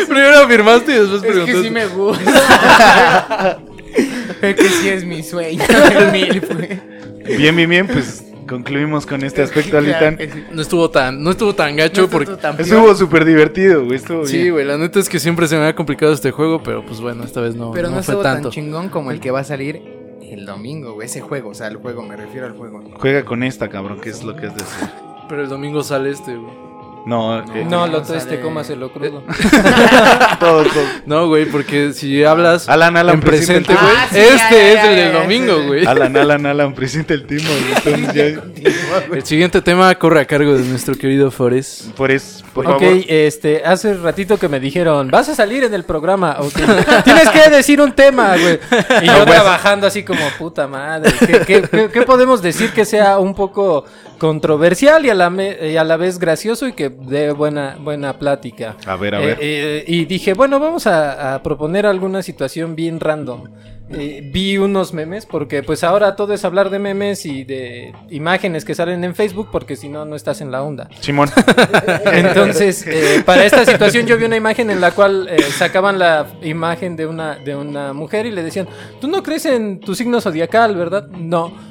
[0.08, 1.64] Primero afirmaste y después Es que preguntaste.
[1.64, 3.60] sí me gusta.
[4.42, 5.64] es que sí es mi sueño.
[5.68, 7.38] el mil, güey.
[7.38, 10.44] Bien, bien, bien, pues concluimos con este aspecto, Claro que sí.
[10.52, 12.32] No estuvo tan, no estuvo tan gacho No porque.
[12.32, 12.68] tú tan peor.
[12.68, 13.98] Estuvo súper divertido, güey.
[13.98, 14.54] Estuvo Sí, bien.
[14.54, 17.24] güey, la neta es que siempre se me ha complicado este juego, pero pues bueno,
[17.24, 18.50] esta vez no, Pero no, no fue estuvo tanto.
[18.50, 20.01] tan chingón como el que va a salir
[20.32, 21.08] el domingo, güey.
[21.08, 22.82] Ese juego, o sea, el juego, me refiero al juego.
[22.96, 24.90] Juega con esta, cabrón, que es lo que es de hacer.
[25.28, 26.71] Pero el domingo sale este, güey.
[27.06, 28.20] No, eh, No, no lo sale.
[28.20, 29.24] este, cómaselo crudo.
[30.40, 30.88] todos, todos.
[31.06, 34.68] No, güey, porque si hablas Alan, Alan, en presente, güey, Ah, sí, este ya, ya,
[34.70, 35.86] es ya, el del domingo, güey.
[35.86, 37.50] Alan, Alan, Alan, presenta el timo.
[37.50, 37.96] güey.
[37.98, 38.42] Entonces
[39.10, 41.92] ya, El siguiente tema corre a cargo de nuestro querido Forest.
[41.96, 42.98] por, es, por ok, favor.
[43.08, 46.54] este, hace ratito que me dijeron, vas a salir en el programa, ok.
[47.04, 48.60] Tienes que decir un tema, güey.
[49.02, 53.18] Y yo trabajando así como, puta madre, ¿qué, qué- qué- qué podemos decir que sea
[53.20, 53.86] un poco
[54.22, 58.20] controversial y a la, me- y a la vez gracioso y que dé buena, buena
[58.20, 58.78] plática?
[58.86, 59.38] A ver, a Eh, ver.
[59.42, 63.50] eh, y dije, bueno, vamos a, a proponer alguna situación bien random.
[63.94, 68.64] Eh, vi unos memes, porque pues ahora todo es hablar de memes y de imágenes
[68.64, 70.88] que salen en Facebook, porque si no, no estás en la onda.
[71.02, 71.28] Simón.
[72.06, 76.28] Entonces, eh, para esta situación yo vi una imagen en la cual eh, sacaban la
[76.42, 78.68] imagen de una, de una mujer y le decían,
[79.02, 81.08] tú no crees en tu signo zodiacal, ¿verdad?
[81.10, 81.71] No.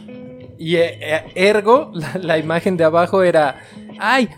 [0.60, 3.56] Y eh, eh, ergo, la, la imagen de abajo era,
[3.98, 4.28] ay,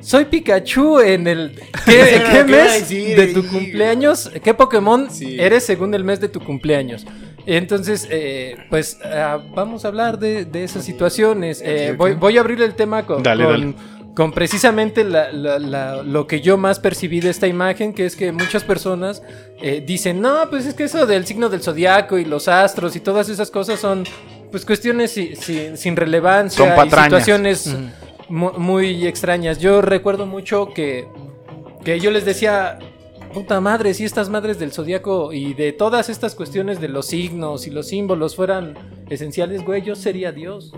[0.00, 1.60] soy Pikachu en el...
[1.84, 4.30] ¿Qué, mes decir, de tu cumpleaños?
[4.42, 5.36] ¿Qué Pokémon Sí.
[5.38, 7.04] eres según el mes de tu cumpleaños?
[7.44, 11.62] Entonces, eh, pues ah, vamos a hablar de, de esas situaciones.
[11.62, 11.94] Eh.
[11.98, 13.74] Voy, voy a abrir el tema con, Dale, con- dale.
[14.14, 18.16] con precisamente la- la- la- lo que yo más percibí de esta imagen, que es
[18.16, 19.22] que muchas personas
[19.60, 23.00] eh, dicen, no, pues es que eso del signo del zodiaco y los astros y
[23.00, 24.04] todas esas cosas son
[24.50, 27.76] pues cuestiones si- si- sin relevancia Son y situaciones
[28.28, 29.58] mu- muy extrañas.
[29.58, 31.06] Yo recuerdo mucho que,
[31.84, 32.78] que yo les decía...
[33.30, 37.66] Puta madre, si estas madres del zodiaco y de todas estas cuestiones de los signos
[37.66, 38.74] y los símbolos fueran
[39.10, 40.72] esenciales, güey, yo sería Dios.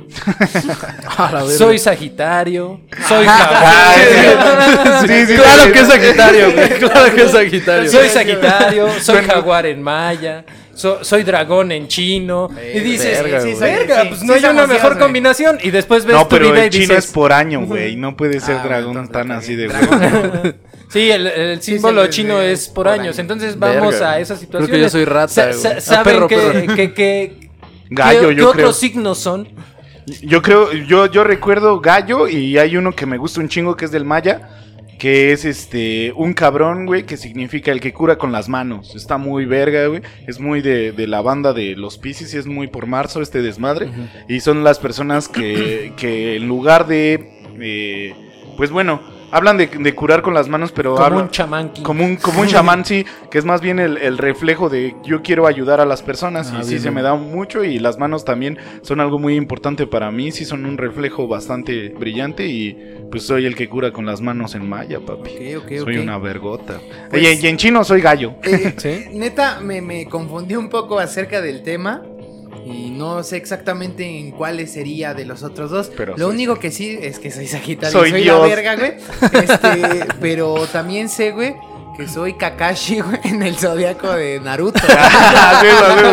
[1.56, 5.06] Soy Sagitario, soy Jaguar.
[5.06, 5.72] sí, sí, claro sí.
[5.72, 6.68] que es Sagitario, güey.
[6.80, 7.90] Claro que es Sagitario.
[7.90, 10.44] Soy Sagitario, soy Jaguar en maya,
[10.80, 12.48] so- soy dragón en chino.
[12.74, 13.60] y dices, verga, sí, güey.
[13.60, 15.58] verga, Sí, pues sí no hay una mejor combinación.
[15.62, 17.96] Y después ves No, tu pero vida y chino es por año, güey.
[18.00, 20.30] No puede ser Ah, dragón entonces, tan así de Dragón.
[20.42, 20.54] güey.
[20.88, 23.16] Sí, el, el símbolo sí, chino es por por años.
[23.16, 23.20] año.
[23.22, 24.10] Entonces vamos Verga.
[24.12, 24.70] a esas Creo situaciones.
[24.76, 26.74] que yo soy rata, Sa- Ah, ¿Saben perro, qué, perro.
[26.74, 27.50] qué- qué-
[27.90, 28.66] Gallo, qué- yo qué creo.
[28.68, 29.48] otros signos son?
[30.22, 33.84] Yo creo, yo, yo recuerdo gallo y hay uno que me gusta un chingo que
[33.84, 34.48] es del maya,
[35.00, 38.94] que es este un cabrón, güey, que significa el que cura con las manos.
[38.94, 40.02] Está muy verga, güey.
[40.26, 43.40] Es muy de, de la banda de los Pisces y es muy por marzo este
[43.40, 43.90] desmadre.
[44.28, 48.14] Y son las personas que, que en lugar de, eh,
[48.58, 49.00] pues bueno,
[49.30, 51.70] hablan de, de curar con las manos, pero Como hablan un chamán.
[51.82, 55.22] como un, como un chamán, sí, que es más bien el, el reflejo de yo
[55.22, 57.98] quiero ayudar a las personas Ah, y sí bien, se me da mucho y las
[57.98, 62.76] manos también son algo muy importante para mí, sí son un reflejo bastante brillante y
[63.10, 65.30] pues soy el que cura con las manos en maya, papi.
[65.56, 66.80] Ok, ok, soy una vergota.
[67.10, 68.34] Pues- y, y en chino soy gallo.
[68.44, 69.06] Eh, ¿Sí?
[69.12, 72.02] Neta, me, me confundí un poco acerca del tema.
[72.64, 75.90] Y no sé exactamente en cuáles sería de los otros dos.
[75.96, 77.90] Pero Lo soy- único que sí es que soy Sagitario.
[77.98, 78.40] Soy Soy, Dios.
[78.40, 78.92] la verga, güey.
[79.44, 81.54] Este, pero también sé, güey,
[81.96, 84.80] que soy Kakashi, güey, en el zodiaco de Naruto.
[84.88, 85.68] Ah, sí,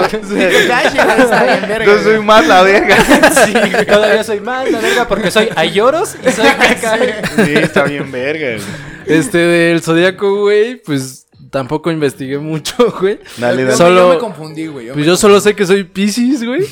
[0.09, 0.27] sí, sí.
[0.35, 1.85] Soy Kakashi, güey, está bien verga.
[1.85, 2.25] Yo soy güey.
[2.25, 2.97] más la verga.
[3.45, 3.53] Sí,
[3.85, 7.13] todavía soy más, la verga, porque soy Ayoros y soy Kakai.
[7.45, 8.47] Sí, está bien verga.
[8.53, 8.61] güey.
[9.05, 13.19] Este del Zodíaco, güey, pues tampoco investigué mucho, güey.
[13.37, 13.75] Dale, dale.
[13.77, 14.87] Solo- yo me confundí, güey.
[14.87, 16.61] yo Pues yo solo sé que soy Pisces, güey.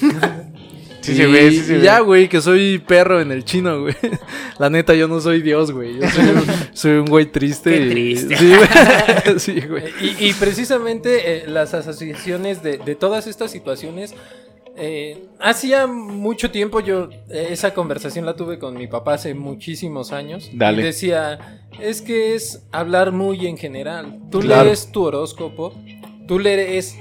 [1.01, 1.83] Sí y, se ve, sí se y ve.
[1.83, 3.93] ya, güey, que soy perro en el chino, güey.
[4.57, 5.99] La neta, yo no soy Dios, güey.
[5.99, 7.69] Yo soy un, soy un güey triste.
[7.77, 8.35] Qué y- triste.
[8.37, 9.39] Sí, güey.
[9.39, 9.83] Sí, güey.
[10.01, 14.15] Y, y precisamente eh, las asociaciones de, de todas estas situaciones.
[14.77, 20.11] Eh, hacía mucho tiempo yo eh, esa conversación la tuve con mi papá hace muchísimos
[20.11, 20.49] años.
[20.53, 20.81] Dale.
[20.81, 24.19] Y decía, es que es hablar muy en general.
[24.31, 24.65] Tú Claro.
[24.65, 25.73] lees tu horóscopo,
[26.27, 26.95] tú lees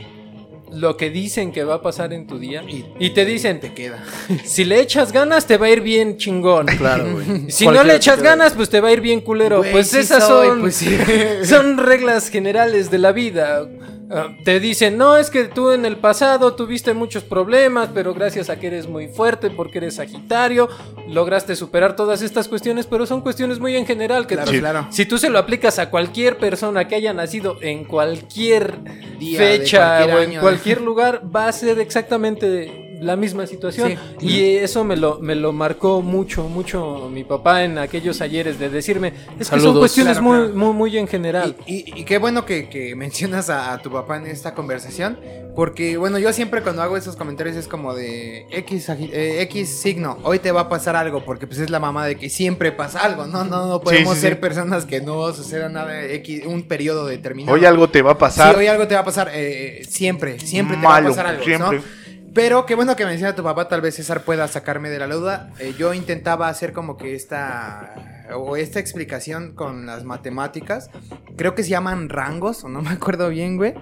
[0.73, 3.75] lo que dicen que va a pasar en tu día Y- y te dicen, te
[3.75, 4.03] queda.
[4.45, 6.67] si le echas ganas te va a ir bien chingón.
[6.67, 7.45] Claro, güey.
[7.51, 9.63] Si no le echas ganas, pues te va a ir bien culero.
[9.71, 10.97] Pues sí esas soy, son, pues sí.
[11.45, 13.69] son reglas generales de la vida.
[14.11, 18.51] Ah, te dicen, no, es que tú en el pasado tuviste muchos problemas, pero gracias
[18.51, 20.69] a que eres muy fuerte, porque eres Sagitario,
[21.09, 24.87] lograste superar todas estas cuestiones, pero son cuestiones muy en general que Claro, claro.
[24.91, 28.79] si tú se lo aplicas a cualquier persona que haya nacido en cualquier
[29.19, 30.41] Día fecha cualquier o en año.
[30.41, 33.97] cualquier lugar, va a ser exactamente la misma situación.
[34.21, 34.27] Sí.
[34.27, 38.69] Y eso me lo, me lo marcó mucho, mucho mi papá en aquellos ayeres de
[38.71, 40.55] decirme, es que son cuestiones Claro, muy, claro.
[40.55, 41.57] muy, muy en general.
[41.67, 45.19] Y, y- y qué bueno que, que mencionas a, a tu papá en esta conversación,
[45.55, 50.19] porque bueno, yo siempre cuando hago esos comentarios es como de X, eh, X signo,
[50.25, 53.01] hoy te va a pasar algo, porque pues es la mamá de que siempre pasa
[53.01, 54.41] algo, no, no, no podemos sí, ser sí.
[54.41, 57.55] personas que no suceda nada X, un periodo determinado.
[57.57, 58.55] Hoy algo te va a pasar.
[58.55, 61.27] Sí, hoy algo te va a pasar, eh, siempre, siempre te va a Malo, pasar
[61.27, 61.79] algo, siempre.
[61.79, 61.85] ¿no?
[62.35, 65.51] Pero qué bueno que menciona tu papá, tal vez César pueda sacarme de la duda.
[65.61, 67.95] Eh, yo intentaba hacer como que esta
[68.37, 70.91] o esta explicación con las matemáticas.
[71.37, 73.75] Creo que se llaman rangos, o no me acuerdo bien, güey.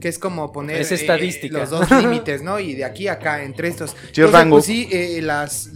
[0.00, 2.58] Que es como poner Es eh, los dos límites, ¿no?
[2.58, 3.96] Y de aquí a acá, entre estos.
[4.12, 4.56] Sí, es rango.
[4.56, 5.70] pues sí, eh, las,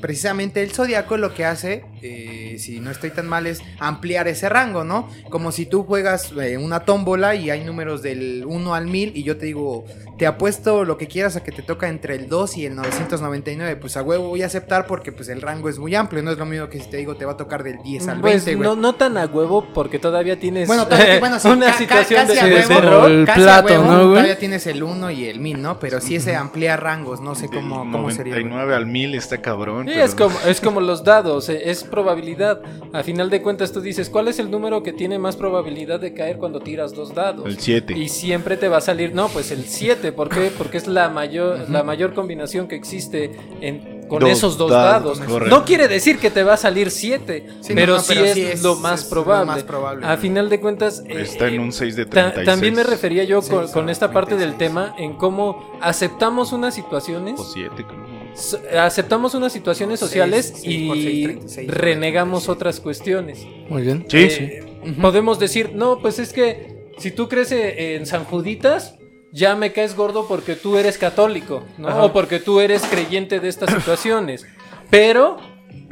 [0.00, 4.48] precisamente el zodiaco lo que hace, eh, si no estoy tan mal, es ampliar ese
[4.48, 5.08] rango, ¿no?
[5.30, 9.36] Como si tú juegas una tómbola y hay números del 1 al 1000 y yo
[9.36, 9.84] te digo,
[10.18, 13.76] te apuesto lo que quieras a que te toca entre el 2 y el 999.
[13.76, 16.38] Pues a huevo voy a aceptar porque pues el rango es muy amplio, no es
[16.38, 18.54] lo mismo que si te digo te va a tocar del 10 al Pues 20,
[18.56, 18.68] güey.
[18.68, 22.34] no, no tan a huevo porque todavía tienes Bueno, todavía- bueno, sí, una situación de,
[22.34, 23.10] casi a de terror.
[23.10, 24.10] el casi a plato, huevo, ¿no, güey?
[24.14, 25.78] Todavía tienes el 1 y el 1000, ¿no?
[25.78, 28.34] Pero sí ese amplía rangos, no sé Del cómo, cómo sería.
[28.34, 28.44] güey.
[28.44, 29.86] 99 al 1000 está cabrón.
[29.86, 32.60] Sí, pero- es como, es como los dados, eh, es probabilidad.
[32.92, 36.12] A final de cuentas tú dices, ¿cuál es el número que tiene más probabilidad de
[36.14, 37.46] caer cuando tiras dos dados?
[37.46, 37.96] El 7.
[37.96, 40.50] Y siempre te va a salir, no, pues el 7, ¿por qué?
[40.56, 45.18] Porque es la mayor, la mayor combinación que existe en, con Dos esos dos dados,
[45.18, 45.30] dados.
[45.30, 45.56] correcto.
[45.56, 48.26] No quiere decir que te va a salir 7, Sí, pero, no, no, sí, pero
[48.26, 49.46] es sí es- lo más es lo probable.
[49.46, 50.06] más probable.
[50.06, 51.02] A final de cuentas...
[51.06, 52.44] eh, Está en eh, un 6 de Ta- 36.
[52.46, 54.58] también me refería yo con, Sí, esta parte del 36.
[54.58, 58.06] tema en cómo aceptamos unas situaciones, O 7, creo.
[58.34, 62.52] so- aceptamos unas situaciones sociales Seis- seis por seis, y 36, renegamos 37.
[62.52, 63.46] otras cuestiones.
[63.68, 64.04] Muy bien.
[64.08, 64.18] Sí.
[64.18, 64.66] Eh,
[65.00, 68.94] Podemos decir, no, pues es que si tú crees eh, en San Juditas,
[69.32, 71.88] ya me caes gordo porque tú eres católico, ¿no?
[71.88, 72.04] Ajá.
[72.04, 74.46] O porque tú eres creyente de estas situaciones.
[74.90, 75.38] Pero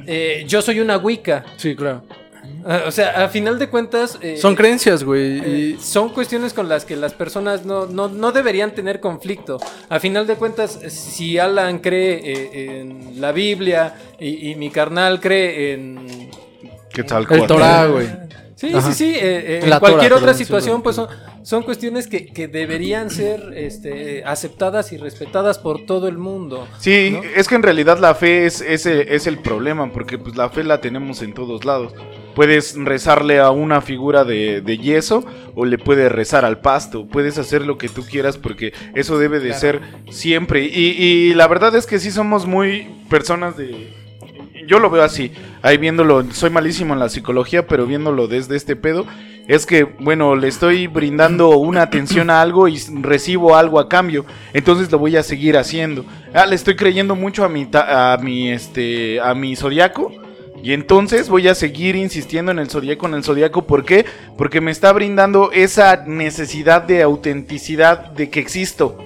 [0.07, 1.45] eh, yo soy una Wicca.
[1.57, 2.03] Sí, claro.
[2.67, 4.19] Ah, O sea, a final de cuentas...
[4.21, 5.39] eh, Son creencias, güey.
[5.39, 9.59] eh, Y son cuestiones con las que las personas no, no, no deberían tener conflicto.
[9.89, 15.21] A final de cuentas, si Alan cree eh, en la Biblia y, y mi carnal
[15.21, 16.31] cree en...
[16.93, 17.27] ¿Qué tal?
[17.31, 18.09] el Torah, güey.
[18.59, 18.91] Sí, Ajá.
[18.93, 19.15] sí, sí.
[19.15, 21.07] eh, eh, en cualquier otra perdón, situación, pues son,
[21.45, 26.67] son cuestiones que, que deberían ser este, aceptadas y respetadas por todo el mundo.
[26.81, 27.23] Sí, ¿no?
[27.23, 30.51] es que en realidad la fe es, es, el- es el problema, porque pues la
[30.51, 31.93] fe la tenemos en todos lados.
[32.35, 35.25] Puedes rezarle a una figura de, de yeso
[35.55, 37.07] o le puedes rezar al pasto.
[37.07, 39.61] Puedes hacer lo que tú quieras porque eso debe de Claro.
[39.61, 39.81] ser
[40.11, 40.65] siempre.
[40.65, 43.97] Y, y la verdad es que sí somos muy personas de...
[44.69, 45.33] Yo lo veo así,
[45.63, 49.07] ahí viéndolo, soy malísimo en la psicología, pero viéndolo desde este pedo,
[49.47, 54.27] es que, bueno, le estoy brindando una atención a algo y recibo algo a cambio,
[54.53, 56.05] entonces lo voy a seguir haciendo.
[56.35, 60.13] Ah, le estoy creyendo mucho a mi, a mi, este, a mi zodiaco.
[60.63, 63.63] Y entonces voy a seguir insistiendo en el zodiaco, en el zodiaco.
[63.63, 64.05] ¿Por qué?
[64.37, 68.99] Porque me está brindando esa necesidad de autenticidad de que existo.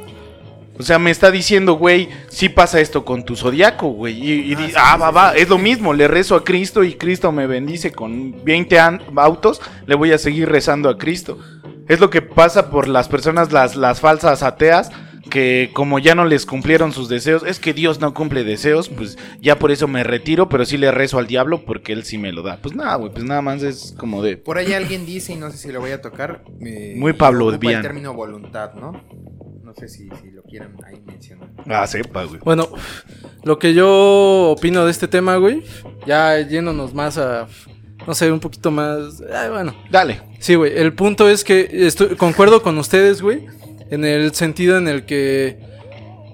[0.78, 4.15] O sea, me está diciendo, güey, sí pasa esto con tu zodiaco, güey.
[4.19, 5.93] Y, y di- ah, va, va, es lo mismo.
[5.93, 9.61] Le rezo a Cristo y Cristo me bendice con 20 an- autos.
[9.86, 11.39] Le voy a seguir rezando a Cristo.
[11.89, 14.90] Es lo que pasa por las personas, las, las falsas ateas,
[15.31, 19.19] que como ya no les cumplieron sus deseos, es que Dios no cumple deseos, pues
[19.40, 22.32] ya por eso me retiro, pero sí le rezo al diablo porque él sí me
[22.32, 22.57] lo da.
[22.62, 24.36] Pues nada, güey, pues nada más es como de...
[24.39, 26.43] Por ahí alguien dice, y no sé si lo voy a tocar.
[26.65, 27.51] eh, Muy Pablo.
[27.53, 29.03] El término voluntad, ¿no?
[29.73, 31.49] No sé si, si lo quieran ahí mencionar.
[31.66, 32.40] Ah, sepa, güey.
[32.44, 32.69] Bueno,
[33.43, 35.62] lo que yo opino de este tema, güey,
[36.07, 37.49] ya yéndonos más a,
[38.07, 39.74] no sé, un poquito más, ah, bueno.
[39.90, 40.20] Dale.
[40.40, 43.47] Sí, güey, el punto es que estoy, concuerdo con ustedes, güey,
[43.90, 45.59] en el sentido en el que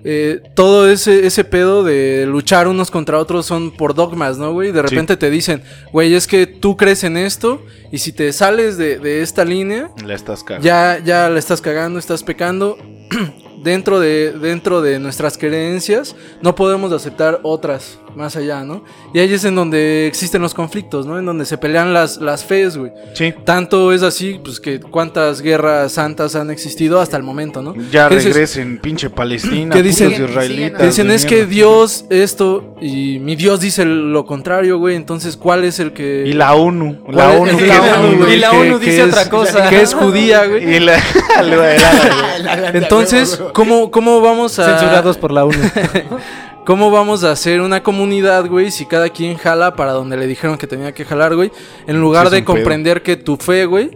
[0.04, 4.72] eh, todo ese, ese pedo de luchar unos contra otros son por dogmas, ¿no, güey?
[4.72, 5.62] De repente te dicen,
[5.92, 9.90] güey, es que tú crees en esto y si te sales de, de esta línea,
[10.04, 10.64] La estás cagando.
[10.66, 12.78] ya, ya la estás cagando, estás pecando.
[13.62, 18.82] dentro, de, dentro de nuestras creencias no podemos aceptar otras más allá, ¿no?
[19.14, 21.18] Y ahí es en donde existen los conflictos, ¿no?
[21.18, 22.90] En donde se pelean las, las fees, güey.
[23.14, 23.32] Sí.
[23.44, 27.74] Tanto es así, pues que cuántas guerras santas han existido hasta el momento, ¿no?
[27.92, 29.74] Ya regresen, pinche Palestina.
[29.74, 30.10] ¿Qué dicen?
[30.10, 31.50] israelitas Que dicen es que mierda".
[31.50, 34.96] Dios esto y mi Dios dice lo contrario, güey.
[34.96, 36.24] Entonces, ¿cuál es el que...
[36.26, 37.04] Y la ONU.
[37.04, 37.56] ¿Cuál La ONU.
[37.58, 39.68] que- la ONU, güey, Y la ONU dice otra cosa.
[39.68, 40.76] Que es judía, güey.
[40.76, 40.98] Y la,
[41.42, 44.64] la- Entonces, ¿cómo, cómo vamos a...
[44.78, 45.58] Censurados por la ONU.
[46.64, 50.58] ¿Cómo vamos a hacer una comunidad, güey, si cada quien jala para donde le dijeron
[50.58, 51.50] que tenía que jalar, güey?
[51.86, 52.46] En lugar Sí, de pedo.
[52.54, 53.90] comprender que tu fe, güey,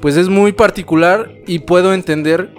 [0.00, 2.54] pues es muy particular y puedo entender.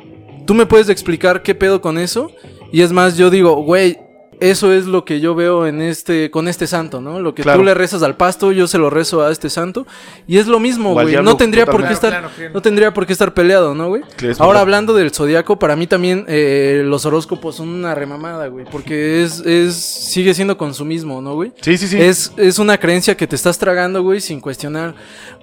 [0.46, 2.30] Tú me puedes explicar qué pedo con eso.
[2.74, 4.00] Y es más, yo digo, güey,
[4.40, 7.20] Eso es lo que yo veo en este, con este santo, ¿no?
[7.20, 7.60] Lo que Claro.
[7.60, 9.86] tú le rezas al pasto, yo se lo rezo a este santo.
[10.28, 11.16] Y es lo mismo, güey.
[11.24, 12.52] No tendría por qué estar, Claro, claro.
[12.54, 14.02] no tendría por qué estar peleado, ¿no, güey?
[14.04, 14.62] Ahora verdad.
[14.62, 18.66] hablando del zodiaco, para mí también eh, los horóscopos son una remamada, güey.
[18.72, 21.52] Porque es, es, sigue siendo consumismo, ¿no, güey?
[21.62, 22.02] Sí, sí, sí.
[22.02, 24.96] Es, es una creencia que te estás tragando, güey, sin cuestionar.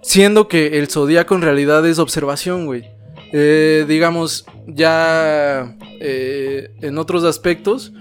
[0.03, 2.85] Siendo que el zodiaco en realidad es observación, güey.
[3.33, 7.93] Eh, digamos, ya eh, en otros aspectos,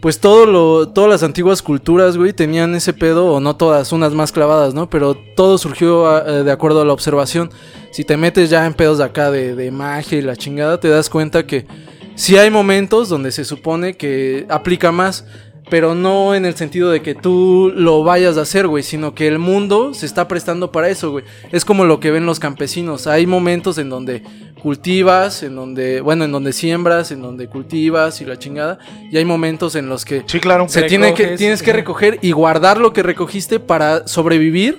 [0.00, 4.14] pues todo lo, todas las antiguas culturas, güey, tenían ese pedo, o no todas, unas
[4.14, 4.88] más clavadas, ¿no?
[4.88, 7.50] Pero todo surgió a- eh, de acuerdo a la observación.
[7.90, 10.88] Si te metes ya en pedos de acá de, de magia y la chingada, te
[10.88, 11.66] das cuenta que
[12.14, 15.24] sí hay momentos donde se supone que aplica más,
[15.70, 19.26] pero no en el sentido de que tú lo vayas a hacer, güey, sino que
[19.28, 21.24] el mundo se está prestando para eso, güey.
[21.52, 23.06] Es como lo que ven los campesinos.
[23.06, 24.22] Hay momentos en donde
[24.58, 28.78] cultivas, en donde, bueno, en donde siembras, en donde cultivas y la chingada,
[29.10, 30.68] y hay momentos en los que Sí, claro.
[30.68, 34.78] se tiene que, tienes que recoger y guardar lo que recogiste para sobrevivir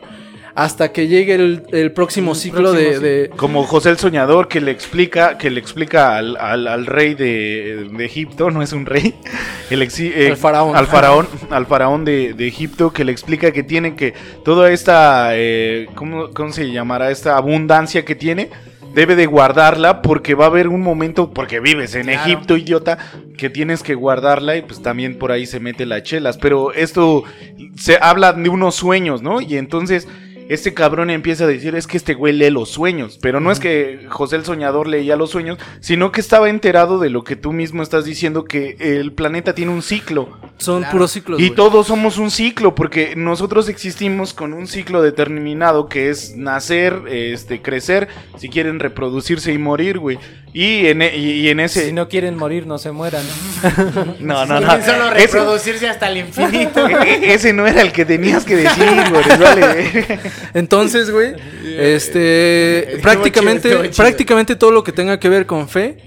[0.56, 5.38] hasta que llegue el, el próximo ciclo de- Como José el Soñador que le explica,
[5.38, 9.14] que le explica al, al- al rey de, de Egipto, no es un rey,
[9.70, 10.76] el exi- eh, Al faraón.
[10.76, 15.30] al faraón, al faraón de, de Egipto, que le explica que tiene que toda esta,
[15.34, 17.10] eh, ¿cómo, cómo se llamará?
[17.10, 18.50] Esta abundancia que tiene,
[18.94, 22.22] debe de guardarla porque va a haber un momento, porque vives en Claro.
[22.22, 22.98] Egipto, idiota,
[23.38, 26.38] que tienes que guardarla y pues también por ahí se mete las chelas.
[26.38, 27.24] Pero esto
[27.76, 29.42] se habla de unos sueños, ¿no?
[29.42, 30.08] Y entonces
[30.50, 33.60] este cabrón empieza a decir es que este güey lee los sueños, pero no es
[33.60, 37.54] que José el Soñador leía los sueños, sino que estaba enterado de lo que tú
[37.54, 40.38] mismo estás diciendo, que el planeta tiene un ciclo.
[40.58, 40.92] son Claro.
[40.92, 41.40] puros ciclos.
[41.40, 47.04] Y todos somos un ciclo, porque nosotros existimos con un ciclo determinado que es nacer,
[47.10, 50.20] este, crecer, si quieren reproducirse y morir, güey.
[50.52, 51.86] Y en, e- y, en ese...
[51.86, 53.24] Si no quieren morir, no se mueran.
[54.20, 54.68] no, no, no.
[54.68, 56.88] Quieren solo Ese- reproducirse hasta el infinito.
[57.06, 59.38] e- ese no era el que tenías que decir, güey.
[59.40, 60.20] Vale.
[60.54, 61.34] Entonces, güey,
[61.78, 65.98] este, prácticamente, chido, prácticamente todo lo que tenga que ver con fe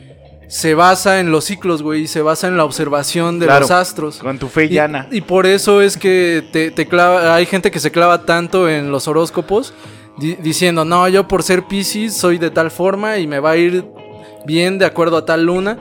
[0.48, 3.70] se basa en los ciclos, güey, y se basa en la observación de Claro, los
[3.70, 4.18] astros.
[4.18, 5.08] Con tu fe Y, llana.
[5.10, 8.90] y por eso es que te, te clava, hay gente que se clava tanto en
[8.90, 9.72] los horóscopos
[10.18, 13.56] di- diciendo, no, yo por ser Pisces soy de tal forma y me va a
[13.56, 13.82] ir
[14.46, 15.78] bien de acuerdo a tal luna.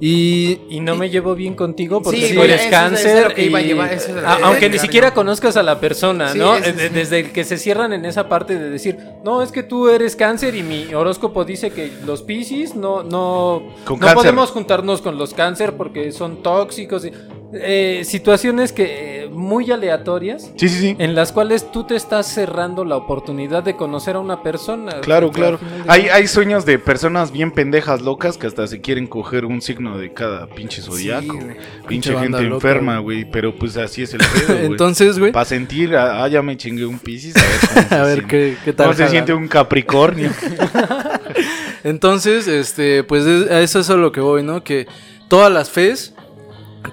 [0.00, 3.34] Y, Y no me llevo bien contigo porque Sí, eres eso es- eso es cáncer.
[3.38, 6.54] y- llevar, es a- aunque ni siquiera conozcas a la persona, Sí, ¿no?
[6.60, 10.16] Desde el que se cierran en esa parte de decir, no, es que tú eres
[10.16, 14.14] cáncer y mi horóscopo dice que los piscis no, no, Con no cáncer.
[14.16, 17.04] podemos juntarnos con los cáncer porque son tóxicos.
[17.06, 17.12] y-
[17.54, 20.96] eh, situaciones que eh, muy aleatorias Sí, sí, sí.
[20.98, 25.00] en las cuales tú te estás cerrando la oportunidad de conocer a una persona.
[25.00, 25.58] Claro, claro.
[25.88, 29.98] Hay, hay sueños de personas bien pendejas locas que hasta se quieren coger un signo
[29.98, 31.34] de cada pinche zodiaco.
[31.34, 31.46] güey.
[31.48, 33.22] pinche Pinche gente banda loca, enferma, güey.
[33.22, 33.30] güey.
[33.32, 34.66] Pero pues así es el pedo, güey.
[34.66, 38.02] entonces, güey, Para sentir, ah, ya me chingué un piscis, a ver cómo se a
[38.04, 38.28] ver siente.
[38.28, 38.86] qué, qué tal.
[38.86, 39.10] ¿Cómo se jala.
[39.10, 40.30] siente un capricornio?
[41.84, 44.64] Entonces, este, pues es- a eso es a lo que voy, ¿no?
[44.64, 44.86] Que
[45.28, 46.13] todas las fes,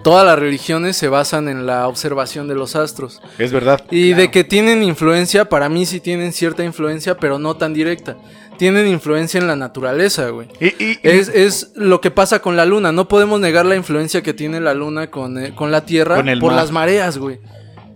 [0.04, 3.22] todas las religiones se basan en la observación de los astros.
[3.38, 3.84] es verdad.
[3.92, 8.18] Y de que tienen influencia, para mí sí tienen cierta influencia, pero no tan directa.
[8.58, 10.48] Tienen influencia en la naturaleza, güey.
[10.60, 12.92] Y, y- Es, es lo que pasa con la luna.
[12.92, 16.30] No podemos negar la influencia que tiene la luna con, eh, con la Tierra Con
[16.30, 16.62] el por mar.
[16.62, 17.40] las mareas, güey.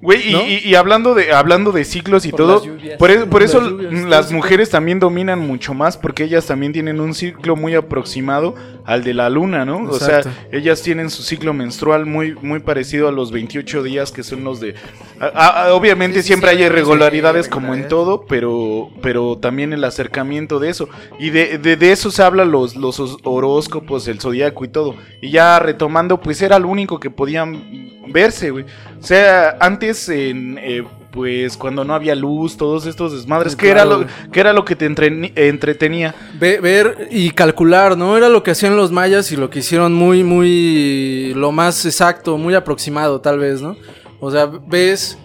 [0.06, 0.42] Güey, y, ¿no?
[0.44, 2.98] y- y hablando de hablando de ciclos y Por todo, las lluvias.
[2.98, 7.00] por, e- por eso Las lluvias, mujeres también dominan mucho más porque ellas también tienen
[7.02, 8.54] un ciclo muy aproximado
[8.86, 9.82] al de la luna, ¿no?
[9.90, 10.22] O sea,
[10.52, 14.60] ellas tienen su ciclo menstrual muy muy parecido a los 28 días que son los
[14.60, 14.76] de
[15.20, 19.38] a- a- a- obviamente Sí, siempre sí, hay irregularidades sí, como en todo, pero pero
[19.40, 20.88] también el acercamiento de eso
[21.20, 24.96] y de, de, de eso se habla los los os- horóscopos, el zodiaco y todo.
[25.22, 28.66] Y ya retomando, pues era lo único que podían verse, güey.
[29.00, 33.70] O sea, antes en eh, pues cuando no había luz, todos estos desmadres, Sí, ¿qué,
[33.70, 36.14] era lo, era que te entretenía?
[36.40, 38.18] Ve- ver y calcular, ¿no?
[38.18, 42.38] Era lo que hacían los mayas y lo que hicieron muy, muy, lo más exacto,
[42.38, 43.78] muy aproximado tal vez, ¿no?
[44.20, 45.18] O sea, ves,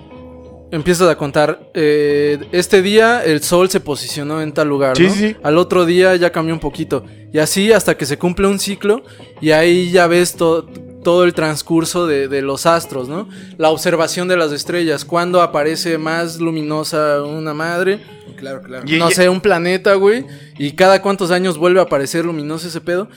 [0.70, 5.14] empiezas a contar, eh, este día el sol se posicionó en tal lugar, Sí, ¿no?
[5.14, 5.36] sí.
[5.42, 7.04] Al otro día ya cambió un poquito.
[7.32, 9.02] Y así hasta que se cumple un ciclo
[9.40, 10.68] y ahí ya ves to-
[11.02, 13.28] todo el transcurso de, de los astros, ¿no?
[13.58, 18.00] La observación de las estrellas, cuando aparece más luminosa una madre,
[18.36, 18.84] Claro, claro.
[18.86, 20.24] Y- no sé, un planeta, güey,
[20.58, 23.08] y cada cuántos años vuelve a aparecer luminoso ese pedo.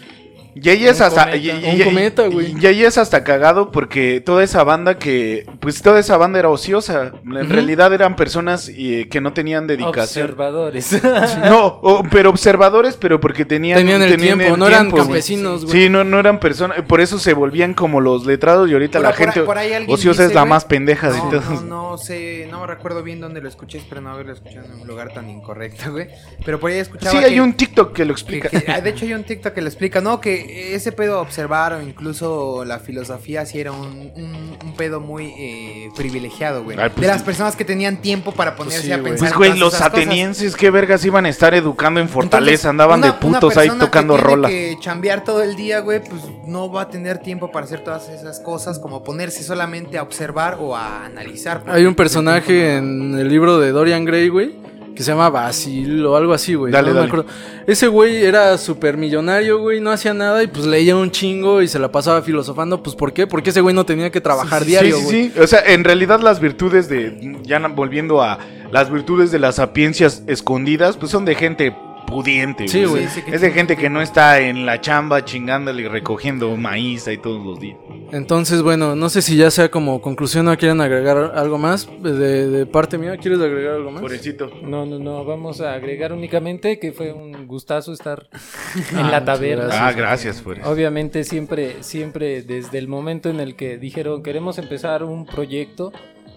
[0.56, 1.32] Y ahí es hasta.
[1.34, 5.46] es hasta cagado porque toda esa banda que.
[5.60, 7.12] Pues toda esa banda era ociosa.
[7.26, 10.26] En realidad eran personas eh, que no tenían dedicación.
[10.26, 11.02] Observadores.
[11.44, 13.78] No, o- pero observadores, pero porque tenían.
[13.78, 15.84] Tenían el tiempo, no eran tiempo, campesinos, güey.
[15.84, 16.82] Sí, no, no eran personas.
[16.84, 20.26] Por eso se volvían como los letrados y ahorita la por gente por ociosa dice,
[20.28, 21.64] es la más pendeja de no, todos.
[21.64, 24.82] no, no sé, no me recuerdo bien dónde lo escuché, espero no haberlo escuchado en
[24.82, 26.08] un lugar tan incorrecto, güey.
[26.46, 28.50] Pero por ahí escuchaba Sí, que, hay un TikTok que lo explica.
[28.50, 30.20] que- ah, de hecho hay un TikTok que lo explica, ¿no?
[30.20, 35.34] Que ese pedo observar o incluso la filosofía sí era un, un- un pedo muy
[35.38, 36.78] eh, privilegiado, güey.
[36.80, 37.26] Ay, pues de las sí.
[37.26, 39.20] personas que tenían tiempo para ponerse sí, a pensar.
[39.20, 40.04] Pues, güey, los esas cosas.
[40.04, 42.70] atenienses, qué vergas iban a estar educando en Fortaleza.
[42.70, 44.48] Entonces, Andaban una- de putos ahí tocando que tiene rola.
[44.50, 48.10] que chambear todo el día, güey, pues no va a tener tiempo para hacer todas
[48.10, 51.64] esas cosas, como ponerse solamente a observar o a analizar.
[51.68, 54.56] Hay un el personaje en el libro de Dorian Gray, güey,
[54.96, 56.72] que se llama Basil o algo así, güey.
[56.72, 57.12] Dale, no me dale.
[57.12, 57.32] acuerdo.
[57.66, 61.68] Ese güey era súper millonario, güey, no hacía nada y pues leía un chingo y
[61.68, 62.84] se la pasaba filosofando.
[62.84, 63.28] Pues ¿por qué?
[63.28, 65.16] Porque ese güey no tenía que trabajar diario, sí, güey.
[65.16, 65.40] sí, sí.
[65.40, 67.38] O sea, en realidad las virtudes de.
[67.44, 68.40] Ya volviendo a.
[68.72, 71.76] Las virtudes de las sapiencias escondidas, pues son de gente
[72.06, 73.08] pudiente, Sí, güey.
[73.08, 76.56] Sí, sí, Es de tiene gente que no está en la chamba chingándole y recogiendo
[76.58, 77.78] maíz ahí todos los días.
[78.12, 82.48] Entonces, bueno, no sé si ya sea como conclusión o quieren agregar algo más de,
[82.48, 83.18] de parte mía.
[83.18, 84.02] ¿Quieres agregar algo más?
[84.02, 84.52] Pobrecito.
[84.62, 88.28] No, no, no, vamos a agregar únicamente que fue un gustazo estar
[88.92, 89.64] en Ah, la taberna.
[89.66, 89.82] gracias.
[89.82, 90.70] Ah, gracias, Fuerza.
[90.70, 95.92] Obviamente siempre, siempre desde el momento en el que dijeron queremos empezar un proyecto,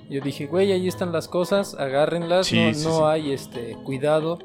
[0.08, 3.02] yo dije, güey, ahí están las cosas, agárrenlas, Sí, no, sí, no sí.
[3.06, 4.38] hay este cuidado,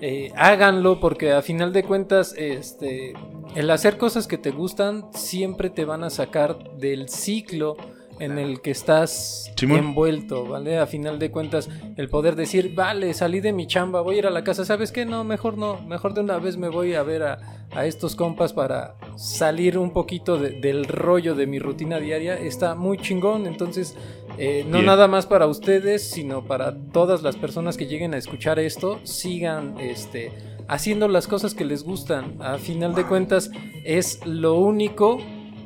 [0.00, 3.14] eh, háganlo porque a final de cuentas, este,
[3.54, 7.76] el hacer cosas que te gustan siempre te van a sacar del ciclo
[8.18, 9.78] en el que estás Simón.
[9.78, 10.78] envuelto, ¿vale?
[10.78, 11.68] A final de cuentas,
[11.98, 14.90] el poder decir, vale, salí de mi chamba, voy a ir a la casa, ¿sabes
[14.90, 15.04] qué?
[15.04, 18.54] No, mejor no, mejor de una vez me voy a ver a, a estos compas
[18.54, 23.94] para salir un poquito de- del rollo de mi rutina diaria, está muy chingón, entonces,
[24.38, 24.86] eh, no Bien.
[24.86, 29.78] nada más para ustedes, sino para todas las personas que lleguen a escuchar esto, sigan,
[29.78, 30.32] este
[30.68, 32.36] haciendo las cosas que les gustan.
[32.40, 33.50] A final de cuentas
[33.84, 35.18] es lo único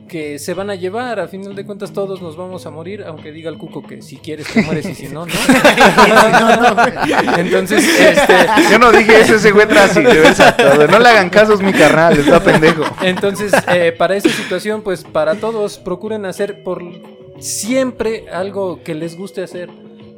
[0.09, 1.21] que se van a llevar.
[1.21, 4.17] A final de cuentas todos nos vamos a morir, aunque diga el cuco que si
[4.17, 5.33] quieres te mueres y si no, no.
[7.39, 8.35] Entonces, este,
[8.71, 10.87] Yo no dije eso, ese güey trasi, de verdad, todo.
[10.89, 12.85] No le hagan caso, es mi carnal, está pendejo.
[13.03, 16.83] entonces eh, para esa situación, pues para todos procuren hacer por
[17.41, 19.71] siempre algo que les guste hacer.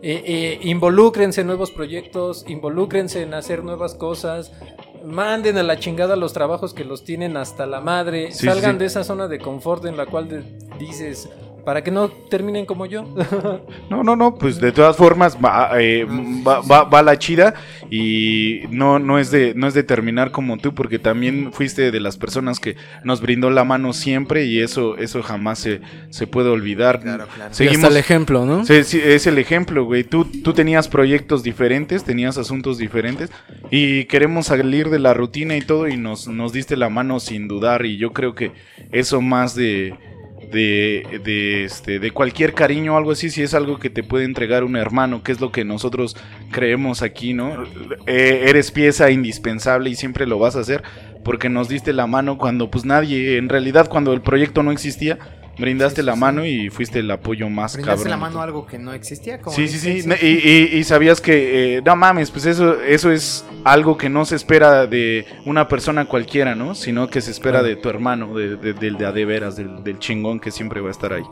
[0.04, 4.52] Eh, eh, involúcrense en nuevos proyectos, involúcrense en hacer nuevas cosas,
[5.04, 8.78] manden a la chingada los trabajos que los tienen hasta la madre, Sí, salgan sí.
[8.78, 10.44] de esa zona de confort en la cual
[10.80, 11.28] dices,
[11.64, 13.04] para que no terminen como yo.
[13.90, 17.52] No, no, no, pues de todas formas va, eh, va, va- va la chida
[17.90, 22.00] y no, no, es de, no es de terminar como tú porque también fuiste de
[22.00, 25.80] las personas que nos brindó la mano siempre y eso, eso jamás se,
[26.10, 27.00] se puede olvidar.
[27.00, 27.40] Claro, claro.
[27.40, 28.64] Y hasta Seguimos, el ejemplo, ¿no?
[28.64, 30.04] Sí, sí, es el ejemplo, güey.
[30.04, 33.30] Tú, tú tenías proyectos diferentes, tenías asuntos diferentes
[33.70, 37.46] y queremos salir de la rutina y todo y nos, nos diste la mano sin
[37.46, 38.52] dudar y yo creo que
[38.90, 39.94] eso más de,
[40.52, 44.24] de, de, este, de cualquier cariño o algo así, si es algo que te puede
[44.24, 46.16] entregar un hermano, que es lo que nosotros
[46.50, 47.64] creemos aquí, ¿no?
[48.06, 50.82] Eh, eres pieza indispensable y siempre lo vas a hacer
[51.24, 55.18] porque nos diste la mano cuando pues nadie, en realidad cuando el proyecto no existía,
[55.58, 58.08] brindaste Sí, sí, la mano y fuiste el apoyo más cabrón.
[58.10, 59.40] la mano a algo que no existía.
[59.40, 60.08] Como Sí, sí, sí.
[60.20, 64.24] Y, y- y sabías que, eh, no mames, pues eso, eso es algo que no
[64.24, 66.74] se espera de una persona cualquiera, ¿no?
[66.74, 69.82] Sino que se espera de tu hermano, de, de- del de a de veras, del,
[69.84, 71.22] del chingón que siempre va a estar ahí.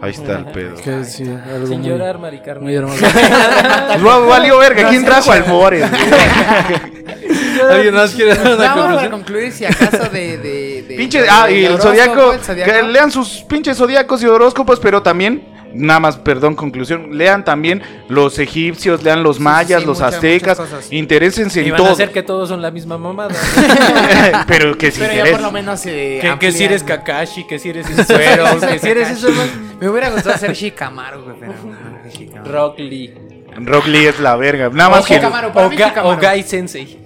[0.00, 0.76] Ahí está el pedo.
[0.76, 2.64] Que sí, algo Sin muy, llorar, Mari Carmen.
[2.64, 2.98] muy hermoso.
[3.00, 3.14] Pues
[4.06, 5.82] va- valió verga, ¿quién trajo al More?
[7.70, 9.10] ¿Alguien más quiere dar una para conclusión?
[9.12, 10.38] concluir, si acaso de.
[10.38, 12.34] de, de- Pinche, de- ah, y el zodiaco,
[12.90, 18.38] lean sus pinches zodiacos y horóscopos, pero también, nada más, perdón, conclusión, lean también los
[18.38, 22.10] egipcios, lean los mayas, sí, los muchas, aztecas, muchas interésense Y en van a hacer
[22.10, 23.34] que todos son la misma mamada.
[24.48, 25.84] pero que se Pero ya por lo menos.
[25.86, 26.82] Eh, que, que si eres.
[26.82, 29.28] Kakashi, que si eres Isuero, que si eres eso,
[29.80, 32.52] Me hubiera gustado ser Shikamaru, güey, pero no, Shikamaru.
[32.52, 33.14] Rock Lee.
[33.56, 34.68] Rock Lee es la verga.
[34.70, 35.14] Nada más O que.
[35.14, 37.05] Shikamaru, Ga- o Gai Sensei.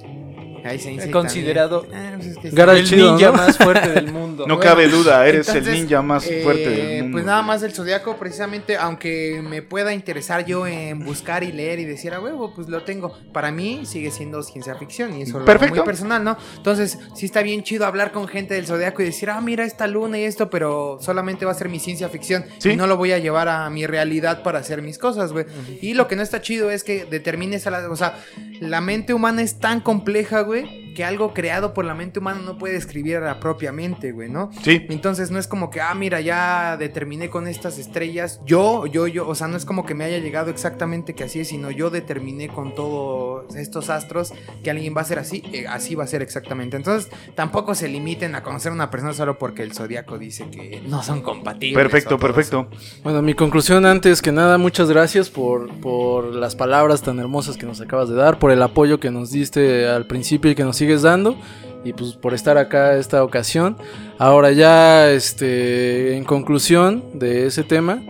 [0.64, 1.86] Ahí se Considerado.
[1.92, 2.56] Ah, pues es que sí.
[2.56, 3.32] Gara el chido, ninja ¿no?
[3.34, 4.20] más fuerte del mundo.
[4.50, 7.16] No Bueno, cabe duda, eres el ninja más eh, fuerte del mundo.
[7.16, 11.78] Pues nada más del zodiaco, precisamente, aunque me pueda interesar yo en buscar y leer
[11.78, 13.14] y decir a huevo, pues lo tengo.
[13.32, 15.76] Para mí sigue siendo ciencia ficción y eso Perfecto.
[15.76, 16.36] muy personal, ¿no?
[16.56, 19.86] Entonces, sí está bien chido hablar con gente del zodiaco y decir, ah, mira esta
[19.86, 22.70] luna y esto, pero solamente va a ser mi ciencia ficción Sí.
[22.70, 25.44] y no lo voy a llevar a mi realidad para hacer mis cosas, güey.
[25.82, 28.18] Y lo que no está chido es que determines a la, o sea,
[28.60, 32.40] la mente humana es tan compleja, güey Huawei que algo creado por la mente humana
[32.44, 34.50] no puede escribir propiamente, güey, ¿no?
[34.62, 34.86] Sí.
[34.88, 38.40] Entonces no es como que, ah, mira, ya determiné con estas estrellas.
[38.44, 41.40] Yo, yo, yo, o sea, no es como que me haya llegado exactamente que así
[41.40, 45.66] es, sino yo determiné con todos estos astros que alguien va a ser así, eh,
[45.68, 46.76] así va a ser exactamente.
[46.76, 50.82] Entonces tampoco se limiten a conocer a una persona solo porque el zodiaco dice que
[50.86, 51.82] no son compatibles.
[51.82, 52.68] Perfecto, perfecto.
[53.02, 57.66] Bueno, mi conclusión antes que nada, muchas gracias por, por las palabras tan hermosas que
[57.66, 60.79] nos acabas de dar, por el apoyo que nos diste al principio y que nos
[60.80, 61.36] sigues dando,
[61.84, 63.76] y pues por estar acá esta ocasión.
[64.18, 68.02] Ahora ya, este, en conclusión de ese tema,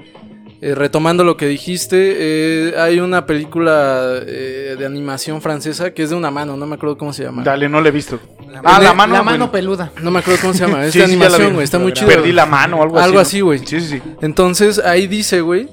[0.62, 6.10] eh, retomando lo que dijiste, eh, hay una película eh, de animación francesa que es
[6.10, 7.42] de una mano, no me acuerdo cómo se llama.
[7.42, 8.20] Dale, no le he visto.
[8.50, 9.52] La, Ah, la la mano, mano, bueno.
[9.52, 9.90] peluda.
[10.02, 12.08] No me acuerdo cómo se llama, es Sí, de la animación, güey, está muy chido.
[12.08, 13.04] Perdí la mano o algo así.
[13.04, 13.58] Algo así, güey.
[13.60, 14.02] Sí, sí, sí.
[14.20, 15.68] Entonces ahí dice, güey,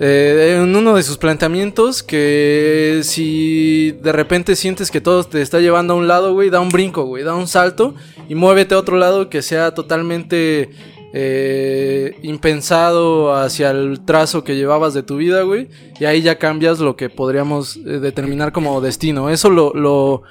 [0.00, 5.60] eh, en uno de sus planteamientos que si de repente sientes que todo te está
[5.60, 7.94] llevando a un lado, güey, da un brinco, güey, da un salto
[8.28, 10.70] y muévete a otro lado que sea totalmente
[11.12, 15.68] eh, impensado hacia el trazo que llevabas de tu vida, güey,
[16.00, 19.28] y ahí ya cambias lo que podríamos eh, determinar como destino.
[19.28, 20.22] Eso lo, lo,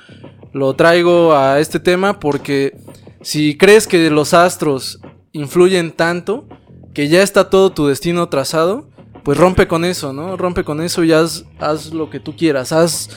[0.53, 2.75] lo traigo a este tema porque
[3.21, 4.99] si crees que los astros
[5.33, 6.45] influyen tanto,
[6.93, 8.89] que ya está todo tu destino trazado,
[9.23, 10.37] pues rompe con eso, ¿no?
[10.37, 13.09] Rompe con eso y haz, haz lo que tú quieras, haz...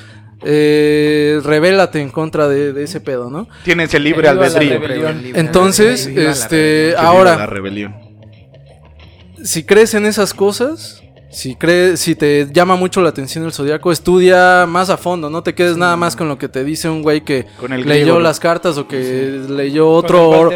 [0.47, 3.49] Eh, revélate en contra de, de ese pedo, ¿no?
[3.65, 4.79] Tienes el libre la albedrío.
[5.35, 7.95] Entonces, este, ahora, La rebelión.
[9.43, 11.03] si crees en esas cosas,
[11.35, 15.43] si crees, si te llama mucho la atención el zodiaco, estudia más a fondo, no
[15.43, 18.21] te quedes nada más con lo que te dice un güey que Con el leyó
[18.21, 20.49] las cartas o que leyó otro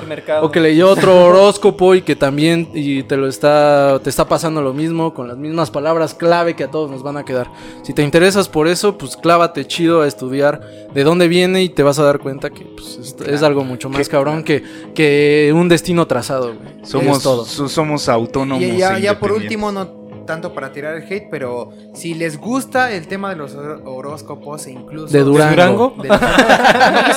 [0.43, 4.63] o que leyó otro horóscopo y que también y te lo está te está pasando
[4.63, 7.51] lo mismo con las mismas palabras clave que a todos nos van a quedar.
[7.83, 10.61] Si te interesas por eso, pues clávate chido a estudiar
[10.95, 13.89] de dónde viene y te vas a dar cuenta que pues, es, es algo mucho
[13.89, 14.63] más Que- cabrón que,
[14.95, 16.55] que un destino trazado.
[16.55, 16.85] güey.
[16.85, 17.45] Somos, Es todo.
[17.45, 18.63] so- somos autónomos.
[18.63, 19.98] Y ya, e ya por último, no
[20.29, 24.67] tanto para tirar el hate, pero si les gusta el tema de los hor- horóscopos
[24.69, 25.13] e incluso...
[25.13, 25.97] De Durango.
[26.03, 26.09] De-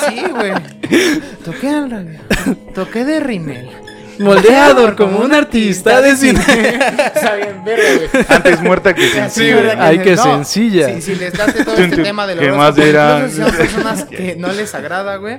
[0.10, 0.54] sí, güey.
[1.46, 2.20] Toqué.
[2.74, 3.70] Toqué de Rimel.
[4.20, 6.40] Moldeador como un artista de cine.
[8.30, 9.72] Antes muerta que sencilla.
[9.74, 9.78] Sí.
[9.80, 10.88] Ay, Que no, sencilla.
[10.96, 13.18] Si, si les late todo este tema del ¿qué horóscopo, más dirán?
[13.30, 15.38] incluso si son personas que no les agrada, güey.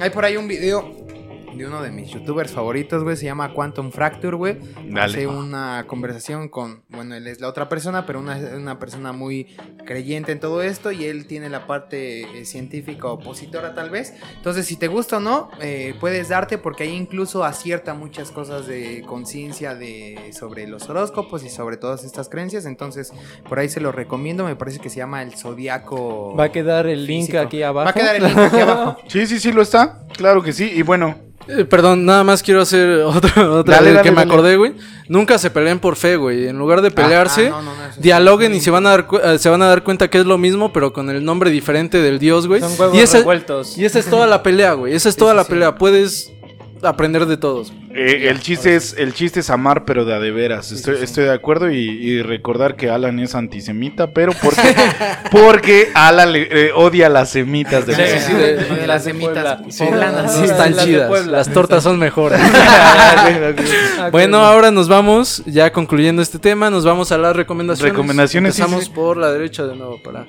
[0.00, 0.94] Hay por ahí un video
[1.60, 3.16] de uno de mis youtubers favoritos, güey.
[3.16, 4.58] Se llama Quantum Fracture, güey.
[4.86, 5.12] Dale.
[5.12, 9.54] Hace una conversación con, bueno, él es la otra persona, pero una, una persona muy
[9.84, 14.14] creyente en todo esto y él tiene la parte eh, científica opositora tal vez.
[14.36, 18.66] Entonces, si te gusta o no, eh, puedes darte porque ahí incluso acierta muchas cosas
[18.66, 22.64] de conciencia de sobre los horóscopos y sobre todas estas creencias.
[22.64, 23.12] Entonces,
[23.48, 24.44] por ahí se lo recomiendo.
[24.44, 26.34] Me parece que se llama el zodiaco.
[26.36, 27.84] Va a quedar el link aquí abajo.
[27.84, 28.96] Va a quedar el link aquí abajo.
[29.08, 30.06] Sí, sí, sí, lo está.
[30.16, 30.70] Claro que sí.
[30.72, 31.16] Y bueno,
[31.58, 34.74] Eh, perdón, nada más quiero hacer otra, otra Dale, que me acordé, güey.
[35.08, 36.46] Nunca se peleen por fe, güey.
[36.46, 38.00] En lugar de pelearse, Ah, no, no, no, eso sí.
[38.00, 40.38] dialoguen y se van a dar eh, se van a dar cuenta que es lo
[40.38, 42.60] mismo, pero con el nombre diferente del dios, güey.
[42.60, 43.76] Son huevos Y esa, revueltos.
[43.76, 44.94] y esa es toda la pelea, güey.
[44.94, 45.50] Esa es toda sí, la sí.
[45.50, 45.74] pelea.
[45.74, 46.32] Puedes
[46.82, 47.72] aprender de todos.
[47.92, 50.70] Eh, el chiste es el chiste es amar, pero de a de veras.
[50.72, 51.04] Estoy, sí, sí.
[51.04, 54.74] estoy de acuerdo y, y recordar que Alan es antisemita, pero porque
[55.30, 60.32] porque Alan le- eh, odia las semitas de Sí, sí, de- de las semitas poblanas.
[60.34, 61.26] Sí, las están chidas.
[61.26, 62.40] Las tortas son mejores.
[64.12, 67.92] Bueno, ahora nos vamos, ya concluyendo este tema, nos vamos a las recomendaciones.
[67.92, 68.90] Recomendaciones, Empezamos sí.
[68.94, 70.26] por la derecha de nuevo para.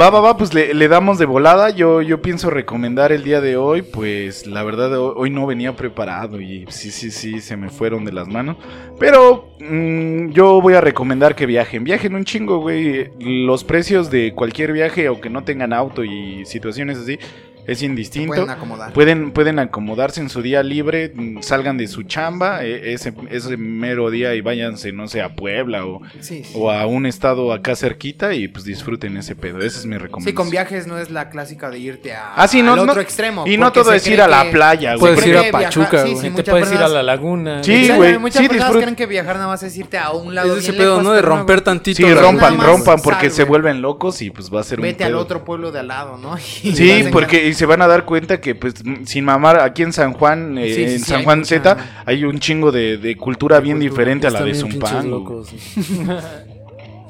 [0.00, 1.70] Va, va, va, pues le, le damos de volada.
[1.70, 3.82] Yo, yo pienso recomendar el día de hoy.
[3.82, 8.04] Pues la verdad, ho- hoy no venía preparado y sí, sí, sí, se me fueron
[8.04, 8.56] de las manos.
[8.98, 11.84] Pero mm, yo voy a recomendar que viajen.
[11.84, 13.10] Viajen un chingo, güey.
[13.20, 17.18] Los precios de cualquier viaje, aunque no tengan auto y situaciones así,
[17.66, 18.28] es indistinto.
[18.34, 18.92] Pueden acomodar.
[18.92, 24.10] Pueden, pueden acomodarse en su día libre, salgan de su chamba eh, ese, ese mero
[24.10, 26.52] día y váyanse, no sé, a Puebla o, Sí, sí.
[26.54, 29.58] o a un estado acá cerquita y pues disfruten ese pedo.
[29.58, 30.24] Esa es mi recomendación.
[30.32, 32.94] Sí, con viajes no es la clásica de irte a, Ah, sí, no, al otro
[32.96, 33.44] no- extremo.
[33.46, 35.14] Y no todo es ir a la playa, güey.
[35.14, 36.16] Puedes ir a Pachuca, viajar- sí, güey.
[36.16, 37.62] sí, Te muchas puedes ir a personas- la laguna.
[37.64, 40.34] Sí, güey, Muchas sí, personas disfrut- creen que viajar nada más es irte a un
[40.34, 40.48] lado.
[40.48, 41.12] Es bien ese pedo, lejos, ¿no?
[41.12, 41.96] De romper tantito.
[41.96, 45.14] Sí, rompan, rompan, porque se vuelven locos y pues va a ser un Vete al
[45.14, 46.36] otro pueblo de al lado, ¿no?
[46.38, 48.74] Sí, porque y se van a dar cuenta que pues
[49.04, 52.24] sin mamar aquí en San Juan, eh, Sí, sí, en sí, San Juan Z, hay
[52.24, 55.08] un chingo de, de cultura bien Cultura, diferente a la de Zumpango.
[55.08, 55.54] locos.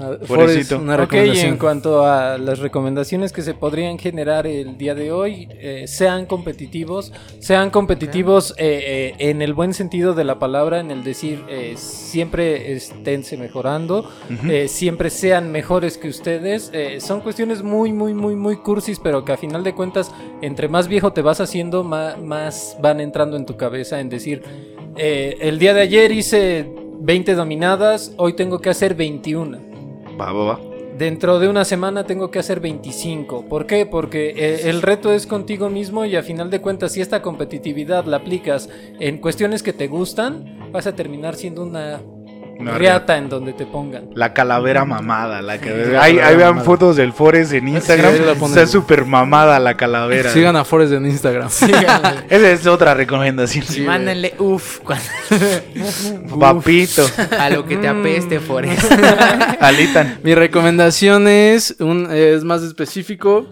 [0.00, 0.26] Ah, Pobrecito.
[0.26, 1.48] Forrest, una Ok, y recomendación.
[1.52, 6.26] en cuanto a las recomendaciones que se podrían generar el día de hoy, eh, sean
[6.26, 11.44] competitivos, sean competitivos eh, eh, en el buen sentido de la palabra, en el decir
[11.48, 14.10] eh, siempre esténse mejorando,
[14.50, 16.70] eh, siempre sean mejores que ustedes.
[16.72, 20.10] eh, son cuestiones muy, muy, muy, muy cursis, pero que a final de cuentas,
[20.42, 24.42] entre más viejo te vas haciendo, ma- más, van entrando en tu cabeza en decir,
[24.96, 26.68] eh, el día de ayer hice
[26.98, 29.73] 20 dominadas, hoy tengo que hacer 21.
[30.96, 33.46] Dentro de una semana tengo que hacer 25.
[33.46, 33.84] ¿Por qué?
[33.84, 38.04] Porque eh, el reto es contigo mismo y a final de cuentas si esta competitividad
[38.04, 38.68] la aplicas
[39.00, 42.00] en cuestiones que te gustan, vas a terminar siendo una,
[42.58, 44.10] Una riata en donde te pongan.
[44.14, 46.64] La calavera mamada, la que la ahí, ahí vean mamada.
[46.64, 48.12] fotos del Forest en Instagram.
[48.14, 48.44] Sí.
[48.44, 50.30] Está súper mamada la calavera.
[50.30, 51.48] Sigan a Forrest en Instagram.
[51.48, 53.64] Esa es otra recomendación.
[53.76, 54.80] Y mándenle uff
[56.38, 57.06] Papito,
[57.38, 58.92] a lo que te apeste, Forest.
[59.60, 60.18] Alitan.
[60.22, 63.46] Mi recomendación es, un, es más específico,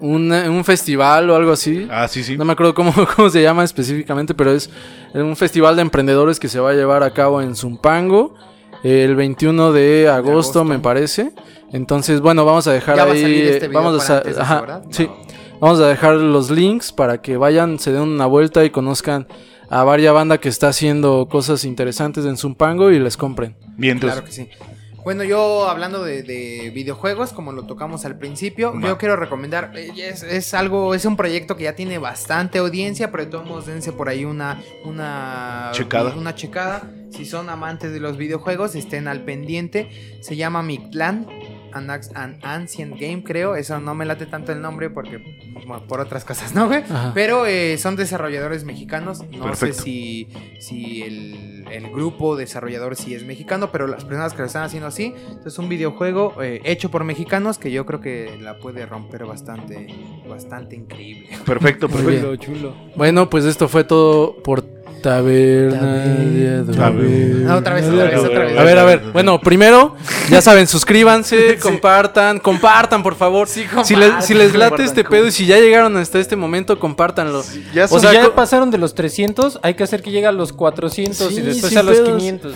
[0.00, 1.86] un, un festival o algo así.
[1.90, 2.36] Ah, sí, sí.
[2.36, 4.70] No me acuerdo cómo, cómo se llama específicamente, pero es
[5.14, 8.34] un festival de emprendedores que se va a llevar a cabo en Zumpango
[8.82, 10.64] el 21 de agosto, agosto.
[10.64, 11.32] me parece.
[11.72, 13.22] Entonces, bueno, vamos a dejar Ya va a ahí.
[13.22, 14.82] salir este video vamos a, para sa- antes de ajá, eso, ¿verdad?
[14.90, 15.04] sí.
[15.06, 15.16] No.
[15.58, 19.26] Vamos a dejar los links para que vayan, se den una vuelta y conozcan
[19.70, 23.56] a varias banda que está haciendo cosas interesantes en Zumpango y les compren.
[23.78, 24.48] Bien, Claro que sí.
[25.06, 28.88] Bueno, yo hablando de, de videojuegos, como lo tocamos al principio, Va.
[28.88, 33.12] yo quiero recomendar, eh, es, es algo, es un proyecto que ya tiene bastante audiencia,
[33.12, 36.12] pero de todos modos dense por ahí una, una Checada.
[36.16, 36.90] Una checada.
[37.10, 40.18] Si son amantes de los videojuegos, estén al pendiente.
[40.22, 41.28] Se llama Mictlan.
[41.28, 41.45] An,
[41.90, 43.56] Ax- an Ancient Game, creo.
[43.56, 45.18] Eso no me late tanto el nombre porque
[45.66, 46.80] bueno, por otras cosas, ¿no, güey?
[46.82, 47.12] Ajá.
[47.14, 49.22] Pero eh, son desarrolladores mexicanos.
[49.30, 49.74] No Perfecto.
[49.76, 50.28] sé si,
[50.60, 54.86] si el, el grupo desarrollador sí es mexicano, pero las personas que lo están haciendo
[54.88, 55.14] así.
[55.28, 59.86] Entonces, un videojuego eh, hecho por mexicanos que yo creo que la puede romper bastante,
[60.28, 61.28] bastante increíble.
[61.44, 62.36] Perfecto, perfecto.
[62.36, 62.74] chulo.
[62.96, 64.75] Bueno, pues esto fue todo por
[65.06, 66.48] Taberna de
[66.82, 67.46] Adobe.
[67.48, 68.58] Ah, otra vez, otra vez, otra vez.
[68.58, 69.02] A ver, a ver.
[69.12, 69.94] Bueno, primero,
[70.28, 73.46] ya saben, suscríbanse, compartan, compartan, por favor.
[73.48, 73.64] si,
[73.94, 77.44] les, si les late este pedo y si ya llegaron hasta este momento, compártanlo.
[77.72, 80.26] Ya O sea, si ya co- pasaron de los 300, hay que hacer que llegue
[80.26, 82.18] a los 400 Sí, y después a los pedos.
[82.18, 82.54] 500.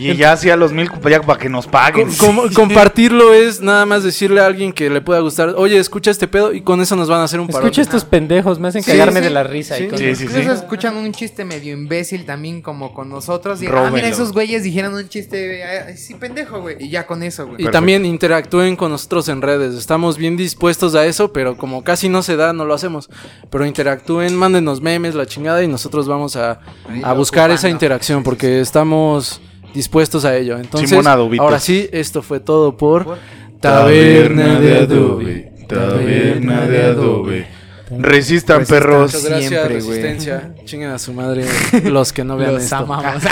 [0.00, 2.08] Y ya hacía los mil ya para que nos paguen.
[2.16, 6.10] Com- com- compartirlo es nada más decirle a alguien que le pueda gustar, oye, escucha
[6.10, 7.60] este pedo y con eso nos van a hacer un paro.
[7.64, 9.24] Escucha estos pendejos, me hacen Sí, cagarme sí.
[9.24, 9.78] de la risa.
[9.78, 9.88] y Sí.
[9.88, 10.40] con- Sí, sí, sí.
[10.40, 11.91] Escuchan un chiste medio imbécil
[12.26, 13.62] también como con nosotros.
[13.62, 16.76] Y, ah, mira, esos güeyes dijeron un chiste sí pendejo, güey.
[16.78, 17.54] Y ya con eso, güey.
[17.54, 17.72] Y Perfecto.
[17.78, 19.74] también interactúen con nosotros en redes.
[19.74, 23.10] Estamos bien dispuestos a eso, pero como casi no se da, no lo hacemos.
[23.50, 26.60] Pero interactúen, mándenos memes, la chingada, y nosotros vamos a,
[27.02, 29.40] a buscar esa interacción porque estamos
[29.74, 30.58] dispuestos a ello.
[30.58, 30.92] Entonces,
[31.38, 33.18] ahora sí, esto fue todo por Por-
[33.60, 35.52] Taberna de Adobe.
[35.68, 37.61] Taberna de Adobe.
[37.98, 38.66] Resistan, Resistan.
[38.66, 39.12] perros.
[39.14, 39.74] Muchas gracias, Siempre.
[39.74, 40.54] Resistencia.
[40.64, 41.44] Chinguen a su madre
[41.84, 42.76] los que no vean Los esto.
[42.76, 43.22] amamos.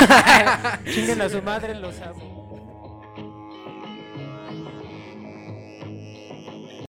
[0.94, 2.39] Chinguen a su madre, los amo.